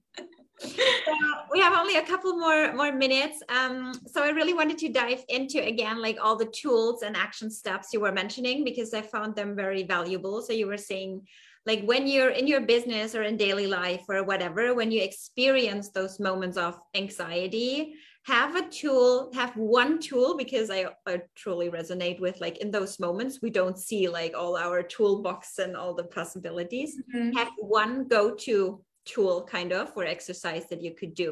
so 0.59 1.13
we 1.51 1.59
have 1.59 1.77
only 1.77 1.97
a 1.97 2.05
couple 2.05 2.37
more 2.37 2.73
more 2.73 2.91
minutes. 2.91 3.41
Um, 3.49 3.93
so 4.07 4.23
i 4.23 4.29
really 4.29 4.53
wanted 4.53 4.77
to 4.79 4.89
dive 4.89 5.23
into 5.29 5.63
again 5.63 6.01
like 6.01 6.17
all 6.21 6.35
the 6.35 6.45
tools 6.45 7.03
and 7.03 7.15
action 7.15 7.49
steps 7.49 7.89
you 7.93 7.99
were 7.99 8.11
mentioning 8.11 8.63
because 8.63 8.93
i 8.93 9.01
found 9.01 9.35
them 9.35 9.55
very 9.55 9.83
valuable. 9.83 10.41
So 10.41 10.53
you 10.53 10.67
were 10.67 10.77
saying 10.77 11.27
like 11.65 11.83
when 11.83 12.07
you're 12.07 12.29
in 12.29 12.47
your 12.47 12.61
business 12.61 13.13
or 13.13 13.23
in 13.23 13.37
daily 13.37 13.67
life 13.67 14.03
or 14.09 14.23
whatever 14.23 14.73
when 14.73 14.91
you 14.91 15.01
experience 15.03 15.89
those 15.89 16.19
moments 16.19 16.57
of 16.57 16.79
anxiety 16.95 17.95
have 18.27 18.55
a 18.57 18.67
tool 18.69 19.31
have 19.33 19.55
one 19.55 19.99
tool 19.99 20.35
because 20.35 20.69
I, 20.69 20.87
I 21.05 21.21
truly 21.35 21.69
resonate 21.69 22.19
with 22.19 22.41
like 22.41 22.57
in 22.57 22.71
those 22.71 22.99
moments 22.99 23.39
we 23.41 23.49
don't 23.49 23.79
see 23.79 24.09
like 24.09 24.33
all 24.35 24.57
our 24.57 24.83
toolbox 24.83 25.59
and 25.59 25.77
all 25.77 25.93
the 25.93 26.03
possibilities. 26.03 26.97
Mm-hmm. 27.15 27.37
have 27.37 27.51
one 27.57 28.07
go-to 28.07 28.81
tool 29.07 29.43
kind 29.55 29.71
of 29.71 29.91
or 29.95 30.05
exercise 30.05 30.65
that 30.69 30.81
you 30.81 30.93
could 30.99 31.13
do. 31.13 31.31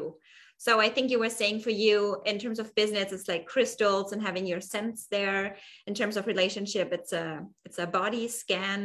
So 0.58 0.80
i 0.80 0.88
think 0.88 1.10
you 1.10 1.18
were 1.18 1.36
saying 1.40 1.60
for 1.60 1.74
you 1.84 1.98
in 2.24 2.38
terms 2.38 2.58
of 2.58 2.74
business 2.74 3.12
it's 3.12 3.28
like 3.28 3.44
crystals 3.54 4.12
and 4.12 4.22
having 4.22 4.46
your 4.46 4.62
sense 4.62 5.06
there. 5.10 5.56
In 5.86 5.94
terms 5.94 6.16
of 6.16 6.26
relationship 6.26 6.88
it's 6.92 7.12
a 7.12 7.28
it's 7.66 7.78
a 7.78 7.86
body 7.86 8.26
scan. 8.28 8.80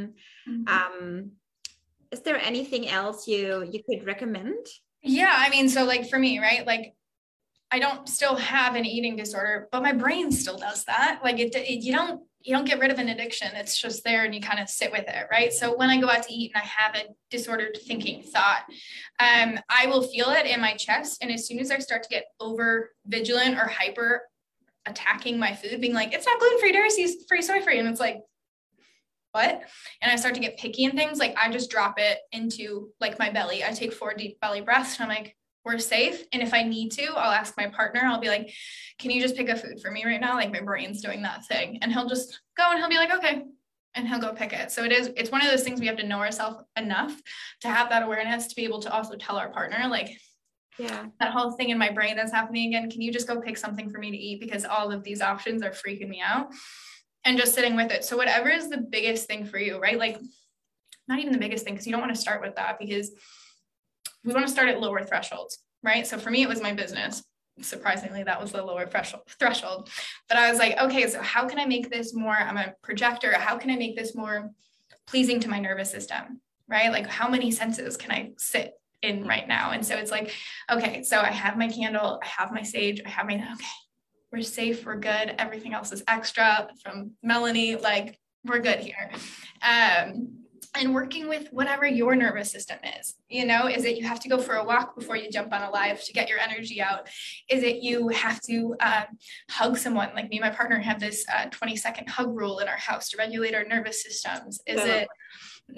Mm-hmm. 0.48 0.68
um 0.78 1.32
is 2.12 2.22
there 2.26 2.40
anything 2.52 2.84
else 3.00 3.20
you 3.34 3.46
you 3.74 3.82
could 3.88 4.06
recommend? 4.06 4.66
Yeah 5.02 5.34
i 5.46 5.50
mean 5.50 5.68
so 5.70 5.84
like 5.86 6.10
for 6.10 6.20
me 6.20 6.40
right 6.48 6.64
like 6.74 6.86
I 7.72 7.80
don't 7.80 8.08
still 8.08 8.36
have 8.36 8.76
an 8.76 8.86
eating 8.86 9.16
disorder, 9.16 9.70
but 9.72 9.82
my 9.82 9.94
brain 9.94 10.32
still 10.32 10.58
does 10.58 10.84
that. 10.86 11.22
Like 11.24 11.40
it, 11.40 11.56
it, 11.56 11.84
you 11.84 11.94
don't 11.94 12.22
you 12.44 12.56
don't 12.56 12.66
get 12.66 12.80
rid 12.80 12.92
of 12.92 12.98
an 12.98 13.10
addiction. 13.10 13.50
It's 13.54 13.80
just 13.80 14.04
there 14.04 14.26
and 14.26 14.34
you 14.34 14.42
kind 14.42 14.60
of 14.60 14.68
sit 14.68 14.92
with 14.92 15.06
it, 15.08 15.28
right? 15.30 15.54
So 15.54 15.78
when 15.78 15.90
I 15.90 16.02
go 16.02 16.10
out 16.10 16.24
to 16.24 16.34
eat 16.34 16.52
and 16.56 16.62
I 16.64 16.66
have 16.66 16.96
a 16.96 17.14
disordered 17.30 17.78
thinking 17.86 18.24
thought, 18.24 18.64
um, 19.20 19.60
I 19.70 19.86
will 19.86 20.02
feel 20.02 20.30
it 20.30 20.48
in 20.48 20.60
my 20.60 20.74
chest. 20.74 21.20
And 21.22 21.32
as 21.32 21.46
soon 21.48 21.60
as 21.60 21.70
I 21.70 21.78
start 21.78 22.02
to 22.04 22.10
get 22.10 22.26
over 22.40 22.92
vigilant 23.06 23.60
or 23.60 23.68
hyper 23.68 24.24
attacking 24.88 25.38
my 25.38 25.54
food, 25.54 25.80
being 25.82 25.94
like, 25.94 26.14
it's 26.14 26.26
not 26.26 26.40
gluten 26.40 26.60
free, 26.60 26.72
dairy 26.72 26.90
free, 27.30 27.42
soy 27.44 27.62
free. 27.62 27.78
And 27.78 27.88
it's 27.88 28.00
like, 28.00 28.22
what? 29.34 29.62
And 30.02 30.12
I 30.12 30.16
start 30.16 30.34
to 30.34 30.42
get 30.42 30.58
picky 30.58 30.86
and 30.86 30.96
things 30.96 31.20
like 31.20 31.36
I 31.38 31.50
just 31.52 31.70
drop 31.70 32.00
it 32.00 32.18
into 32.32 32.90
like 33.00 33.20
my 33.20 33.30
belly. 33.30 33.64
I 33.64 33.72
take 33.72 33.94
four 33.94 34.14
deep 34.14 34.40
belly 34.42 34.62
breaths 34.62 35.00
and 35.00 35.10
I'm 35.10 35.16
like, 35.16 35.36
we're 35.64 35.78
safe. 35.78 36.24
And 36.34 36.42
if 36.42 36.54
I 36.54 36.64
need 36.64 36.92
to, 36.94 37.06
I'll 37.14 37.32
ask 37.32 37.56
my 37.58 37.68
partner, 37.68 38.02
I'll 38.04 38.20
be 38.20 38.30
like, 38.30 38.52
can 38.98 39.12
you 39.12 39.22
just 39.22 39.36
pick 39.36 39.50
a 39.50 39.56
food 39.56 39.80
for 39.82 39.92
me 39.92 40.04
right 40.06 40.20
now? 40.20 40.36
Like 40.36 40.52
my 40.52 40.62
brain's 40.62 41.02
doing 41.02 41.22
that 41.22 41.46
thing. 41.46 41.80
And 41.82 41.92
he'll 41.92 42.08
just 42.08 42.40
go 42.58 42.70
and 42.70 42.80
he'll 42.80 42.90
be 42.90 42.98
like, 42.98 43.14
okay. 43.14 43.44
And 43.94 44.08
he'll 44.08 44.20
go 44.20 44.34
pick 44.34 44.54
it. 44.54 44.72
So 44.72 44.84
it 44.84 44.92
is, 44.92 45.12
it's 45.18 45.32
one 45.32 45.42
of 45.42 45.52
those 45.52 45.64
things 45.64 45.80
we 45.80 45.88
have 45.88 45.98
to 45.98 46.08
know 46.08 46.20
ourselves 46.20 46.64
enough 46.78 47.20
to 47.62 47.68
have 47.68 47.90
that 47.90 48.04
awareness 48.04 48.48
to 48.48 48.56
be 48.56 48.64
able 48.64 48.80
to 48.82 48.92
also 48.92 49.16
tell 49.16 49.38
our 49.38 49.50
partner, 49.50 49.88
like, 49.90 50.18
yeah, 50.80 51.08
that 51.20 51.34
whole 51.34 51.52
thing 51.52 51.70
in 51.70 51.78
my 51.78 51.92
brain 51.92 52.16
that's 52.16 52.32
happening 52.32 52.68
again. 52.70 52.90
Can 52.90 53.02
you 53.02 53.12
just 53.12 53.28
go 53.28 53.42
pick 53.42 53.58
something 53.58 53.90
for 53.90 54.00
me 54.00 54.10
to 54.10 54.18
eat? 54.18 54.40
Because 54.40 54.66
all 54.66 54.92
of 54.92 55.04
these 55.04 55.22
options 55.22 55.62
are 55.62 55.72
freaking 55.72 56.08
me 56.08 56.22
out. 56.26 56.48
And 57.24 57.38
just 57.38 57.54
sitting 57.54 57.76
with 57.76 57.92
it. 57.92 58.04
So 58.04 58.18
whatever 58.18 58.50
is 58.50 58.70
the 58.70 58.80
biggest 58.80 59.28
thing 59.28 59.46
for 59.46 59.60
you, 59.60 59.80
right? 59.80 60.00
Like 60.00 60.18
not 61.08 61.20
even 61.20 61.34
the 61.34 61.38
biggest 61.38 61.64
thing, 61.64 61.76
because 61.76 61.86
you 61.86 61.92
don't 61.92 62.02
want 62.02 62.16
to 62.16 62.20
start 62.20 62.42
with 62.42 62.56
that 62.56 62.80
because 62.80 63.12
we 64.24 64.34
want 64.34 64.46
to 64.46 64.52
start 64.52 64.70
at 64.70 64.80
lower 64.80 65.04
thresholds, 65.04 65.60
right? 65.84 66.06
So 66.06 66.18
for 66.18 66.30
me, 66.30 66.44
it 66.44 66.50
was 66.50 66.62
my 66.62 66.74
business. 66.74 67.24
Surprisingly, 67.62 68.24
that 68.24 68.42
was 68.42 68.52
the 68.52 68.64
lower 68.64 68.88
threshold. 68.88 69.90
But 70.28 70.38
I 70.38 70.50
was 70.50 70.60
like, 70.60 70.80
okay, 70.80 71.08
so 71.08 71.22
how 71.22 71.48
can 71.48 71.60
I 71.60 71.66
make 71.66 71.90
this 71.90 72.14
more? 72.14 72.34
I'm 72.34 72.58
a 72.58 72.74
projector. 72.82 73.34
How 73.34 73.58
can 73.58 73.70
I 73.70 73.76
make 73.76 73.96
this 73.96 74.16
more 74.16 74.52
pleasing 75.08 75.40
to 75.42 75.50
my 75.50 75.60
nervous 75.60 75.92
system, 75.92 76.42
right? 76.68 76.92
Like, 76.92 77.08
how 77.08 77.30
many 77.30 77.52
senses 77.52 77.98
can 77.98 78.12
I 78.12 78.32
sit 78.38 78.74
in 79.02 79.28
right 79.28 79.48
now? 79.48 79.72
And 79.72 79.86
so 79.86 79.96
it's 79.96 80.12
like, 80.12 80.34
okay, 80.72 81.04
so 81.04 81.20
I 81.20 81.32
have 81.32 81.58
my 81.58 81.68
candle, 81.68 82.20
I 82.24 82.26
have 82.26 82.52
my 82.52 82.64
sage, 82.64 83.02
I 83.06 83.10
have 83.10 83.26
my, 83.26 83.36
okay, 83.36 83.66
we're 84.32 84.42
safe, 84.42 84.86
we're 84.86 84.96
good. 84.96 85.36
Everything 85.38 85.74
else 85.74 85.92
is 85.92 86.04
extra 86.08 86.70
from 86.82 87.12
Melanie. 87.22 87.76
Like, 87.76 88.18
we're 88.46 88.60
good 88.60 88.80
here. 88.80 89.12
Um, 89.62 90.41
and 90.74 90.94
working 90.94 91.28
with 91.28 91.50
whatever 91.52 91.86
your 91.86 92.16
nervous 92.16 92.50
system 92.50 92.78
is. 93.00 93.16
You 93.28 93.46
know, 93.46 93.68
is 93.68 93.84
it 93.84 93.98
you 93.98 94.08
have 94.08 94.22
to 94.22 94.30
go 94.30 94.38
for 94.38 94.56
a 94.56 94.64
walk 94.64 94.96
before 94.96 95.18
you 95.18 95.30
jump 95.30 95.52
on 95.52 95.62
a 95.64 95.70
live 95.70 96.02
to 96.06 96.14
get 96.14 96.30
your 96.30 96.40
energy 96.40 96.82
out? 96.82 97.10
Is 97.50 97.64
it 97.64 97.84
you 97.84 98.08
have 98.10 98.40
to 98.44 98.76
um, 98.80 99.04
hug 99.50 99.78
someone? 99.78 100.12
Like 100.16 100.30
me 100.30 100.38
and 100.38 100.50
my 100.50 100.56
partner 100.56 100.80
have 100.80 101.00
this 101.00 101.26
uh, 101.34 101.48
20 101.50 101.76
second 101.76 102.10
hug 102.10 102.36
rule 102.36 102.60
in 102.60 102.70
our 102.70 102.78
house 102.78 103.10
to 103.10 103.18
regulate 103.18 103.54
our 103.54 103.66
nervous 103.66 104.02
systems. 104.02 104.62
Is 104.66 104.82
it 104.82 105.08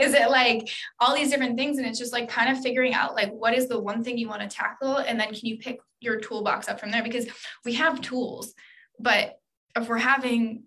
is 0.00 0.14
it 0.14 0.30
like 0.30 0.68
all 1.00 1.14
these 1.14 1.30
different 1.30 1.56
things 1.58 1.78
and 1.78 1.86
it's 1.86 1.98
just 1.98 2.12
like 2.12 2.28
kind 2.28 2.50
of 2.50 2.62
figuring 2.62 2.94
out 2.94 3.16
like 3.16 3.32
what 3.32 3.52
is 3.52 3.68
the 3.68 3.78
one 3.78 4.04
thing 4.04 4.16
you 4.16 4.28
want 4.28 4.42
to 4.42 4.48
tackle 4.48 4.98
and 4.98 5.18
then 5.18 5.28
can 5.28 5.40
you 5.42 5.58
pick 5.58 5.80
your 6.00 6.20
toolbox 6.20 6.68
up 6.68 6.78
from 6.78 6.92
there 6.92 7.02
because 7.02 7.26
we 7.64 7.72
have 7.72 8.00
tools 8.00 8.54
but 9.00 9.40
if 9.74 9.88
we're 9.88 9.96
having 9.96 10.62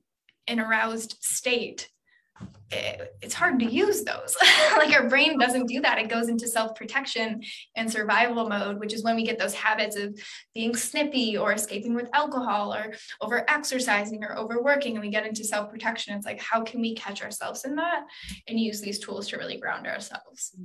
an 0.48 0.60
aroused 0.60 1.16
state 1.22 1.90
it, 2.72 3.16
it's 3.22 3.34
hard 3.34 3.60
to 3.60 3.66
use 3.66 4.04
those. 4.04 4.36
like 4.78 4.94
our 4.94 5.10
brain 5.10 5.40
doesn't 5.40 5.68
do 5.68 5.82
that. 5.82 5.98
It 5.98 6.10
goes 6.10 6.30
into 6.30 6.48
self 6.48 6.76
protection 6.76 7.42
and 7.76 7.92
survival 7.92 8.48
mode, 8.48 8.80
which 8.80 8.94
is 8.94 9.04
when 9.04 9.16
we 9.16 9.24
get 9.24 9.40
those 9.40 9.54
habits 9.54 9.96
of 9.96 10.18
being 10.54 10.76
snippy 10.76 11.38
or 11.38 11.54
escaping 11.54 11.96
with 11.96 12.10
alcohol 12.14 12.74
or 12.74 12.94
over 13.22 13.50
exercising 13.50 14.24
or 14.24 14.38
overworking. 14.38 14.94
And 14.94 15.02
we 15.02 15.10
get 15.10 15.26
into 15.26 15.44
self 15.44 15.70
protection. 15.70 16.16
It's 16.16 16.26
like, 16.26 16.42
how 16.42 16.64
can 16.64 16.82
we 16.82 16.96
catch 16.96 17.24
ourselves 17.24 17.66
in 17.66 17.76
that 17.76 18.06
and 18.48 18.60
use 18.60 18.82
these 18.82 19.00
tools 19.00 19.28
to 19.30 19.38
really 19.38 19.58
ground 19.58 19.88
ourselves? 19.88 20.56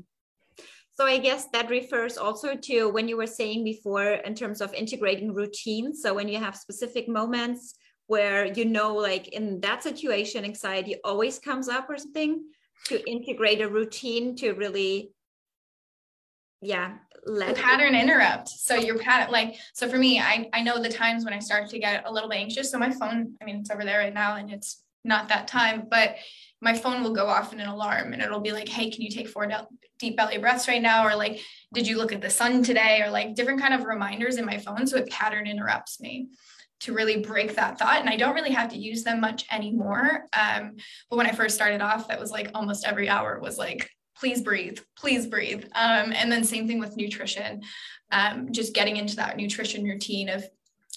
So 0.96 1.06
I 1.06 1.18
guess 1.18 1.48
that 1.48 1.70
refers 1.70 2.16
also 2.16 2.54
to 2.54 2.88
when 2.88 3.08
you 3.08 3.16
were 3.16 3.26
saying 3.26 3.64
before 3.64 4.04
in 4.04 4.34
terms 4.34 4.60
of 4.60 4.72
integrating 4.74 5.34
routines. 5.34 6.00
So 6.02 6.14
when 6.14 6.28
you 6.28 6.38
have 6.38 6.54
specific 6.54 7.08
moments 7.08 7.74
where 8.06 8.46
you 8.46 8.64
know 8.64 8.94
like 8.94 9.28
in 9.28 9.60
that 9.60 9.82
situation 9.82 10.44
anxiety 10.44 10.96
always 11.04 11.38
comes 11.38 11.68
up 11.68 11.88
or 11.88 11.96
something 11.96 12.44
to 12.86 13.10
integrate 13.10 13.60
a 13.60 13.68
routine 13.68 14.36
to 14.36 14.52
really 14.52 15.12
yeah 16.60 16.96
let 17.26 17.54
the 17.54 17.62
pattern 17.62 17.94
mm-hmm. 17.94 18.02
interrupt. 18.02 18.48
So 18.48 18.74
your 18.74 18.98
pattern 18.98 19.32
like 19.32 19.56
so 19.72 19.88
for 19.88 19.96
me 19.96 20.20
I, 20.20 20.48
I 20.52 20.62
know 20.62 20.82
the 20.82 20.90
times 20.90 21.24
when 21.24 21.32
i 21.32 21.38
start 21.38 21.70
to 21.70 21.78
get 21.78 22.06
a 22.06 22.12
little 22.12 22.28
bit 22.28 22.38
anxious. 22.38 22.70
So 22.70 22.78
my 22.78 22.90
phone 22.90 23.34
i 23.40 23.44
mean 23.44 23.56
it's 23.56 23.70
over 23.70 23.84
there 23.84 23.98
right 23.98 24.14
now 24.14 24.36
and 24.36 24.52
it's 24.52 24.82
not 25.06 25.28
that 25.28 25.48
time 25.48 25.86
but 25.90 26.16
my 26.60 26.74
phone 26.74 27.02
will 27.02 27.12
go 27.12 27.26
off 27.26 27.52
in 27.52 27.60
an 27.60 27.68
alarm 27.68 28.12
and 28.12 28.22
it'll 28.22 28.40
be 28.40 28.52
like 28.52 28.68
hey 28.68 28.90
can 28.90 29.02
you 29.02 29.10
take 29.10 29.28
four 29.28 29.46
deep 29.98 30.16
belly 30.16 30.38
breaths 30.38 30.68
right 30.68 30.82
now? 30.82 31.06
Or 31.06 31.16
like 31.16 31.40
did 31.72 31.86
you 31.86 31.96
look 31.96 32.12
at 32.12 32.20
the 32.20 32.30
sun 32.30 32.62
today? 32.62 33.02
Or 33.02 33.10
like 33.10 33.34
different 33.34 33.60
kind 33.60 33.74
of 33.74 33.84
reminders 33.84 34.36
in 34.36 34.44
my 34.44 34.58
phone. 34.58 34.86
So 34.86 34.98
it 34.98 35.10
pattern 35.10 35.46
interrupts 35.46 36.00
me 36.00 36.28
to 36.84 36.92
really 36.92 37.18
break 37.18 37.54
that 37.56 37.78
thought. 37.78 38.00
And 38.00 38.08
I 38.08 38.16
don't 38.16 38.34
really 38.34 38.52
have 38.52 38.70
to 38.70 38.78
use 38.78 39.04
them 39.04 39.20
much 39.20 39.46
anymore. 39.50 40.26
Um, 40.38 40.76
but 41.10 41.16
when 41.16 41.26
I 41.26 41.32
first 41.32 41.54
started 41.54 41.80
off, 41.80 42.08
that 42.08 42.20
was 42.20 42.30
like 42.30 42.50
almost 42.54 42.86
every 42.86 43.08
hour 43.08 43.40
was 43.40 43.58
like, 43.58 43.90
please 44.16 44.42
breathe, 44.42 44.78
please 44.96 45.26
breathe. 45.26 45.64
Um, 45.74 46.12
and 46.12 46.30
then 46.30 46.44
same 46.44 46.68
thing 46.68 46.78
with 46.78 46.96
nutrition, 46.96 47.62
um, 48.12 48.52
just 48.52 48.74
getting 48.74 48.96
into 48.96 49.16
that 49.16 49.36
nutrition 49.36 49.84
routine 49.84 50.28
of 50.28 50.44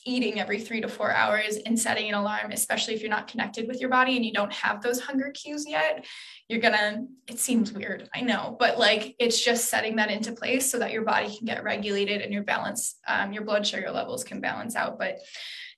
eating 0.06 0.40
every 0.40 0.60
three 0.60 0.80
to 0.80 0.88
four 0.88 1.12
hours 1.12 1.58
and 1.66 1.78
setting 1.78 2.08
an 2.08 2.16
alarm, 2.16 2.52
especially 2.52 2.94
if 2.94 3.02
you're 3.02 3.10
not 3.10 3.28
connected 3.28 3.68
with 3.68 3.82
your 3.82 3.90
body 3.90 4.16
and 4.16 4.26
you 4.26 4.32
don't 4.32 4.54
have 4.54 4.82
those 4.82 5.02
hunger 5.02 5.32
cues 5.32 5.66
yet, 5.68 6.06
you're 6.48 6.62
gonna, 6.62 7.06
it 7.28 7.40
seems 7.40 7.74
weird, 7.74 8.08
I 8.16 8.22
know, 8.22 8.56
but 8.58 8.80
like 8.80 9.16
it's 9.20 9.44
just 9.44 9.70
setting 9.70 9.98
that 9.98 10.12
into 10.12 10.32
place 10.32 10.72
so 10.72 10.80
that 10.80 10.92
your 10.92 11.04
body 11.04 11.36
can 11.36 11.46
get 11.46 11.64
regulated 11.64 12.22
and 12.22 12.32
your 12.32 12.44
balance, 12.44 12.96
um, 13.08 13.34
your 13.34 13.44
blood 13.44 13.68
sugar 13.68 13.92
levels 13.92 14.24
can 14.24 14.40
balance 14.40 14.76
out. 14.76 14.98
But 14.98 15.18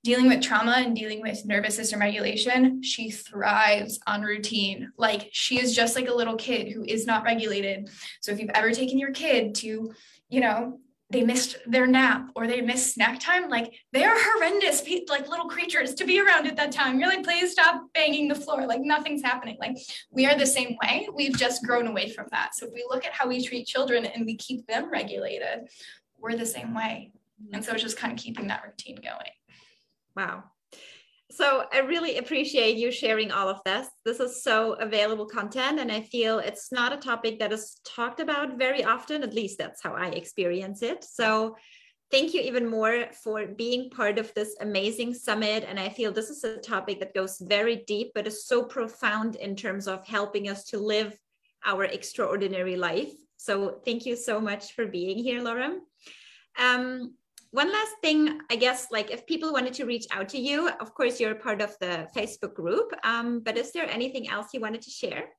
dealing 0.04 0.28
with 0.28 0.42
trauma 0.42 0.76
and 0.78 0.96
dealing 0.96 1.22
with 1.22 1.46
nervous 1.46 1.76
system 1.76 2.00
regulation, 2.00 2.82
she 2.82 3.12
thrives 3.12 4.00
on 4.08 4.22
routine. 4.22 4.92
Like 4.98 5.30
she 5.32 5.60
is 5.60 5.76
just 5.76 5.96
like 5.96 6.08
a 6.08 6.14
little 6.14 6.36
kid 6.36 6.72
who 6.72 6.84
is 6.84 7.06
not 7.06 7.24
regulated. 7.24 7.90
So 8.22 8.32
if 8.32 8.40
you've 8.40 8.50
ever 8.52 8.72
taken 8.72 8.98
your 8.98 9.12
kid 9.12 9.56
to, 9.56 9.94
you 10.30 10.40
know, 10.40 10.80
they 11.12 11.24
missed 11.24 11.58
their 11.66 11.88
nap 11.88 12.30
or 12.36 12.46
they 12.46 12.62
missed 12.62 12.94
snack 12.94 13.20
time, 13.20 13.50
like 13.50 13.74
they 13.92 14.04
are 14.04 14.16
horrendous, 14.16 14.84
like 15.10 15.28
little 15.28 15.48
creatures 15.48 15.96
to 15.96 16.06
be 16.06 16.22
around 16.22 16.46
at 16.46 16.56
that 16.56 16.72
time. 16.72 17.00
You're 17.00 17.10
like, 17.10 17.24
please 17.24 17.52
stop 17.52 17.82
banging 17.96 18.28
the 18.28 18.36
floor. 18.36 18.68
Like 18.68 18.82
nothing's 18.82 19.24
happening. 19.24 19.58
Like 19.60 19.76
we 20.12 20.28
are 20.28 20.38
the 20.38 20.46
same 20.46 20.78
way. 20.84 21.10
We've 21.14 21.36
just 21.36 21.64
grown 21.66 21.88
away 21.88 22.12
from 22.12 22.28
that. 22.32 22.54
So 22.54 22.68
if 22.68 22.74
we 22.74 22.86
look 22.88 23.06
at 23.06 23.14
how 23.14 23.28
we 23.28 23.44
treat 23.44 23.66
children 23.66 24.06
and 24.06 24.24
we 24.26 24.38
keep 24.38 24.68
them 24.68 24.92
regulated, 24.92 25.68
we're 26.20 26.38
the 26.38 26.46
same 26.46 26.76
way. 26.76 27.12
And 27.54 27.66
so 27.66 27.74
it's 27.74 27.82
just 27.82 27.98
kind 27.98 28.14
of 28.14 28.20
keeping 28.20 28.48
that 28.48 28.64
routine 28.64 28.98
going. 28.98 29.32
Wow. 30.16 30.44
So 31.32 31.66
I 31.72 31.80
really 31.80 32.18
appreciate 32.18 32.78
you 32.78 32.92
sharing 32.92 33.32
all 33.32 33.48
of 33.48 33.62
this. 33.64 33.88
This 34.04 34.20
is 34.20 34.44
so 34.44 34.74
available 34.74 35.28
content, 35.28 35.80
and 35.80 35.92
I 35.92 36.02
feel 36.02 36.40
it's 36.40 36.72
not 36.72 36.92
a 36.92 36.98
topic 36.98 37.38
that 37.40 37.54
is 37.54 37.78
talked 37.86 38.20
about 38.20 38.58
very 38.58 38.84
often. 38.84 39.22
At 39.22 39.36
least 39.36 39.60
that's 39.60 39.84
how 39.84 39.94
I 39.94 40.08
experience 40.08 40.82
it. 40.82 41.04
So 41.04 41.56
thank 42.10 42.34
you 42.34 42.42
even 42.42 42.68
more 42.68 43.06
for 43.24 43.46
being 43.46 43.92
part 43.92 44.18
of 44.18 44.34
this 44.34 44.56
amazing 44.60 45.14
summit. 45.14 45.64
And 45.68 45.80
I 45.80 45.90
feel 45.90 46.12
this 46.12 46.32
is 46.32 46.44
a 46.44 46.58
topic 46.58 47.00
that 47.00 47.14
goes 47.14 47.38
very 47.40 47.84
deep, 47.86 48.12
but 48.16 48.26
is 48.26 48.48
so 48.48 48.64
profound 48.64 49.36
in 49.36 49.56
terms 49.56 49.88
of 49.88 50.08
helping 50.08 50.50
us 50.50 50.64
to 50.66 50.80
live 50.80 51.16
our 51.64 51.84
extraordinary 51.84 52.76
life. 52.76 53.12
So 53.38 53.80
thank 53.86 54.06
you 54.08 54.16
so 54.16 54.42
much 54.42 54.74
for 54.74 54.88
being 54.88 55.20
here, 55.20 55.44
Laura. 55.44 55.78
Um, 56.58 57.14
one 57.52 57.72
last 57.72 57.94
thing, 58.02 58.40
I 58.52 58.56
guess, 58.56 58.88
like 58.92 59.10
if 59.12 59.26
people 59.26 59.52
wanted 59.52 59.74
to 59.76 59.86
reach 59.86 60.06
out 60.12 60.30
to 60.30 60.40
you, 60.40 60.70
of 60.80 60.94
course, 60.94 61.20
you're 61.20 61.36
part 61.36 61.62
of 61.62 61.76
the 61.80 62.08
Facebook 62.16 62.54
group, 62.54 62.94
um, 63.04 63.40
but 63.40 63.58
is 63.58 63.72
there 63.72 63.90
anything 63.90 64.30
else 64.30 64.50
you 64.54 64.60
wanted 64.60 64.82
to 64.84 64.90
share? 64.92 65.30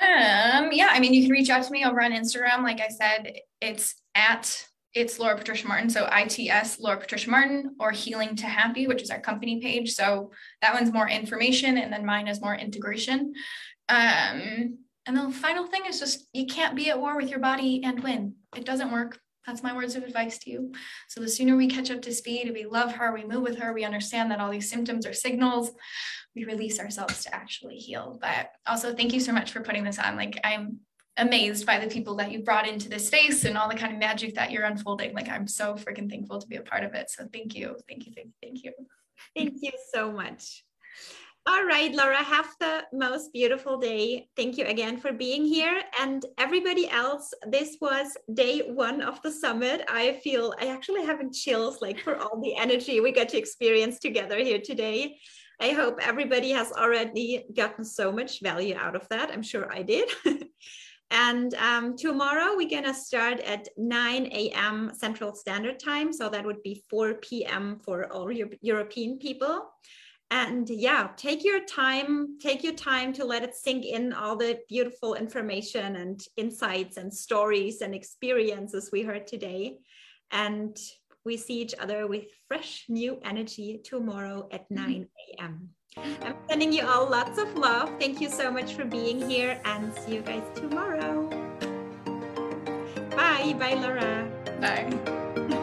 Um, 0.00 0.70
yeah, 0.72 0.88
I 0.90 1.00
mean, 1.00 1.14
you 1.14 1.22
can 1.22 1.32
reach 1.32 1.50
out 1.50 1.64
to 1.64 1.72
me 1.72 1.84
over 1.84 2.02
on 2.02 2.12
Instagram. 2.12 2.62
Like 2.62 2.80
I 2.80 2.88
said, 2.88 3.32
it's 3.60 3.94
at 4.14 4.66
it's 4.94 5.18
Laura 5.18 5.36
Patricia 5.36 5.68
Martin. 5.68 5.90
So 5.90 6.08
ITS 6.10 6.80
Laura 6.80 6.98
Patricia 6.98 7.28
Martin 7.28 7.76
or 7.78 7.90
Healing 7.90 8.34
to 8.36 8.46
Happy, 8.46 8.86
which 8.86 9.02
is 9.02 9.10
our 9.10 9.20
company 9.20 9.60
page. 9.60 9.92
So 9.92 10.30
that 10.62 10.72
one's 10.72 10.92
more 10.92 11.08
information, 11.08 11.76
and 11.76 11.92
then 11.92 12.06
mine 12.06 12.28
is 12.28 12.40
more 12.40 12.54
integration. 12.54 13.34
Um, 13.88 14.78
and 15.06 15.16
the 15.16 15.30
final 15.30 15.66
thing 15.66 15.82
is 15.86 16.00
just 16.00 16.26
you 16.32 16.46
can't 16.46 16.76
be 16.76 16.90
at 16.90 17.00
war 17.00 17.16
with 17.16 17.28
your 17.28 17.40
body 17.40 17.82
and 17.84 18.02
win. 18.02 18.34
It 18.56 18.64
doesn't 18.64 18.92
work. 18.92 19.18
That's 19.46 19.62
my 19.62 19.74
words 19.74 19.94
of 19.94 20.02
advice 20.02 20.38
to 20.38 20.50
you. 20.50 20.72
So 21.08 21.20
the 21.20 21.28
sooner 21.28 21.56
we 21.56 21.68
catch 21.68 21.90
up 21.90 22.02
to 22.02 22.12
speed, 22.12 22.50
we 22.52 22.64
love 22.64 22.92
her, 22.92 23.12
we 23.12 23.24
move 23.24 23.42
with 23.42 23.58
her, 23.58 23.72
we 23.72 23.84
understand 23.84 24.30
that 24.30 24.40
all 24.40 24.50
these 24.50 24.70
symptoms 24.70 25.06
are 25.06 25.12
signals, 25.12 25.70
we 26.34 26.44
release 26.44 26.80
ourselves 26.80 27.24
to 27.24 27.34
actually 27.34 27.76
heal. 27.76 28.18
But 28.20 28.50
also 28.66 28.94
thank 28.94 29.12
you 29.12 29.20
so 29.20 29.32
much 29.32 29.52
for 29.52 29.60
putting 29.60 29.84
this 29.84 29.98
on. 29.98 30.16
Like 30.16 30.40
I'm 30.44 30.80
amazed 31.16 31.64
by 31.64 31.78
the 31.78 31.86
people 31.86 32.16
that 32.16 32.30
you 32.30 32.42
brought 32.42 32.68
into 32.68 32.88
this 32.88 33.06
space 33.06 33.44
and 33.44 33.56
all 33.56 33.68
the 33.68 33.74
kind 33.74 33.92
of 33.92 33.98
magic 33.98 34.34
that 34.34 34.50
you're 34.50 34.64
unfolding. 34.64 35.14
Like 35.14 35.28
I'm 35.28 35.46
so 35.46 35.74
freaking 35.74 36.10
thankful 36.10 36.40
to 36.40 36.46
be 36.46 36.56
a 36.56 36.62
part 36.62 36.84
of 36.84 36.94
it. 36.94 37.10
So 37.10 37.26
thank 37.32 37.54
you. 37.54 37.76
Thank 37.88 38.06
you. 38.06 38.12
Thank 38.14 38.28
you. 38.28 38.32
Thank 38.42 38.64
you. 38.64 38.72
Thank 39.34 39.54
you 39.62 39.72
so 39.92 40.12
much. 40.12 40.65
All 41.48 41.64
right, 41.64 41.94
Laura, 41.94 42.24
have 42.24 42.56
the 42.58 42.82
most 42.92 43.32
beautiful 43.32 43.78
day. 43.78 44.26
Thank 44.36 44.58
you 44.58 44.64
again 44.64 44.96
for 44.96 45.12
being 45.12 45.44
here. 45.44 45.80
And 46.00 46.26
everybody 46.38 46.90
else, 46.90 47.32
this 47.46 47.76
was 47.80 48.16
day 48.34 48.62
one 48.62 49.00
of 49.00 49.22
the 49.22 49.30
summit. 49.30 49.82
I 49.88 50.18
feel 50.24 50.54
I 50.60 50.66
actually 50.66 51.04
having 51.04 51.32
chills 51.32 51.80
like 51.80 52.00
for 52.00 52.16
all 52.16 52.40
the 52.42 52.56
energy 52.56 52.98
we 52.98 53.12
got 53.12 53.28
to 53.28 53.38
experience 53.38 54.00
together 54.00 54.38
here 54.38 54.58
today. 54.58 55.18
I 55.60 55.68
hope 55.68 56.00
everybody 56.02 56.50
has 56.50 56.72
already 56.72 57.44
gotten 57.54 57.84
so 57.84 58.10
much 58.10 58.40
value 58.40 58.74
out 58.76 58.96
of 58.96 59.08
that. 59.10 59.30
I'm 59.30 59.42
sure 59.42 59.72
I 59.72 59.82
did. 59.82 60.10
and 61.12 61.54
um, 61.54 61.96
tomorrow 61.96 62.56
we're 62.56 62.68
going 62.68 62.82
to 62.82 62.92
start 62.92 63.38
at 63.38 63.68
9 63.76 64.26
a.m. 64.32 64.90
Central 64.98 65.32
Standard 65.32 65.78
Time. 65.78 66.12
So 66.12 66.28
that 66.28 66.44
would 66.44 66.64
be 66.64 66.82
4 66.90 67.14
p.m. 67.14 67.78
for 67.84 68.12
all 68.12 68.32
European 68.32 69.18
people 69.18 69.70
and 70.30 70.68
yeah 70.68 71.08
take 71.16 71.44
your 71.44 71.64
time 71.64 72.36
take 72.40 72.64
your 72.64 72.74
time 72.74 73.12
to 73.12 73.24
let 73.24 73.44
it 73.44 73.54
sink 73.54 73.84
in 73.84 74.12
all 74.12 74.36
the 74.36 74.58
beautiful 74.68 75.14
information 75.14 75.96
and 75.96 76.20
insights 76.36 76.96
and 76.96 77.14
stories 77.14 77.80
and 77.80 77.94
experiences 77.94 78.90
we 78.92 79.02
heard 79.02 79.26
today. 79.26 79.76
And 80.32 80.76
we 81.24 81.36
see 81.36 81.60
each 81.60 81.74
other 81.78 82.06
with 82.06 82.24
fresh 82.48 82.86
new 82.88 83.18
energy 83.24 83.80
tomorrow 83.84 84.48
at 84.50 84.64
mm-hmm. 84.70 84.90
9 84.90 85.08
a.m 85.38 85.70
i'm 85.98 86.36
sending 86.48 86.72
you 86.72 86.86
all 86.86 87.08
lots 87.08 87.38
of 87.38 87.54
love. 87.56 87.90
Thank 87.98 88.20
you 88.20 88.28
so 88.28 88.50
much 88.50 88.74
for 88.74 88.84
being 88.84 89.28
here 89.28 89.60
and 89.64 89.94
see 89.94 90.14
you 90.14 90.22
guys 90.22 90.42
tomorrow. 90.54 91.28
Bye. 93.10 93.54
Bye 93.58 93.74
laura. 93.74 94.28
Bye 94.60 95.62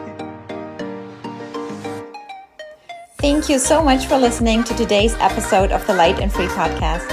Thank 3.24 3.48
you 3.48 3.58
so 3.58 3.82
much 3.82 4.04
for 4.04 4.18
listening 4.18 4.64
to 4.64 4.74
today's 4.74 5.14
episode 5.14 5.72
of 5.72 5.86
the 5.86 5.94
Light 5.94 6.20
and 6.20 6.30
Free 6.30 6.44
podcast. 6.44 7.08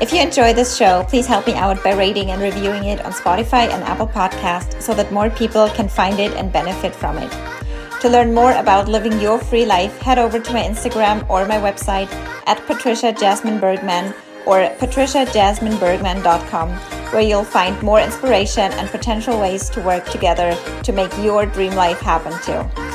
If 0.00 0.12
you 0.12 0.20
enjoy 0.20 0.52
this 0.52 0.76
show, 0.76 1.02
please 1.08 1.26
help 1.26 1.44
me 1.48 1.54
out 1.54 1.82
by 1.82 1.94
rating 1.94 2.30
and 2.30 2.40
reviewing 2.40 2.84
it 2.84 3.04
on 3.04 3.10
Spotify 3.10 3.66
and 3.66 3.82
Apple 3.82 4.06
Podcast 4.06 4.80
so 4.80 4.94
that 4.94 5.10
more 5.10 5.28
people 5.28 5.68
can 5.70 5.88
find 5.88 6.20
it 6.20 6.30
and 6.34 6.52
benefit 6.52 6.94
from 6.94 7.18
it. 7.18 7.32
To 8.00 8.08
learn 8.08 8.32
more 8.32 8.52
about 8.52 8.86
living 8.86 9.20
your 9.20 9.40
free 9.40 9.66
life, 9.66 9.98
head 9.98 10.20
over 10.20 10.38
to 10.38 10.52
my 10.52 10.62
Instagram 10.62 11.28
or 11.28 11.44
my 11.46 11.58
website 11.58 12.12
at 12.46 12.64
Patricia 12.68 13.12
Jasmine 13.12 13.58
Bergman 13.58 14.14
or 14.46 14.68
patriciajasminebergman.com, 14.78 16.70
where 17.10 17.22
you'll 17.22 17.42
find 17.42 17.82
more 17.82 18.00
inspiration 18.00 18.70
and 18.74 18.88
potential 18.90 19.40
ways 19.40 19.68
to 19.70 19.80
work 19.82 20.04
together 20.10 20.56
to 20.84 20.92
make 20.92 21.10
your 21.18 21.44
dream 21.44 21.74
life 21.74 21.98
happen 21.98 22.32
too. 22.44 22.85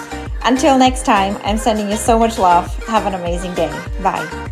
Until 0.43 0.77
next 0.77 1.05
time, 1.05 1.37
I'm 1.43 1.57
sending 1.57 1.89
you 1.89 1.97
so 1.97 2.17
much 2.17 2.39
love. 2.39 2.73
Have 2.85 3.05
an 3.05 3.13
amazing 3.13 3.53
day. 3.53 3.71
Bye. 4.01 4.51